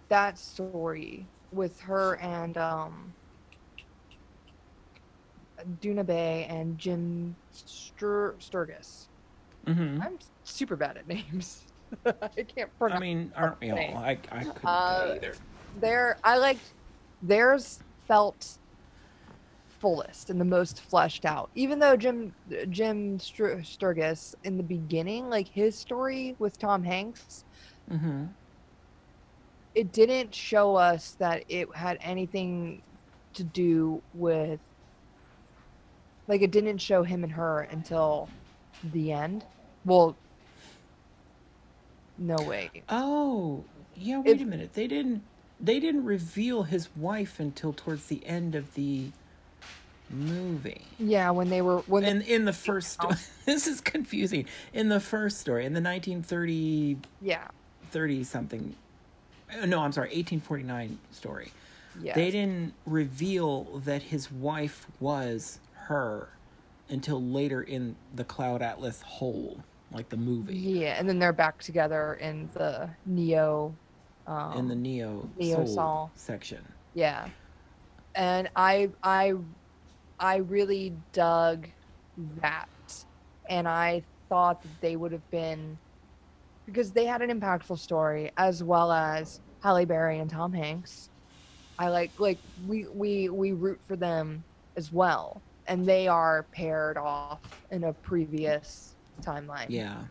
[0.10, 3.14] that story with her and um,
[5.82, 9.08] Doona Bae and Jim Stur- Sturgess.
[9.66, 10.04] mhm.
[10.04, 11.64] I'm super bad at names.
[12.06, 12.12] I
[12.44, 12.98] can't pronounce.
[12.98, 13.78] I mean, aren't we all?
[13.78, 15.34] I, I couldn't Uh, either.
[15.80, 16.74] their I liked
[17.22, 18.58] theirs felt
[19.80, 21.50] fullest and the most fleshed out.
[21.56, 22.34] Even though Jim
[22.70, 27.44] Jim Str- Sturgess in the beginning, like his story with Tom Hanks,
[27.92, 28.26] Mm-hmm.
[29.76, 32.82] it didn't show us that it had anything
[33.34, 34.60] to do with
[36.28, 38.30] like it didn't show him and her until
[38.92, 39.46] the end.
[39.86, 40.16] Well,
[42.18, 42.70] no way.
[42.90, 43.64] Oh,
[43.96, 44.20] yeah.
[44.20, 44.74] Wait a minute.
[44.74, 45.24] They didn't.
[45.60, 49.12] They didn't reveal his wife until towards the end of the
[50.10, 50.82] movie.
[51.00, 53.12] Yeah, when they were when And in the first, Oh.
[53.46, 54.46] this is confusing.
[54.74, 57.48] In the first story, in the 1930 yeah,
[57.92, 58.76] 30 something,
[59.62, 61.52] uh, no, I'm sorry, 1849 story.
[62.02, 62.14] yeah.
[62.14, 66.30] They didn't reveal that his wife was her
[66.90, 69.58] until later in the Cloud Atlas whole,
[69.92, 73.74] like the movie, Yeah, and then they're back together in the Neo.
[74.26, 76.64] Um, in the Neo, Neo Seoul section.
[76.94, 77.28] yeah,
[78.16, 79.34] and I I
[80.20, 81.68] I really dug
[82.42, 82.70] that,
[83.50, 85.78] and I thought that they would have been
[86.66, 91.10] because they had an impactful story as well as Halle Berry and Tom Hanks.
[91.78, 92.38] I like like
[92.68, 94.44] we we we root for them
[94.78, 97.40] as well, and they are paired off
[97.72, 99.68] in a previous timeline.
[99.70, 100.02] Yeah,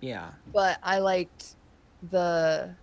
[0.00, 0.30] yeah.
[0.52, 1.56] but I liked
[2.10, 2.74] the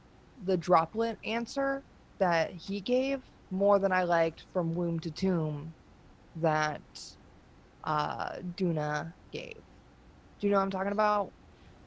[0.46, 1.82] the droplet answer
[2.20, 3.22] that he gave
[3.52, 5.74] more than I liked from womb to tomb
[6.38, 6.82] that
[7.84, 9.56] uh, Doona gave.
[10.40, 11.32] Do you know what I'm talking about?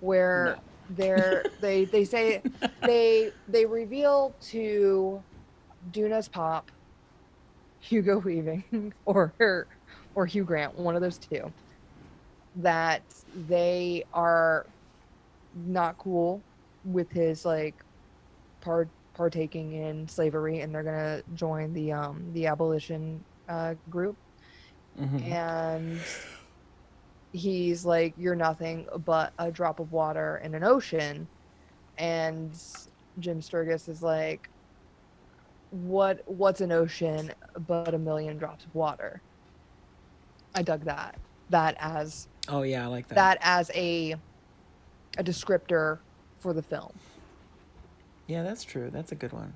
[0.00, 0.58] Where
[0.90, 2.42] they're they they say
[2.82, 5.22] they they reveal to
[5.92, 6.70] Doona's pop
[7.80, 9.32] Hugo Weaving or
[10.14, 11.52] or Hugh Grant, one of those two,
[12.56, 13.02] that
[13.48, 14.66] they are
[15.66, 16.40] not cool
[16.84, 17.74] with his like
[18.60, 24.16] part partaking in slavery and they're gonna join the um the abolition uh group.
[24.98, 25.30] Mhm.
[25.30, 26.00] and
[27.32, 31.26] he's like you're nothing but a drop of water in an ocean.
[31.98, 32.50] And
[33.18, 34.48] jim sturgess is like
[35.70, 37.32] what what's an ocean
[37.66, 39.20] but a million drops of water
[40.54, 41.16] i dug that
[41.50, 43.14] that as Oh yeah, I like that.
[43.14, 44.16] that as a
[45.18, 45.98] a descriptor
[46.40, 46.92] for the film
[48.26, 48.90] Yeah, that's true.
[48.92, 49.52] That's a good one.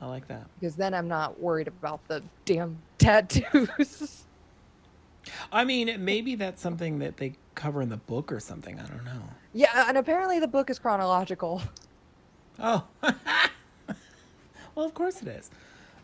[0.00, 0.46] I like that.
[0.58, 4.24] because then i'm not worried about the damn tattoos
[5.52, 8.78] I mean, maybe that's something that they cover in the book or something.
[8.80, 9.22] I don't know.
[9.52, 11.60] yeah and apparently the book is chronological
[12.60, 12.84] Oh,
[14.74, 15.50] well, of course it is.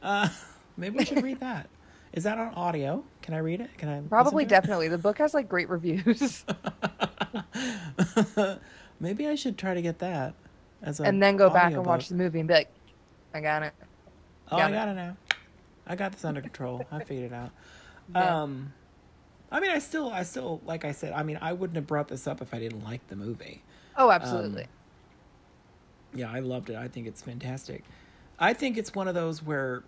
[0.03, 0.29] Uh,
[0.77, 1.69] maybe we should read that.
[2.13, 3.03] Is that on audio?
[3.25, 3.71] Can I read it?
[3.79, 4.01] Can I?
[4.03, 6.45] probably definitely the book has like great reviews
[9.01, 10.35] maybe I should try to get that
[10.83, 12.69] as a and then go back and watch the movie and be like
[13.33, 13.73] i got it
[14.53, 14.73] Oh, I it.
[14.73, 15.17] got it now.
[15.87, 16.85] I got this under control.
[16.93, 17.51] I figured it out.
[18.15, 18.43] Yeah.
[18.43, 18.75] Um,
[19.51, 22.09] I mean, I still, I still, like I said, I mean, I wouldn't have brought
[22.09, 23.63] this up if I didn't like the movie.
[23.97, 24.67] oh absolutely
[26.15, 26.77] Yeah, I loved it.
[26.77, 27.85] I think it's fantastic.
[28.39, 29.83] I think it's one of those where,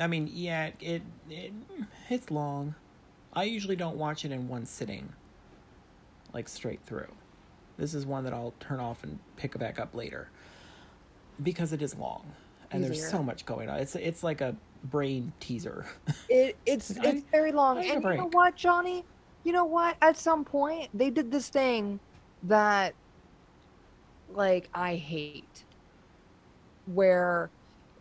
[0.00, 1.52] I mean, yeah, it, it
[2.08, 2.74] it's long.
[3.32, 5.12] I usually don't watch it in one sitting,
[6.32, 7.12] like straight through.
[7.76, 10.30] This is one that I'll turn off and pick it back up later
[11.42, 12.32] because it is long
[12.70, 13.78] and there's so much going on.
[13.78, 14.54] It's it's like a
[14.84, 15.86] brain teaser.
[16.28, 17.78] It, it's I- it's very long.
[17.78, 19.04] I need a And you know what, Johnny?
[19.44, 19.96] You know what?
[20.02, 22.00] At some point, they did this thing
[22.42, 22.92] that,
[24.34, 25.64] like, I hate,
[26.86, 27.48] where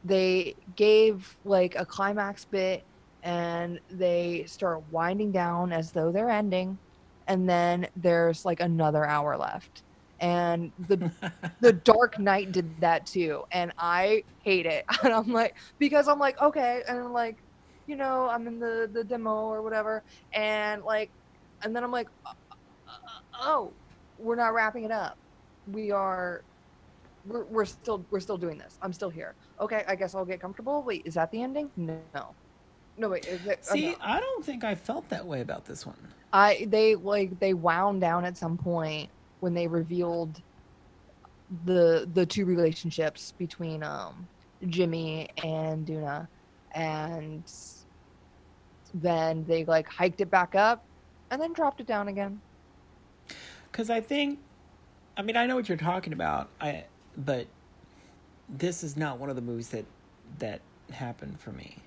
[0.03, 2.83] they gave like a climax bit
[3.23, 6.77] and they start winding down as though they're ending,
[7.27, 9.83] and then there's like another hour left.
[10.19, 11.11] And the
[11.59, 14.85] the Dark Knight did that too, and I hate it.
[15.03, 17.37] And I'm like, because I'm like, okay, and I'm like,
[17.85, 20.03] you know, I'm in the the demo or whatever,
[20.33, 21.09] and like,
[21.63, 22.33] and then I'm like, uh,
[22.87, 23.73] uh, oh,
[24.17, 25.17] we're not wrapping it up.
[25.71, 26.43] We are,
[27.25, 28.77] we're, we're still we're still doing this.
[28.81, 29.35] I'm still here.
[29.59, 30.83] Okay, I guess I'll get comfortable.
[30.83, 31.69] Wait, is that the ending?
[31.75, 31.99] No.
[32.97, 33.59] No wait, is it?
[33.69, 33.95] oh, See, no.
[34.01, 35.97] I don't think I felt that way about this one.
[36.33, 39.09] I they like they wound down at some point
[39.39, 40.41] when they revealed
[41.65, 44.27] the the two relationships between um
[44.67, 46.27] Jimmy and Doona
[46.73, 47.43] and
[48.93, 50.83] then they like hiked it back up
[51.31, 52.39] and then dropped it down again.
[53.71, 54.39] Because I think,
[55.17, 56.49] I mean, I know what you're talking about.
[56.59, 56.85] I,
[57.17, 57.47] but
[58.49, 59.85] this is not one of the movies that
[60.39, 60.61] that
[60.91, 61.77] happened for me.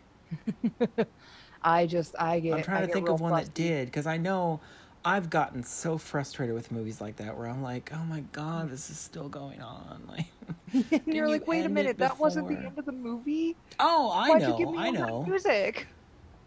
[1.62, 4.16] I just I get I'm trying I to think of one that did because I
[4.16, 4.60] know
[5.04, 8.90] I've gotten so frustrated with movies like that where I'm like, oh my god, this
[8.90, 10.02] is still going on.
[10.08, 10.26] Like,
[11.06, 13.56] you're you like, wait a minute, that wasn't the end of the movie.
[13.78, 15.24] oh, I Why'd know, you give me I know.
[15.26, 15.86] music?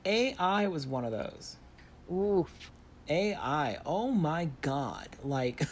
[0.06, 1.58] AI was one of those.
[2.12, 2.72] Oof.
[3.10, 5.10] AI, oh my god.
[5.24, 5.64] Like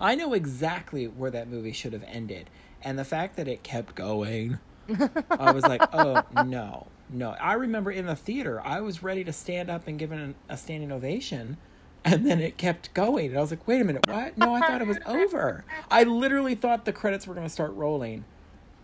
[0.00, 2.50] I know exactly where that movie should have ended.
[2.82, 4.58] And the fact that it kept going,
[5.30, 6.86] I was like, "Oh, no.
[7.10, 10.18] No." I remember in the theater, I was ready to stand up and give it
[10.18, 11.56] an, a standing ovation,
[12.04, 13.28] and then it kept going.
[13.30, 14.06] And I was like, "Wait a minute.
[14.06, 14.38] What?
[14.38, 17.72] No, I thought it was over." I literally thought the credits were going to start
[17.72, 18.24] rolling.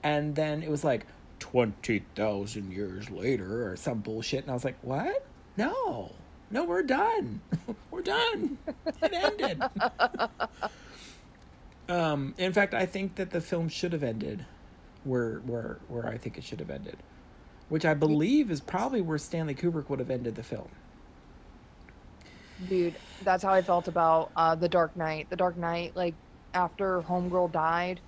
[0.03, 1.07] And then it was like
[1.39, 5.27] 20,000 years later or some bullshit and I was like, "What?
[5.57, 6.13] No.
[6.51, 7.41] No, we're done.
[7.91, 8.59] we're done.
[9.03, 9.63] It ended."
[11.89, 14.45] um, in fact, I think that the film should have ended
[15.05, 16.97] where where where I think it should have ended,
[17.69, 20.69] which I believe is probably where Stanley Kubrick would have ended the film.
[22.69, 25.29] Dude, that's how I felt about uh, The Dark Knight.
[25.29, 26.15] The Dark Knight, like
[26.55, 28.01] after Homegirl died,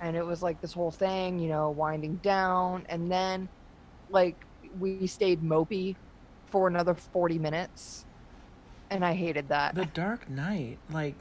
[0.00, 3.48] and it was like this whole thing, you know, winding down, and then
[4.10, 4.36] like
[4.78, 5.96] we stayed mopey
[6.46, 8.04] for another 40 minutes,
[8.90, 9.74] and I hated that.
[9.74, 11.16] The Dark Knight, like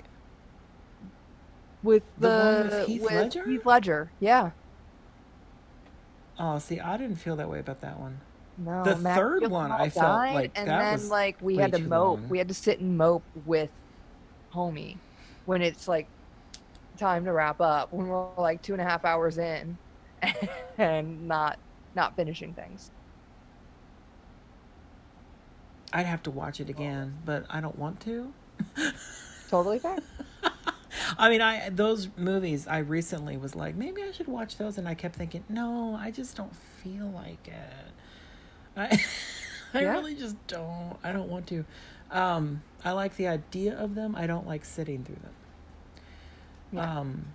[1.84, 2.28] with the
[2.70, 3.46] the, with Heath Ledger?
[3.46, 4.52] Heath Ledger, yeah.
[6.40, 8.20] oh, see, I didn't feel that way about that one.
[8.58, 12.20] No, The third one, I felt died, like and then like we had to mope.
[12.22, 12.30] long.
[12.30, 13.70] We had to sit and mope with
[14.54, 14.98] homie
[15.46, 16.08] when it's like
[16.98, 17.92] time to wrap up.
[17.92, 19.78] When we're like two and a half hours in,
[20.78, 21.58] and not
[21.96, 22.92] not finishing things.
[25.92, 28.34] I'd have to watch it again, but I don't want to.
[29.50, 29.98] Totally fair.
[31.18, 34.88] I mean, I those movies I recently was like, maybe I should watch those, and
[34.88, 37.92] I kept thinking, no, I just don't feel like it.
[38.76, 38.86] I,
[39.74, 39.92] I Yeah.
[39.94, 40.98] really just don't.
[41.04, 41.66] I don't want to.
[42.12, 44.16] Um, I like the idea of them.
[44.16, 45.34] I don't like sitting through them.
[46.74, 47.00] Yeah.
[47.00, 47.26] Um,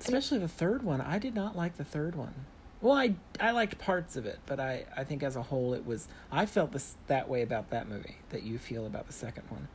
[0.00, 1.00] especially the third one.
[1.00, 2.34] I did not like the third one.
[2.80, 5.84] Well, I I liked parts of it, but I I think as a whole it
[5.84, 6.06] was.
[6.30, 9.66] I felt this that way about that movie that you feel about the second one.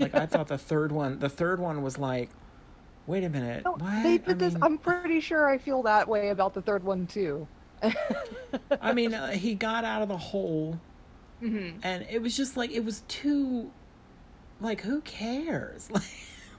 [0.00, 2.34] Like I thought the third one, the third one was like,
[3.06, 3.90] wait a minute, No, what?
[4.02, 4.56] they I did this.
[4.56, 7.48] mean, I'm pretty sure I feel that way about the third one too.
[8.80, 10.80] I mean, uh, he got out of the hole,
[11.40, 13.72] hmm and it was just like it was too,
[14.60, 15.90] like who cares?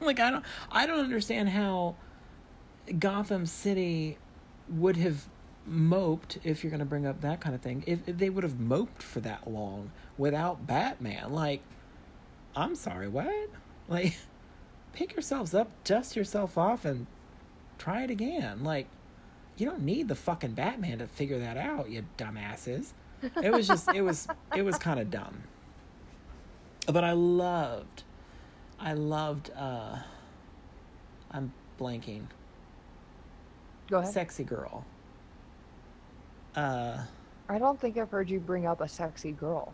[0.01, 1.97] Like, like I don't, I don't understand how
[2.97, 4.19] Gotham City
[4.67, 5.29] would have
[5.65, 7.83] moped if you're going to bring up that kind of thing.
[7.87, 11.63] If, if they would have moped for that long without Batman, like,
[12.55, 13.49] I'm sorry, what?
[13.87, 14.17] Like,
[14.93, 17.07] pick yourselves up, dust yourself off, and
[17.77, 18.63] try it again.
[18.63, 18.87] Like,
[19.57, 22.93] you don't need the fucking Batman to figure that out, you dumbasses.
[23.43, 25.43] It was just, it was, it was kind of dumb.
[26.87, 28.03] But I loved,
[28.79, 29.97] I loved, uh,
[31.31, 32.23] I'm blanking.
[33.89, 34.13] Go ahead.
[34.13, 34.85] Sexy girl.
[36.55, 37.03] Uh,
[37.47, 39.73] I don't think I've heard you bring up a sexy girl.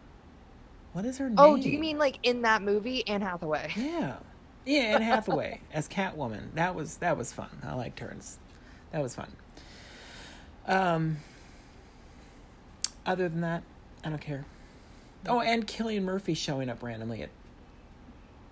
[0.95, 1.35] What is her name?
[1.37, 3.69] Oh, do you mean like in that movie, Anne Hathaway?
[3.75, 4.15] Yeah,
[4.65, 6.53] yeah, Anne Hathaway as Catwoman.
[6.53, 7.49] That was that was fun.
[7.65, 8.15] I liked her.
[8.93, 9.29] That was fun.
[10.65, 11.17] Um.
[13.05, 13.63] Other than that,
[14.05, 14.45] I don't care.
[15.27, 17.29] Oh, and Cillian Murphy showing up randomly at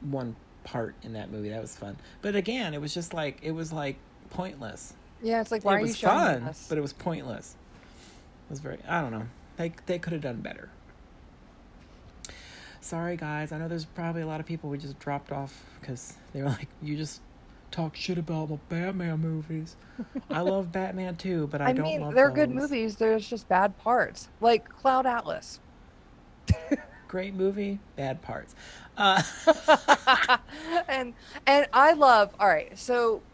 [0.01, 1.47] one part in that movie.
[1.47, 1.95] That was fun.
[2.21, 3.95] But again, it was just like it was like
[4.31, 4.95] pointless.
[5.21, 6.65] Yeah, it's like why it are you was showing fun, us?
[6.67, 7.55] but it was pointless.
[8.49, 8.79] It was very.
[8.85, 9.27] I don't know.
[9.55, 10.67] They they could have done better.
[12.83, 13.51] Sorry, guys.
[13.51, 16.49] I know there's probably a lot of people we just dropped off because they were
[16.49, 17.21] like, "You just
[17.71, 19.77] talk shit about the Batman movies."
[20.31, 22.97] I love Batman too, but I, I don't mean, love they're good movies.
[22.97, 25.61] There's just bad parts, like Cloud Atlas.
[27.07, 28.55] Great movie, bad parts.
[28.97, 29.21] Uh,
[30.87, 31.13] and
[31.45, 32.35] and I love.
[32.39, 33.25] All right, so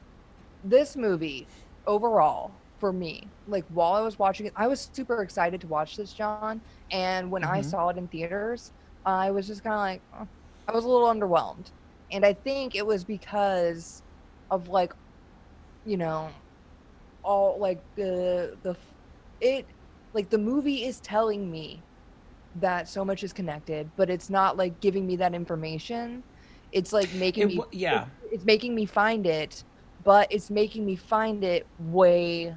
[0.64, 1.50] this movie
[1.88, 5.96] overall for me, like while I was watching it, I was super excited to watch
[5.98, 6.62] this, John.
[6.92, 7.64] And when I Mhm.
[7.64, 8.72] saw it in theaters,
[9.06, 10.28] I was just kind of like, oh,
[10.68, 11.72] I was a little underwhelmed.
[12.12, 14.04] And I think it was because
[14.50, 14.94] of like,
[15.86, 16.30] you know,
[17.24, 18.76] all like the the
[19.42, 19.68] it
[20.14, 21.86] like the movie is telling me
[22.56, 26.24] that so much is connected, but it's not like giving me that information.
[26.72, 28.08] It's like making It me yeah.
[28.22, 29.64] it's, it's making me find it,
[30.04, 32.56] but it's making me find it way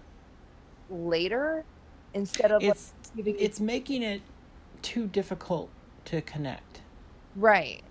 [0.89, 1.67] later
[2.15, 4.23] instead of like, It's me- it's making it
[4.83, 5.71] too difficult
[6.07, 6.83] to connect
[7.35, 7.83] right.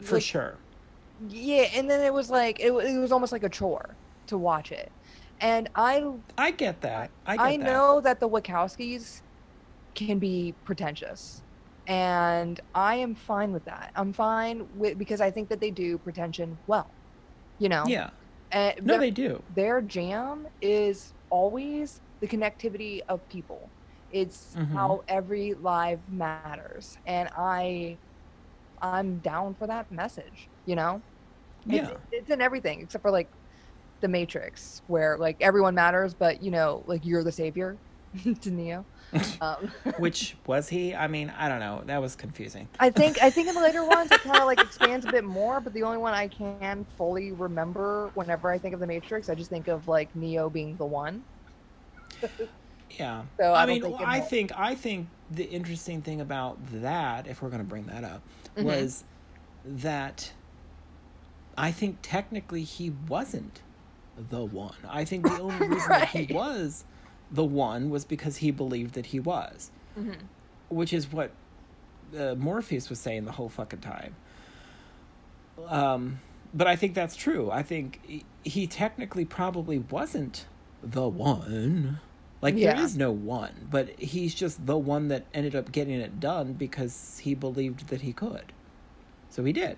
[0.00, 0.60] for Like, sure.
[1.20, 4.70] Yeah, and then it was like it, it was almost like a chore to watch
[4.72, 4.92] it,
[5.40, 6.04] and I
[6.36, 7.12] I get that.
[7.26, 7.64] I get I that.
[7.64, 9.22] know that the Wachowskis
[9.94, 11.42] can be pretentious,
[11.86, 13.92] and I am fine with that.
[13.96, 16.96] I'm fine with because I think that they do pretension well,
[17.58, 17.84] you know.
[17.86, 18.10] Yeah.
[18.52, 19.44] And No, their, they do.
[19.48, 23.72] their jam is always the connectivity of people.
[24.10, 24.72] It's Mhm.
[24.72, 27.98] how every live matters, and I,
[28.80, 30.48] I'm down for that message.
[30.66, 31.02] You know.
[31.68, 31.96] It's, Yeah.
[32.12, 33.28] it's in everything except for like
[34.00, 37.76] the Matrix, where like everyone matters, but you know, like you're the savior
[38.42, 38.86] to Neo.
[39.40, 40.94] Um, Which was he?
[40.94, 41.82] I mean, I don't know.
[41.86, 42.68] That was confusing.
[42.80, 45.24] I think I think in the later ones it kind of like expands a bit
[45.24, 49.28] more, but the only one I can fully remember whenever I think of the Matrix,
[49.28, 51.22] I just think of like Neo being the one.
[52.98, 53.22] Yeah.
[53.38, 57.42] So I I mean, think I think I think the interesting thing about that, if
[57.42, 58.22] we're going to bring that up,
[58.56, 58.64] Mhm.
[58.64, 59.04] was
[59.64, 60.32] that
[61.56, 63.60] I think technically he wasn't
[64.30, 64.74] the one.
[64.88, 66.84] I think the only reason that he was
[67.30, 70.16] the one was because he believed that he was, Mhm.
[70.70, 71.32] which is what
[72.18, 74.16] uh, Morpheus was saying the whole fucking time.
[75.66, 76.20] Um,
[76.54, 77.50] but I think that's true.
[77.50, 80.46] I think he technically probably wasn't
[80.82, 82.00] the one.
[82.40, 82.82] Like there Yeah.
[82.82, 87.18] is no one, but he's just the one that ended up getting it done because
[87.24, 88.52] he believed that he could.
[89.30, 89.76] So he did.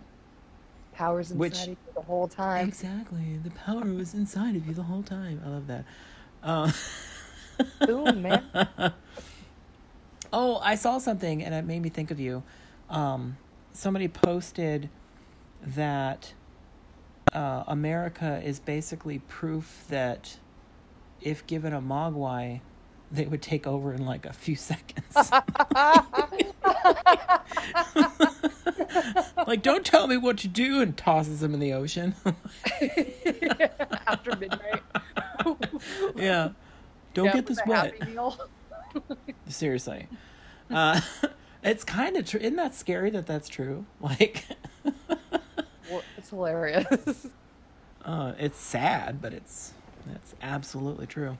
[0.93, 2.69] powers inside Which- of you the whole time.
[2.69, 3.39] Exactly.
[3.43, 5.41] The power was inside of you the whole time.
[5.45, 5.85] I love that.
[6.43, 6.71] Uh,
[7.87, 8.45] Boom, man.
[10.33, 12.43] oh, I saw something and it made me think of you.
[12.91, 13.39] Um,
[13.73, 14.91] somebody posted
[15.63, 16.35] that
[17.33, 20.37] uh, America is basically proof that
[21.21, 22.61] if given a mogwai,
[23.13, 25.15] they would take over in like a few seconds.
[29.47, 32.15] like, don't tell me what to do, and tosses him in the ocean.
[34.07, 34.83] After midnight.
[36.17, 36.51] yeah.
[37.15, 37.95] Don't Yeah, get this wet.
[39.49, 40.07] Seriously.
[40.71, 41.01] Uh,
[41.65, 42.41] it's kind of true.
[42.41, 43.87] Isn't that scary that that's true?
[44.01, 44.45] Like,
[45.91, 47.27] Well, It's hilarious.
[48.05, 49.73] uh, it's sad, but it's
[50.15, 51.39] it's absolutely true.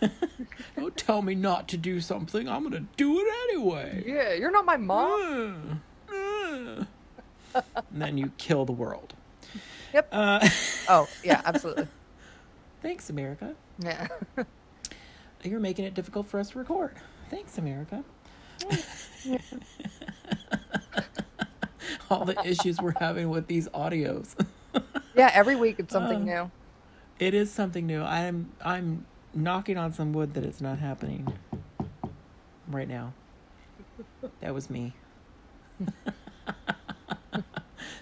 [0.76, 2.48] Don't tell me not to do something.
[2.48, 4.02] I'm gonna do it anyway.
[4.06, 5.82] yeah, you're not my mom.
[7.92, 9.14] And then you kill the world.
[9.92, 10.08] Yep.
[10.10, 10.48] Uh,
[10.88, 11.86] Oh, yeah, absolutely.
[12.82, 13.54] thanks, America.
[13.78, 14.08] Yeah.
[15.44, 16.96] You're making it difficult for us to record.
[17.30, 18.02] Thanks, America.
[22.10, 24.34] All the issues we're having with these audios.
[25.14, 26.50] Yeah, every week it's something Uh, new.
[27.18, 28.02] It is something new.
[28.02, 31.32] I'm I'm knocking on some wood that it's not happening
[32.68, 33.12] right now.
[34.40, 34.92] That was me.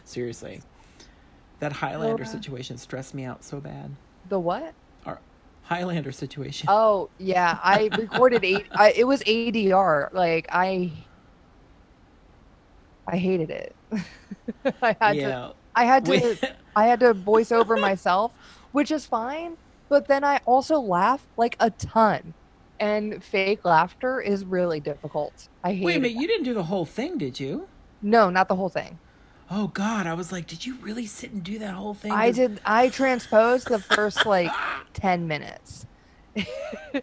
[0.04, 0.62] Seriously.
[1.60, 3.94] That Highlander uh, situation stressed me out so bad.
[4.28, 4.74] The what?
[5.06, 5.20] Our
[5.62, 6.68] Highlander situation.
[6.70, 7.58] Oh, yeah.
[7.62, 8.66] I recorded eight.
[8.72, 10.12] I, it was ADR.
[10.12, 10.90] Like I,
[13.06, 13.76] I hated it.
[14.82, 15.54] I had to.
[15.74, 16.54] I had to.
[16.74, 18.32] I had to voice over myself,
[18.72, 19.56] which is fine.
[19.88, 22.34] But then I also laugh like a ton,
[22.80, 25.48] and fake laughter is really difficult.
[25.62, 25.84] I hate.
[25.84, 27.68] Wait a minute, you didn't do the whole thing, did you?
[28.00, 28.98] No, not the whole thing.
[29.50, 32.10] Oh God, I was like, did you really sit and do that whole thing?
[32.10, 32.60] I did.
[32.64, 34.50] I transposed the first like
[34.94, 35.86] ten minutes.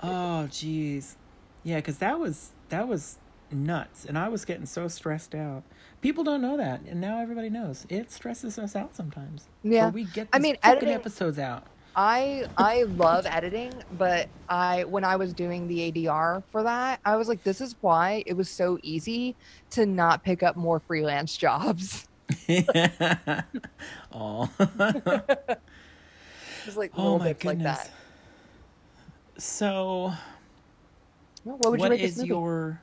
[0.01, 1.15] Oh jeez,
[1.63, 3.17] yeah, because that was that was
[3.51, 5.63] nuts, and I was getting so stressed out.
[6.01, 7.85] People don't know that, and now everybody knows.
[7.89, 9.47] It stresses us out sometimes.
[9.63, 9.89] Yeah.
[9.89, 10.27] We get.
[10.33, 11.65] I mean, editing- episodes out.
[11.95, 17.15] I I love editing, but I when I was doing the ADR for that, I
[17.17, 19.35] was like, this is why it was so easy
[19.71, 22.07] to not pick up more freelance jobs.
[24.13, 24.49] oh.
[26.63, 27.77] Just like oh my bits like goodness.
[27.77, 27.91] that.
[29.37, 30.13] So,
[31.43, 32.27] Well, What would you what rate is movie?
[32.27, 32.81] your?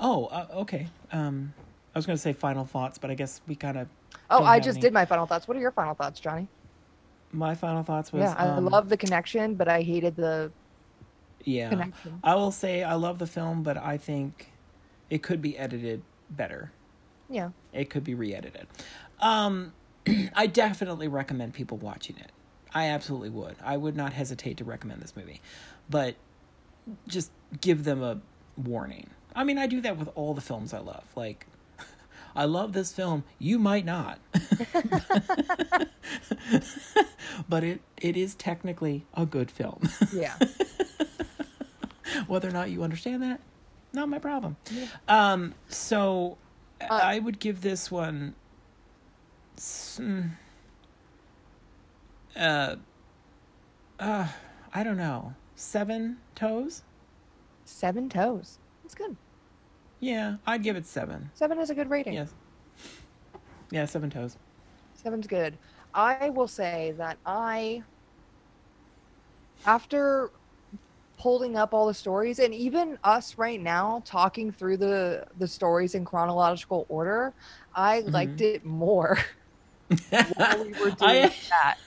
[0.00, 0.88] Oh, uh, okay.
[1.12, 1.52] Um,
[1.94, 3.88] I was going to say final thoughts, but I guess we kind of.
[4.30, 4.82] Oh, I just any.
[4.82, 5.46] did my final thoughts.
[5.46, 6.48] What are your final thoughts, Johnny?
[7.32, 8.22] My final thoughts was.
[8.22, 10.52] yeah, I um, love the connection, but I hated the
[11.44, 11.68] Yeah.
[11.68, 12.20] connection.
[12.24, 14.48] I will say I love the film, but I think
[15.10, 16.72] it could be edited better.
[17.28, 17.50] Yeah.
[17.72, 18.66] It could be re-edited.
[19.20, 19.72] Um,
[20.34, 22.32] I definitely recommend people watching it.
[22.74, 23.56] I absolutely would.
[23.64, 25.40] I would not hesitate to recommend this movie,
[25.88, 26.16] but
[27.08, 28.20] just give them a
[28.56, 31.04] warning I mean, I do that with all the films I love.
[31.16, 31.46] Like,
[32.36, 33.24] I love this film.
[33.38, 34.18] You might not,
[37.48, 39.88] but it it is technically a good film.
[40.12, 40.34] Yeah.
[42.26, 43.40] Whether or not you understand that,
[43.92, 44.56] not my problem.
[44.70, 44.86] Yeah.
[45.08, 46.36] Um, so
[46.80, 48.34] Uh, I would give this one.
[49.56, 50.30] s- mm,
[52.36, 52.76] Uh,
[53.98, 54.28] uh,
[54.72, 55.34] I don't know.
[55.56, 56.82] Seven toes?
[57.64, 58.58] Seven toes.
[58.90, 59.16] That's good.
[60.00, 61.30] Yeah, I'd give it seven.
[61.34, 62.14] Seven is a good rating.
[62.14, 62.32] Yes.
[63.70, 64.36] Yeah, seven toes.
[64.94, 65.56] Seven's good.
[65.94, 67.84] I will say that I,
[69.64, 70.30] after
[71.18, 75.94] holding up all the stories, and even us right now talking through the the stories
[75.94, 77.32] in chronological order,
[77.76, 78.10] I mm-hmm.
[78.10, 79.18] liked it more
[80.34, 81.78] while we were doing I, that.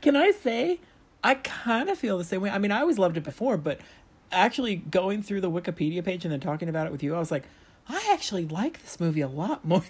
[0.00, 0.80] can I say,
[1.22, 2.48] I kind of feel the same way.
[2.48, 3.80] I mean, I always loved it before, but
[4.32, 7.30] actually going through the Wikipedia page and then talking about it with you, I was
[7.30, 7.44] like,
[7.88, 9.82] I actually like this movie a lot more.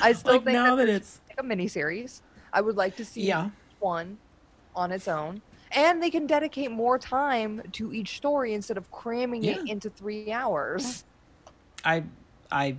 [0.00, 2.20] I still like think now that that it's like a miniseries.
[2.52, 4.18] I would like to see yeah, one
[4.74, 5.42] on its own.
[5.74, 10.30] And they can dedicate more time to each story instead of cramming it into three
[10.30, 11.04] hours.
[11.82, 12.04] I,
[12.50, 12.76] I,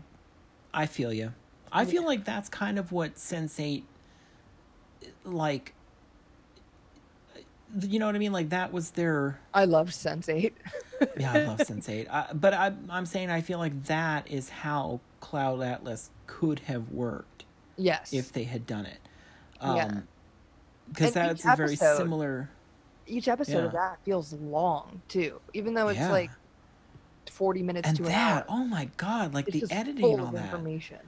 [0.73, 1.34] I feel you.
[1.72, 3.14] I feel like that's kind of what
[3.57, 3.84] Eight,
[5.23, 5.73] like,
[7.82, 8.32] you know what I mean?
[8.34, 9.40] Like that was their.
[9.54, 10.54] I love Sense8.
[11.20, 14.48] Yeah, I love Sense Eight, I, but I, I'm saying I feel like that is
[14.48, 17.44] how Cloud Atlas could have worked
[17.76, 18.14] yes.
[18.14, 19.00] if they had done it.
[19.62, 19.86] Yeah.
[19.88, 20.08] Um,
[20.88, 22.50] because And each that's a very similar.
[23.06, 26.10] Each episode of that feels long too, even though it's Yeah.
[26.12, 26.32] like
[27.30, 28.62] 40 minutes And to that, an hour.
[28.62, 30.45] oh my god, like it's the editing full on of that.
[30.45, 31.00] information.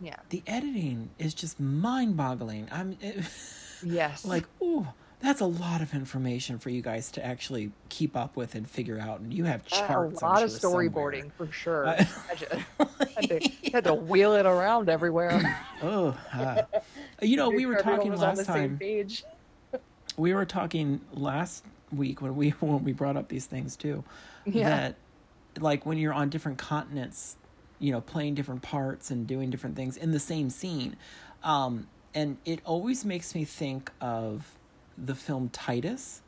[0.00, 0.16] Yeah.
[0.30, 2.68] The editing is just mind-boggling.
[2.72, 3.24] I'm it,
[3.84, 4.24] Yes.
[4.24, 4.86] like, ooh,
[5.20, 8.98] that's a lot of information for you guys to actually keep up with and figure
[8.98, 9.20] out.
[9.20, 10.20] And you have Uh, charts.
[10.20, 11.86] a lot of sure, storyboarding for sure.
[11.88, 12.64] I- Imagine.
[13.16, 15.58] had, to, had to wheel it around everywhere.
[15.82, 16.62] oh, uh,
[17.22, 18.78] you know, we were Make sure everyone talking last time.
[20.16, 24.02] we were talking last week when we when we brought up these things too
[24.44, 24.68] Yeah.
[24.68, 24.96] that
[25.60, 27.36] like when you're on different continents
[27.78, 30.96] you know playing different parts and doing different things in the same scene
[31.44, 34.56] um and it always makes me think of
[34.98, 36.20] the film Titus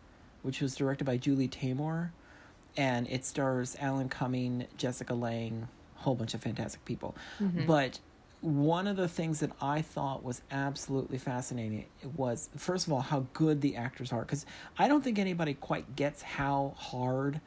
[0.42, 2.10] which was directed by Julie Taymor
[2.76, 5.66] and it stars Alan Cumming Jessica Lange
[5.98, 7.66] a whole bunch of fantastic people Mhm.
[7.66, 7.98] but
[8.42, 11.86] one of the things that I thought was absolutely fascinating
[12.16, 14.20] was, first of all, how good the actors are.
[14.20, 14.44] Because
[14.78, 17.40] I don't think anybody quite gets how hard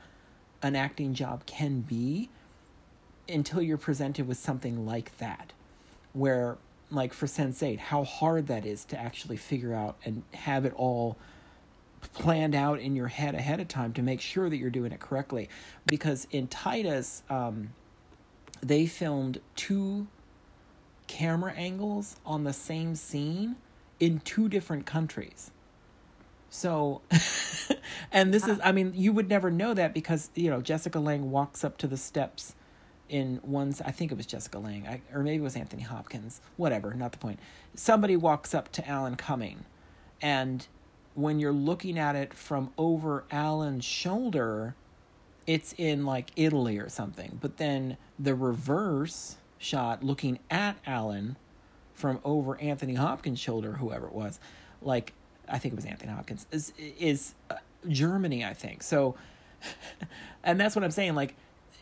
[0.63, 2.29] an acting job can be
[3.29, 5.53] until you're presented with something like that.
[6.13, 6.57] Where,
[6.91, 11.18] like for Sense8, how hard that is to actually figure out and have it all
[12.14, 14.99] planned out in your head ahead of time to make sure that you're doing it
[14.99, 15.49] correctly.
[15.86, 17.74] Because in Titus, um,
[18.61, 20.07] they filmed two
[21.07, 23.56] camera angles on the same scene
[23.99, 25.52] in two different countries.
[26.49, 27.02] So,
[28.11, 31.30] and this is, I mean, you would never know that because, you know, Jessica Lange
[31.30, 32.56] walks up to the steps
[33.10, 36.41] in one's, I think it was Jessica Lange, I, or maybe it was Anthony Hopkins,
[36.57, 37.40] whatever, not the point.
[37.76, 39.65] Somebody walks up to Alan Cumming,
[40.22, 40.65] and
[41.15, 44.76] when you're looking at it from over Alan's shoulder,
[45.48, 47.40] it's in like Italy or something.
[47.41, 51.36] But then the reverse shot looking at Alan
[51.94, 54.40] from over Anthony Hopkins' shoulder, whoever it was,
[54.81, 55.14] like
[55.48, 57.56] I think it was Anthony Hopkins, is is uh,
[57.88, 58.84] Germany, I think.
[58.84, 59.15] So,
[60.44, 61.15] and that's what I'm saying.
[61.15, 61.36] Like,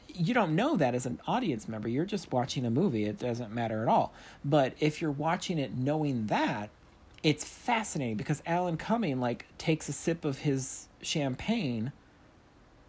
[0.08, 1.88] you don't know that as an audience member.
[1.88, 3.06] You're just watching a movie.
[3.06, 4.14] It doesn't matter at all.
[4.44, 6.70] But if you're watching it knowing that,
[7.24, 11.92] it's fascinating because Alan Cumming like takes a sip of his champagne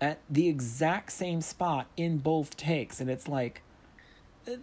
[0.01, 3.62] at the exact same spot in both takes and it's like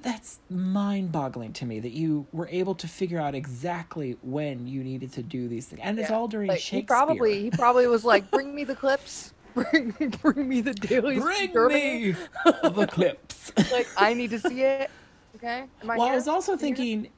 [0.02, 5.12] that's mind-boggling to me that you were able to figure out exactly when you needed
[5.12, 8.04] to do these things and it's all during Like, Shakespeare he probably he probably was
[8.04, 9.92] like, "Bring me the clips, bring
[10.22, 11.20] bring me the daily.
[11.20, 12.12] bring me
[12.46, 14.92] the clips Like I need to see it.
[15.38, 15.66] Okay.
[15.84, 16.60] Am I well i was also Here?
[16.60, 17.10] thinking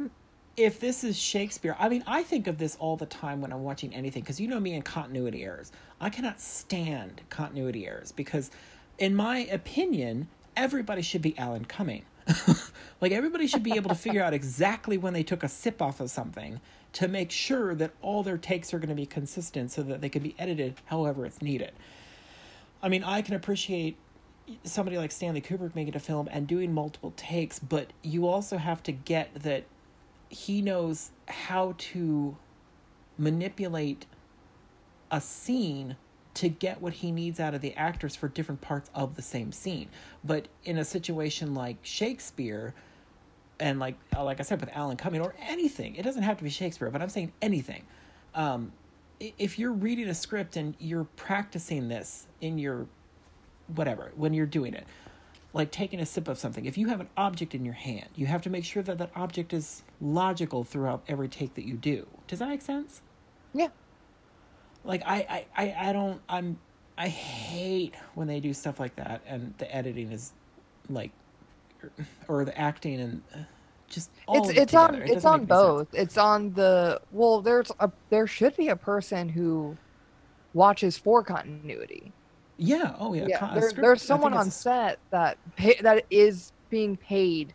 [0.58, 3.64] if this is shakespeare i mean i think of this all the time when i'm
[3.64, 8.52] watching anything because you know me and continuity errors i cannot stand continuity errors because
[9.00, 12.04] in my opinion everybody should be alan cumming
[13.02, 16.00] like everybody should be able to figure out exactly when they took a sip off
[16.02, 16.60] of something
[16.94, 20.10] to make sure that all their takes are going to be consistent so that they
[20.10, 21.72] can be edited however it's needed
[22.88, 23.98] i mean i can appreciate
[24.64, 28.82] somebody like Stanley Kubrick making a film and doing multiple takes, but you also have
[28.84, 29.66] to get that
[30.30, 32.38] he knows how to
[33.18, 34.06] manipulate
[35.12, 35.96] a scene
[36.36, 39.52] to get what he needs out of the actors for different parts of the same
[39.52, 39.90] scene.
[40.24, 42.74] But in a situation like Shakespeare,
[43.60, 46.50] and like like I said with Alan Cumming or anything, it doesn't have to be
[46.50, 47.84] Shakespeare, but I'm saying anything.
[48.36, 48.72] Um,
[49.20, 52.88] if you're reading a script and you're practicing this in your
[53.76, 54.86] whatever when you're doing it,
[55.54, 58.26] like taking a sip of something, if you have an object in your hand, you
[58.28, 62.06] have to make sure that that object is logical throughout every take that you do.
[62.28, 63.02] Does that make sense?
[63.54, 63.70] Yeah.
[64.84, 66.60] Like I I I, I don't I'm
[66.98, 70.34] I hate when they do stuff like that and the editing is
[70.90, 71.12] like
[72.28, 73.24] or the acting and
[73.90, 74.96] just all it's it's on.
[74.96, 75.50] It it's on any sense.
[75.50, 75.88] both.
[75.94, 77.42] It's on the well.
[77.42, 79.78] There's a there should be a person who
[80.54, 82.12] watches for continuity.
[82.58, 82.96] Yeah.
[83.00, 83.28] Oh yeah.
[83.28, 87.54] Yeah, Con- there, script- there's someone on set that pay, that is being paid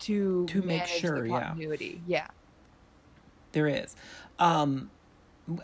[0.00, 1.40] to To make sure, yeah.
[1.48, 2.02] continuity.
[2.06, 2.26] Yeah.
[3.52, 3.94] There is.
[4.38, 4.90] Um,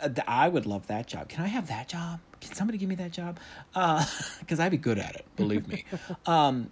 [0.00, 1.28] uh, I would love that job.
[1.28, 2.20] Can I have that job?
[2.40, 3.38] Can somebody give me that job?
[4.40, 5.26] Because I'd be good at it.
[5.36, 5.84] Believe me.
[6.26, 6.70] um,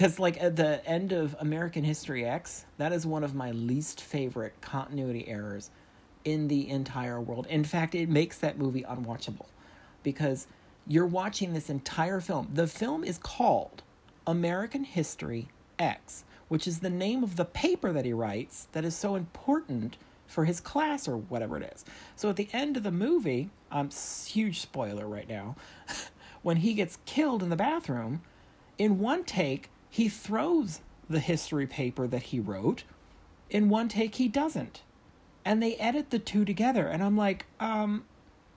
[0.00, 4.00] because like at the end of American History X, that is one of my least
[4.00, 5.70] favorite continuity errors
[6.24, 7.46] in the entire world.
[7.50, 9.44] In fact, it makes that movie unwatchable
[10.02, 10.46] because
[10.86, 12.48] you're watching this entire film.
[12.54, 13.82] The film is called
[14.26, 15.48] American History
[15.78, 19.98] X, which is the name of the paper that he writes that is so important
[20.26, 21.84] for his class or whatever it is.
[22.16, 23.90] So at the end of the movie, um,
[24.24, 25.56] huge spoiler right now,
[26.42, 28.22] when he gets killed in the bathroom,
[28.78, 32.84] in one take, he throws the history paper that he wrote.
[33.50, 34.82] In one take, he doesn't.
[35.44, 36.86] And they edit the two together.
[36.86, 38.04] And I'm like, um,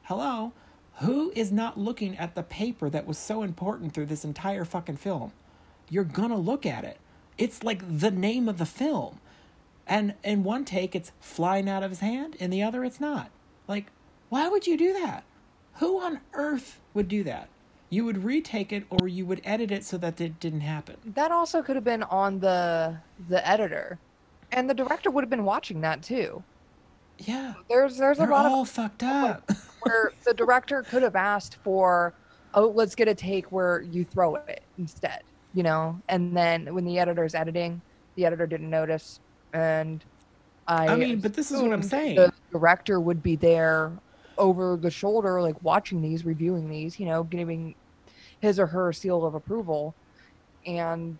[0.03, 0.53] hello?
[0.97, 4.97] Who is not looking at the paper that was so important through this entire fucking
[4.97, 5.31] film?
[5.89, 6.99] You're gonna look at it.
[7.37, 9.19] It's like the name of the film.
[9.87, 12.35] And in one take, it's flying out of his hand.
[12.35, 13.31] In the other, it's not.
[13.67, 13.87] Like,
[14.29, 15.23] why would you do that?
[15.75, 17.49] Who on earth would do that?
[17.93, 20.95] You would retake it or you would edit it so that it didn't happen.
[21.13, 22.97] That also could have been on the
[23.29, 23.99] the editor,
[24.51, 26.43] and the director would have been watching that too.
[27.19, 27.53] Yeah.
[27.69, 29.47] There's there's a They're lot all of fucked up.
[29.81, 32.15] where the director could have asked for,
[32.55, 35.21] oh, let's get a take where you throw it instead,
[35.53, 37.79] you know, and then when the editor's editing,
[38.15, 39.19] the editor didn't notice,
[39.53, 40.03] and
[40.67, 40.87] I.
[40.87, 42.15] I mean, but this is what I'm saying.
[42.15, 43.91] The director would be there
[44.39, 47.75] over the shoulder, like watching these, reviewing these, you know, giving
[48.43, 49.95] his or her seal of approval,
[50.67, 51.17] and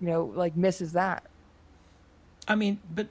[0.00, 1.24] you know, like misses that.
[2.46, 3.08] I mean, but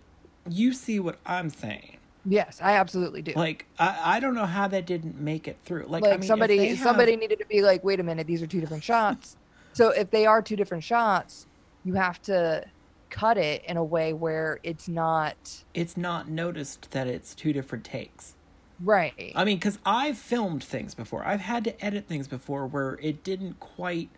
[0.47, 1.97] you see what I'm saying.
[2.23, 3.33] Yes, I absolutely do.
[3.35, 5.85] Like, I, I don't know how that didn't make it through.
[5.87, 8.43] Like, like I mean, somebody have- somebody needed to be like wait a minute these
[8.43, 9.35] are two different shots
[9.73, 11.47] so if they are two different shots
[11.83, 12.63] you have to
[13.09, 17.83] cut it in a way where it's not it's not noticed that it's two different
[17.83, 18.35] takes.
[18.81, 21.25] Right I mean, because I've filmed things before.
[21.25, 24.09] I've had to edit things before where it didn't quite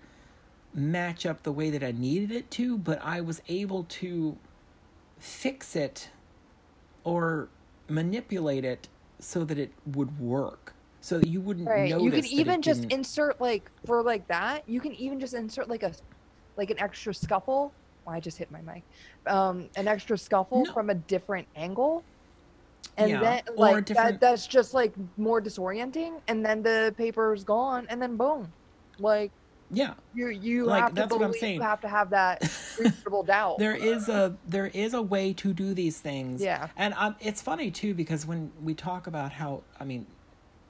[0.73, 4.37] match up the way that I needed it to, but I was able to
[5.19, 6.09] fix it
[7.03, 7.49] or
[7.89, 8.87] manipulate it
[9.19, 10.73] so that it would work.
[11.01, 12.03] So that you wouldn't right notice.
[12.03, 15.67] you can even just didn't- insert like for like that you can even just insert
[15.67, 15.93] like a
[16.57, 17.73] like an extra scuffle
[18.05, 18.83] oh, i just hit my mic
[19.25, 20.71] um an extra scuffle No.
[20.73, 22.03] from a different angle
[22.97, 27.43] and Yeah, then like different- that that's just like more disorienting and then the paper's
[27.43, 28.51] gone and then boom
[28.99, 29.31] like
[29.73, 29.93] yeah.
[30.13, 31.55] You you Like, have to that's what I'm believe, saying.
[31.55, 32.41] you have to have that
[32.77, 33.57] reasonable doubt.
[33.57, 36.67] there is a there is a way to do these things Yeah.
[36.75, 40.05] and um, it's funny too because when we talk about how i mean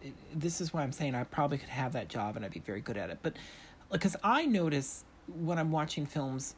[0.03, 2.59] it- this is why i'm saying i probably could have that job and i'd be
[2.59, 3.33] very good at it but
[3.91, 6.55] because i notice when i'm watching films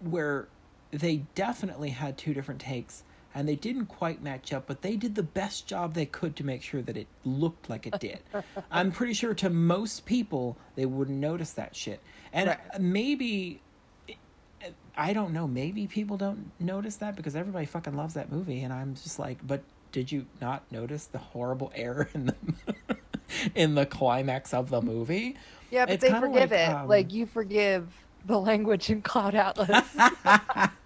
[0.00, 0.46] where
[0.92, 3.02] they definitely had two different takes
[3.36, 6.42] and they didn't quite match up but they did the best job they could to
[6.44, 8.18] make sure that it looked like it did
[8.72, 12.00] i'm pretty sure to most people they wouldn't notice that shit
[12.32, 12.80] and Right.
[12.80, 13.60] maybe
[14.96, 15.46] I don't know.
[15.46, 19.46] Maybe people don't notice that because everybody fucking loves that movie, and I'm just like,
[19.46, 22.34] but did you not notice the horrible error in the
[23.54, 25.36] in the climax of the movie?
[25.70, 26.68] yeah, but it's they forgive like, it.
[26.70, 29.84] um, like you forgive the language in Cloud Atlas.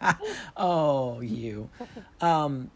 [0.57, 1.69] oh, you.
[2.21, 2.71] Um,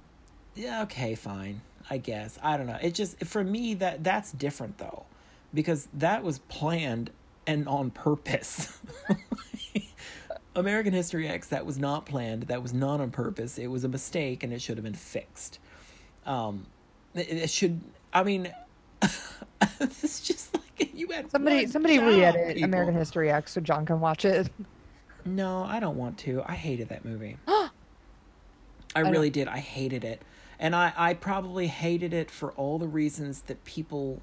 [0.55, 0.83] yeah.
[0.83, 1.15] Okay.
[1.15, 1.61] Fine.
[1.91, 2.39] I guess.
[2.43, 2.79] I don't know.
[2.81, 5.05] It just for me that that's different though,
[5.53, 7.11] because that was planned
[7.47, 8.77] and on purpose.
[10.57, 12.45] American History X that was not planned.
[12.45, 13.59] That was not on purpose.
[13.59, 15.59] It was a mistake, and it should have been fixed.
[16.25, 16.67] Um,
[17.15, 17.81] it, it should.
[18.13, 18.53] I mean,
[19.81, 20.57] it's just
[20.95, 22.65] you had somebody somebody job, re-edit people.
[22.65, 24.51] American History X so John can watch it.
[25.25, 26.43] No, I don't want to.
[26.45, 27.37] I hated that movie.
[27.47, 27.71] I
[28.95, 29.49] I really did.
[29.49, 30.23] I hated it.
[30.59, 34.23] And I, I probably hated it for all the reasons that people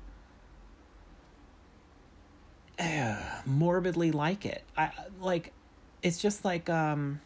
[2.80, 4.64] uh, morbidly like it.
[4.78, 5.54] I like
[6.02, 7.22] it's just like um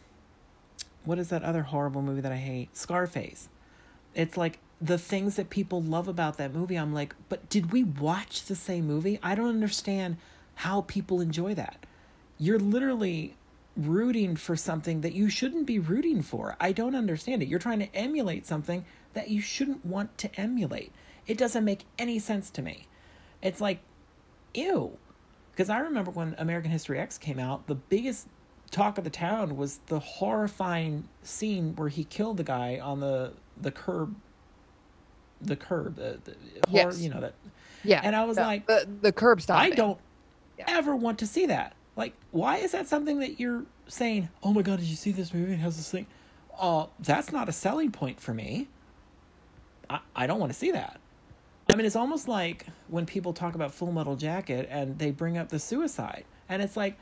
[1.04, 2.76] what is that other horrible movie that I hate?
[2.76, 3.48] Scarface.
[4.14, 6.76] It's like the things that people love about that movie.
[6.76, 9.18] I'm like, but did we watch the same movie?
[9.22, 10.16] I don't understand
[10.56, 11.86] how people enjoy that.
[12.38, 13.34] You're literally
[13.76, 16.56] rooting for something that you shouldn't be rooting for.
[16.60, 17.48] I don't understand it.
[17.48, 18.84] You're trying to emulate something
[19.14, 20.92] that you shouldn't want to emulate.
[21.26, 22.86] It doesn't make any sense to me.
[23.42, 23.80] It's like,
[24.54, 24.96] ew.
[25.52, 28.28] Because I remember when American History X came out, the biggest
[28.70, 33.32] talk of the town was the horrifying scene where he killed the guy on the
[33.58, 34.14] the curb,
[35.40, 36.32] the curb, the, the
[36.68, 37.00] horror, Yes.
[37.00, 37.34] you know that.
[37.84, 38.00] Yeah.
[38.02, 39.58] And I was the, like, the, the curb stop.
[39.58, 39.98] I don't
[40.58, 40.64] Yeah.
[40.68, 41.74] ever want to see that.
[41.96, 44.28] Like, why is that something that you're saying?
[44.42, 45.52] Oh my god, did you see this movie?
[45.52, 46.06] It has this thing.
[46.58, 48.68] Uh, that's not a selling point for me.
[49.88, 51.00] I, I don't want to see that.
[51.72, 55.36] I mean, it's almost like when people talk about Full Metal Jacket and they bring
[55.36, 56.96] up the suicide, and it's like,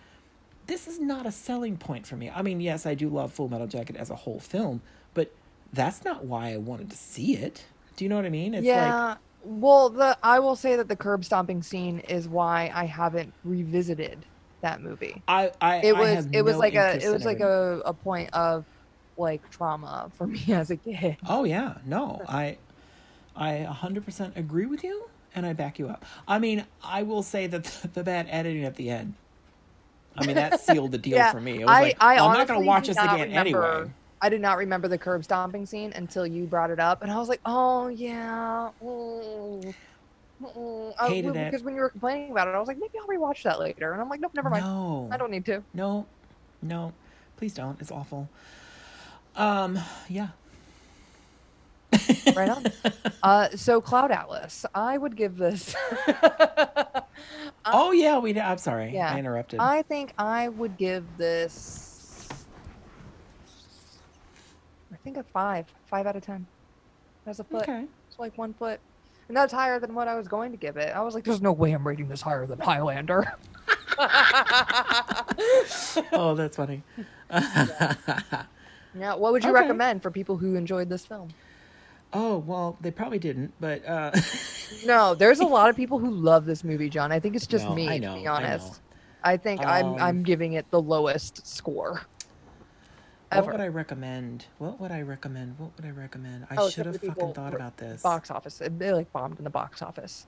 [0.67, 2.31] this is not a selling point for me.
[2.31, 4.81] I mean, yes, I do love Full Metal Jacket as a whole film,
[5.13, 5.31] but
[5.73, 7.65] that's not why I wanted to see it.
[7.97, 8.55] Do you know what I mean?
[8.55, 9.07] It's yeah.
[9.09, 13.33] like, well, the I will say that the curb stomping scene is why I haven't
[13.45, 14.25] revisited
[14.63, 15.23] that movie.
[15.29, 17.83] I, I, It I was have it was no like a it was like a,
[17.85, 18.65] a point of
[19.17, 21.17] like trauma for me as a kid.
[21.29, 22.57] Oh yeah, no, I,
[23.37, 26.05] I 100% agree with you, and I back you up.
[26.27, 29.15] I mean, I will say that the, the bad editing at the end.
[30.17, 31.61] I mean, that sealed the deal Yeah, for me.
[31.61, 33.91] It was I- like, I I'm not going to watch this again remember- anyway.
[34.25, 37.19] I did not remember the curb stomping scene until you brought it up, and I
[37.19, 39.75] was like, "Oh yeah." mm,
[40.43, 41.51] mm." I- Hated it.
[41.51, 43.93] because when you were complaining about it, I was like, "Maybe I'll rewatch that later,"
[43.93, 44.65] and I'm like, "Nope, never mind.
[44.65, 46.07] No, I don't need to." No,
[46.63, 46.95] no,
[47.37, 47.79] please don't.
[47.83, 48.31] It's awful.
[49.37, 49.79] Um,
[50.09, 50.29] yeah.
[52.35, 52.65] Right on.
[53.23, 55.75] Uh, so Cloud Atlas, I would give this.
[57.67, 58.39] oh yeah, we.
[58.41, 58.93] I'm sorry.
[58.95, 59.15] Yeah.
[59.15, 59.61] I interrupted.
[59.61, 61.91] I think I would give this.
[64.93, 66.47] I think a five, five out of ten.
[67.27, 67.85] That's a foot, okay.
[68.09, 68.81] it's like one foot,
[69.29, 70.95] and that's higher than what I was going to give it.
[70.95, 73.25] I was like, "There's no way I'm rating this higher than Highlander."
[76.13, 76.83] Oh, that's funny.
[77.31, 77.95] yeah,
[78.95, 79.53] Now, what would you Okay.
[79.53, 81.29] recommend for people who enjoyed this film?
[82.13, 84.11] oh well, they probably didn't, but uh,
[84.85, 87.13] No, there's a lot of people who love this movie, John.
[87.13, 88.47] I think it's just No, me, I to know, be I know.
[88.47, 88.81] honest.
[89.23, 92.03] I, think I'm Um, I'm giving it the lowest score.
[93.41, 94.47] What would I recommend?
[94.59, 95.59] What would I recommend?
[95.59, 96.47] What would I recommend?
[96.51, 98.03] I Oh, should have fucking thought about this.
[98.03, 98.61] box office.
[98.61, 100.27] It, they like bombed in the box office.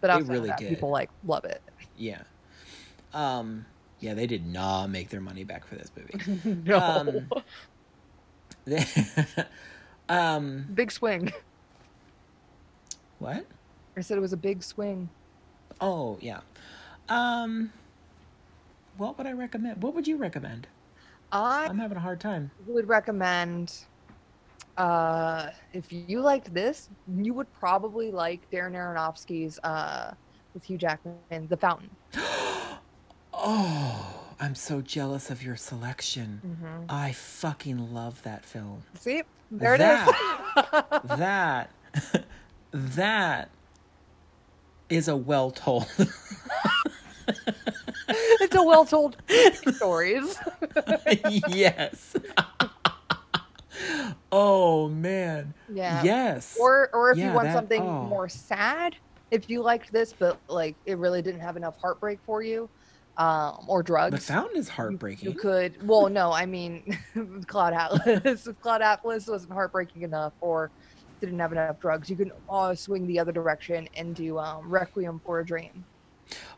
[0.00, 0.68] But outside really that, did.
[0.68, 1.62] people like love it.
[1.96, 2.22] Yeah.
[3.14, 3.66] Um.
[4.00, 6.60] Yeah, they did not make their money back for this movie.
[6.64, 6.78] no.
[6.78, 7.28] Um,
[8.66, 8.84] They,
[10.08, 10.66] um.
[10.74, 11.32] big swing.
[13.18, 13.46] What?
[13.96, 15.08] I said it was a big swing.
[15.80, 16.40] Oh yeah.
[17.08, 17.72] Um.
[18.98, 19.82] What would I recommend?
[19.82, 20.66] What would you recommend?
[21.32, 22.50] I I'm having a hard time.
[22.66, 23.72] would recommend
[24.76, 30.12] uh if you liked this, you would probably like Darren Aronofsky's uh
[30.54, 31.90] with Hugh Jackman, The Fountain.
[33.38, 36.40] Oh, I'm so jealous of your selection.
[36.46, 36.84] Mm-hmm.
[36.88, 38.82] I fucking love that film.
[38.98, 39.22] See?
[39.50, 40.08] There it That-
[41.04, 41.18] is.
[41.18, 41.70] that
[42.72, 43.50] that
[44.88, 45.86] is a well told
[48.64, 49.16] well told
[49.76, 50.36] stories.
[51.48, 52.14] yes
[54.32, 56.02] oh man Yeah.
[56.02, 58.04] yes Or or if Yeah, you want that- something oh.
[58.04, 58.96] more sad,
[59.30, 62.68] if you liked this but like it really didn't have enough heartbreak for you,
[63.18, 64.26] um, or drugs.
[64.26, 65.86] the fountain is heartbreaking You could.
[65.86, 66.98] Well, no, I mean,
[67.46, 68.48] Cloud Atlas.
[68.60, 70.70] Cloud Atlas wasn't heartbreaking enough, or
[71.20, 72.10] didn't have enough drugs.
[72.10, 75.84] You can uh, swing the other direction and do um, Requiem for a Dream.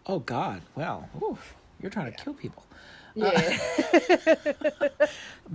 [0.06, 2.64] oh god well oof, you're trying to kill people
[3.14, 3.59] Yeah,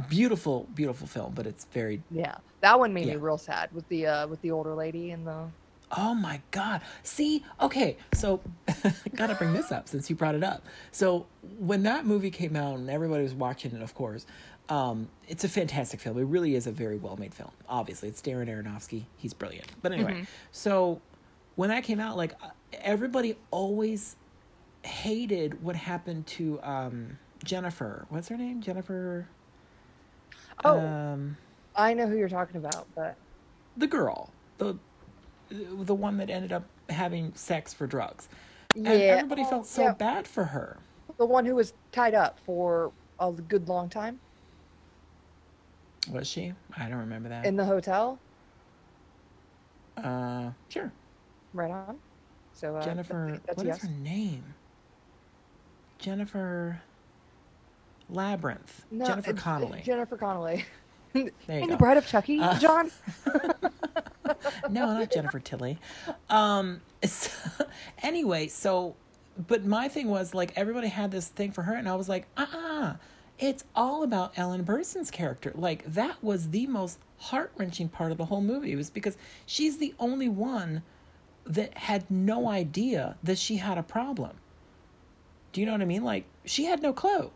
[0.10, 2.36] beautiful beautiful film but it's very yeah.
[2.62, 3.14] That one made Yeah.
[3.14, 5.46] me real sad with the uh, with the older lady and the.
[5.96, 6.82] Oh my god.
[7.04, 8.40] See, okay, so
[9.16, 10.64] gotta bring this up since you brought it up.
[10.92, 11.28] So
[11.60, 14.26] when that movie came out and everybody was watching it, of course,
[14.70, 16.18] um, it's a fantastic film.
[16.18, 17.52] It really is a very well made film.
[17.70, 19.04] Obviously, it's Darren Aronofsky.
[19.18, 19.68] He's brilliant.
[19.84, 20.28] But anyway, Mhm.
[20.52, 21.00] so
[21.56, 22.48] when that came out, like uh,
[22.82, 24.16] everybody always
[24.84, 28.06] hated what happened to um, Jennifer.
[28.10, 28.62] What's her name?
[28.62, 29.28] Jennifer.
[30.64, 30.80] Oh.
[30.80, 31.38] Um,
[31.76, 33.16] I know who you're talking about, but
[33.78, 34.78] the girl, the
[35.50, 38.28] the one that ended up having sex for drugs.
[38.76, 40.78] yeah, And everybody oh, felt so yeah, bad for her.
[41.18, 44.20] the one who was tied up for a good long time
[46.12, 46.54] Was she?
[46.78, 47.46] I don't remember that.
[47.46, 48.20] in the hotel.
[49.98, 50.92] uh, sure.
[51.54, 51.98] Right on.
[52.54, 53.40] So uh, Jennifer.
[53.46, 53.82] That's, What is yes.
[53.84, 54.44] her name?
[56.04, 56.82] Jennifer
[58.10, 58.86] Labyrinth.
[58.92, 59.82] No, Jennifer uh, Connelly.
[59.86, 60.18] Jennifer
[61.14, 61.72] you And go.
[61.72, 62.92] the Bride of Chucky, Uh, John.
[64.70, 65.80] no, not Jennifer Tilly.
[66.30, 67.32] Um, so-
[68.04, 68.96] anyway, so,
[69.48, 72.28] but my thing was like everybody had this thing for her, and I was like,
[72.36, 72.94] uh uh
[73.40, 75.54] it's all about Ellen Burstyn's character.
[75.56, 79.16] Like that was the most heart wrenching part of the whole movie was because
[79.46, 80.84] she's the only one
[81.46, 84.38] that had no idea that she had a problem.
[85.54, 86.04] Do you know what I mean?
[86.04, 87.32] Like she had no clue.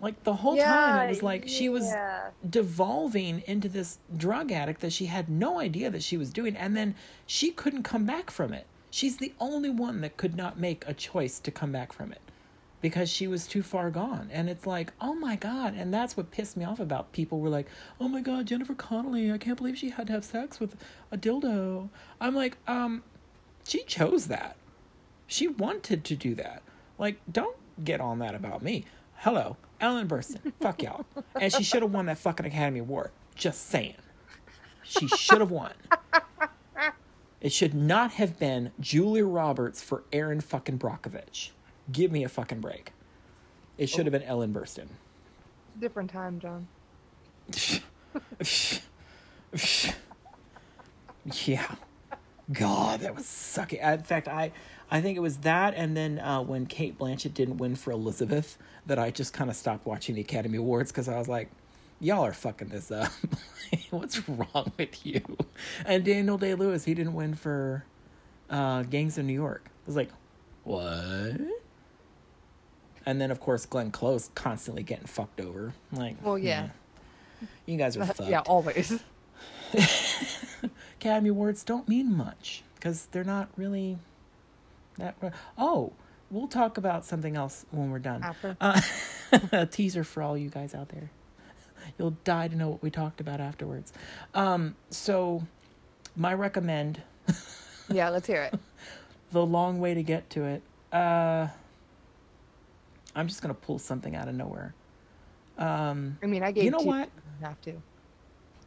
[0.00, 2.28] Like the whole time it was like she was yeah.
[2.50, 6.76] devolving into this drug addict that she had no idea that she was doing and
[6.76, 10.84] then she couldn't come back from it she's the only one that could not make
[10.86, 12.20] a choice to come back from it
[12.82, 16.30] because she was too far gone and it's like oh my god and that's what
[16.30, 17.66] pissed me off about people were like
[17.98, 20.76] oh my god jennifer connelly i can't believe she had to have sex with
[21.10, 21.88] a dildo
[22.20, 23.02] i'm like um
[23.66, 24.56] she chose that
[25.26, 26.62] she wanted to do that
[26.98, 28.84] like don't get on that about me.
[29.16, 30.52] Hello ellen burstyn.
[30.60, 31.06] Fuck y'all.
[31.40, 33.10] And she should have won that fucking academy award.
[33.34, 33.96] Just saying.
[34.82, 35.72] She should have won.
[37.40, 41.50] It should not have been julia roberts for erin fucking brockovich.
[41.92, 42.92] Give me a fucking break.
[43.78, 44.88] It should have been ellen burstyn.
[45.78, 46.66] Different time, John.
[51.44, 51.74] yeah.
[52.52, 53.82] God that was sucky.
[53.82, 54.52] In fact i
[54.90, 58.58] i think it was that and then uh, when cate blanchett didn't win for elizabeth
[58.86, 61.48] that i just kind of stopped watching the academy awards because i was like
[61.98, 63.10] y'all are fucking this up.
[63.90, 65.22] What's wrong with you?
[65.86, 67.84] And daniel day-lewis he didn't win for
[68.50, 69.62] uh, gangs of new york.
[69.66, 70.10] I was like
[70.64, 71.40] what?
[73.06, 75.72] And then of course glenn close constantly getting fucked over.
[75.92, 76.68] Like Well, yeah.
[77.40, 78.28] yeah, you guys are fucked.
[78.28, 79.02] yeah, always.
[81.00, 83.98] Academy Awards don't mean much because they're not really
[84.98, 85.16] that.
[85.56, 85.92] Oh,
[86.30, 88.24] we'll talk about something else when we're done.
[88.60, 88.80] Uh,
[89.52, 91.10] a teaser for all you guys out there.
[91.98, 93.92] You'll die to know what we talked about afterwards.
[94.34, 95.44] Um, so,
[96.16, 97.02] my recommend,
[97.88, 98.58] Yeah, let's hear it.
[99.30, 100.62] the long way to get to it.
[100.92, 101.48] Uh,
[103.14, 104.74] I'm just gonna pull something out of nowhere.
[105.58, 107.08] Um, I mean, I gave you know what?
[107.40, 107.74] Have to.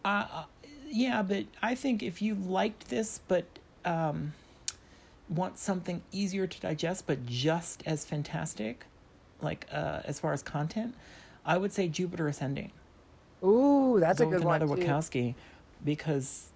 [0.06, 0.43] Uh, uh,
[0.88, 3.45] yeah, but I think if you liked this, but
[3.85, 4.34] um,
[5.30, 8.85] want something easier to digest, but just as fantastic,
[9.41, 10.95] like uh, as far as content,
[11.45, 12.72] I would say Jupiter Ascending.
[13.43, 14.81] Ooh, that's a Go with good one another.
[14.81, 15.35] Wachowski,
[15.84, 16.49] because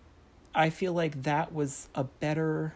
[0.54, 2.74] I feel like that was a better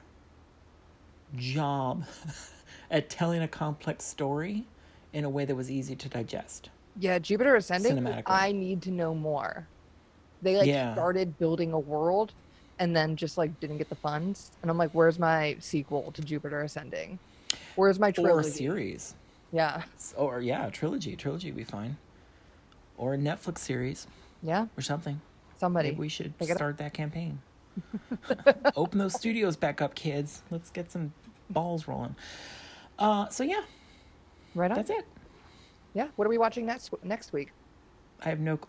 [1.36, 2.06] job
[2.92, 4.66] at telling a complex story
[5.14, 6.70] in a way that was easy to digest.
[7.00, 8.08] Yeah, Jupiter Ascending.
[8.26, 9.68] I need to know more.
[10.42, 10.94] They like Yeah.
[10.94, 12.34] started building a world,
[12.80, 14.52] and then just like didn't get the funds.
[14.62, 17.20] And I'm like, where's my sequel to Jupiter Ascending?
[17.76, 18.50] Where's my Or a trilogy?
[18.50, 19.16] series.
[19.52, 19.84] Yeah,
[20.18, 21.16] Or, yeah, trilogy.
[21.16, 21.96] Trilogy would be fine.
[22.98, 24.06] Or a Netflix series.
[24.44, 24.68] yeah.
[24.78, 25.22] or something.
[25.58, 25.90] Somebody.
[25.90, 26.58] Maybe we should pick it up.
[26.58, 27.40] start that campaign.
[28.76, 30.42] Open those studios back up, kids.
[30.52, 31.14] Let's get some
[31.50, 32.16] balls rolling.
[33.00, 33.62] Uh, so yeah,
[34.56, 34.78] right on.
[34.78, 35.06] that's it.
[35.94, 36.08] Yeah.
[36.16, 37.52] What are we watching next next week?
[38.24, 38.60] I have no,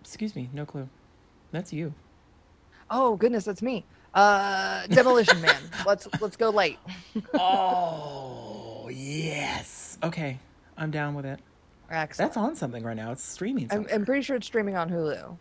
[0.00, 0.88] excuse me, no clue.
[1.52, 1.92] That's you.
[2.96, 3.84] Oh goodness, that's me.
[4.14, 5.56] Uh, Demolition Man.
[5.86, 6.78] let's let's go late.
[7.34, 9.98] oh yes.
[10.04, 10.38] Okay,
[10.78, 11.40] I'm down with it.
[11.90, 12.30] Excellent.
[12.30, 13.10] That's on something right now.
[13.10, 13.66] It's streaming.
[13.72, 15.36] I'm, I'm pretty sure it's streaming on Hulu.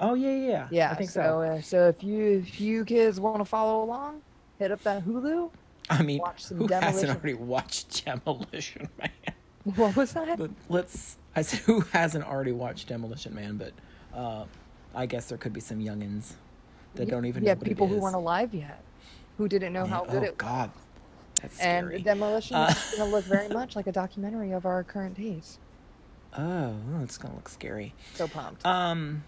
[0.00, 0.68] oh yeah, yeah, yeah.
[0.72, 0.90] Yeah.
[0.90, 1.40] I think so so.
[1.42, 4.20] uh, so if you if you kids want to follow along,
[4.58, 5.48] hit up that Hulu.
[5.90, 9.34] I mean, watch some who hasn't already watched Demolition Man?
[9.76, 10.38] What was that?
[10.38, 13.72] but let's I said who hasn't already watched Demolition Man, but
[14.12, 14.44] uh,
[14.94, 16.32] I guess there could be some youngins
[16.94, 18.82] that don't even yeah, know what people it who weren't alive yet,
[19.38, 20.36] who didn't know Yeah, how good oh it was.
[20.38, 20.70] God,
[21.40, 22.02] that's And scary.
[22.02, 25.58] Demolition Uh, is going to look very much like a documentary of our current days.
[26.36, 27.92] oh, it's gonna look scary.
[28.14, 28.64] So pumped.
[28.66, 29.24] Um,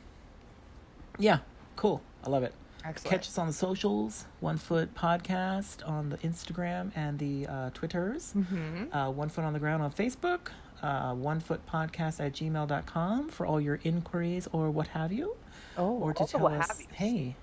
[1.18, 1.38] yeah,
[1.76, 2.00] cool.
[2.24, 2.54] I love it.
[2.84, 3.10] Excellent.
[3.12, 8.32] Catch us on the socials, One Foot Podcast on the Instagram and the uh, Twitters.
[8.36, 8.88] Mhm.
[8.92, 10.48] Uh, One Foot on the Ground on Facebook.
[10.82, 15.36] Uh, one Foot Podcast at gmail.com for all your inquiries or what have you.
[15.76, 17.34] Oh, or to tell us, hey,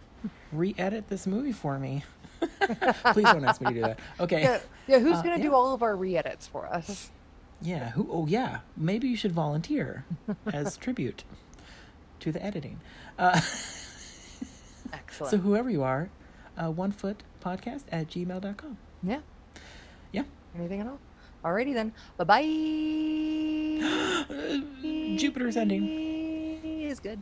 [0.51, 2.03] re-edit this movie for me.
[3.14, 3.99] Please don't ask me to do that.
[4.19, 4.41] Okay.
[4.43, 5.49] Yeah, yeah who's Uh, going to yeah.
[5.49, 7.11] do all of our re-edits for us?
[7.61, 7.91] Yeah.
[7.91, 8.07] Who?
[8.11, 8.60] Oh, yeah.
[8.77, 10.06] Maybe you should volunteer
[10.53, 11.23] as tribute
[12.22, 12.80] to the editing.
[13.18, 13.41] Uh,
[14.93, 15.31] Excellent.
[15.31, 16.10] so whoever you are,
[16.57, 18.77] uh, one foot podcast at gmail.com.
[19.03, 19.19] yeah.
[20.11, 20.23] Yeah.
[20.56, 20.99] Anything at all?
[21.43, 21.93] Alrighty then.
[22.18, 22.43] Bye bye.
[25.18, 25.85] Jupiter's ending.
[26.81, 27.22] Is good.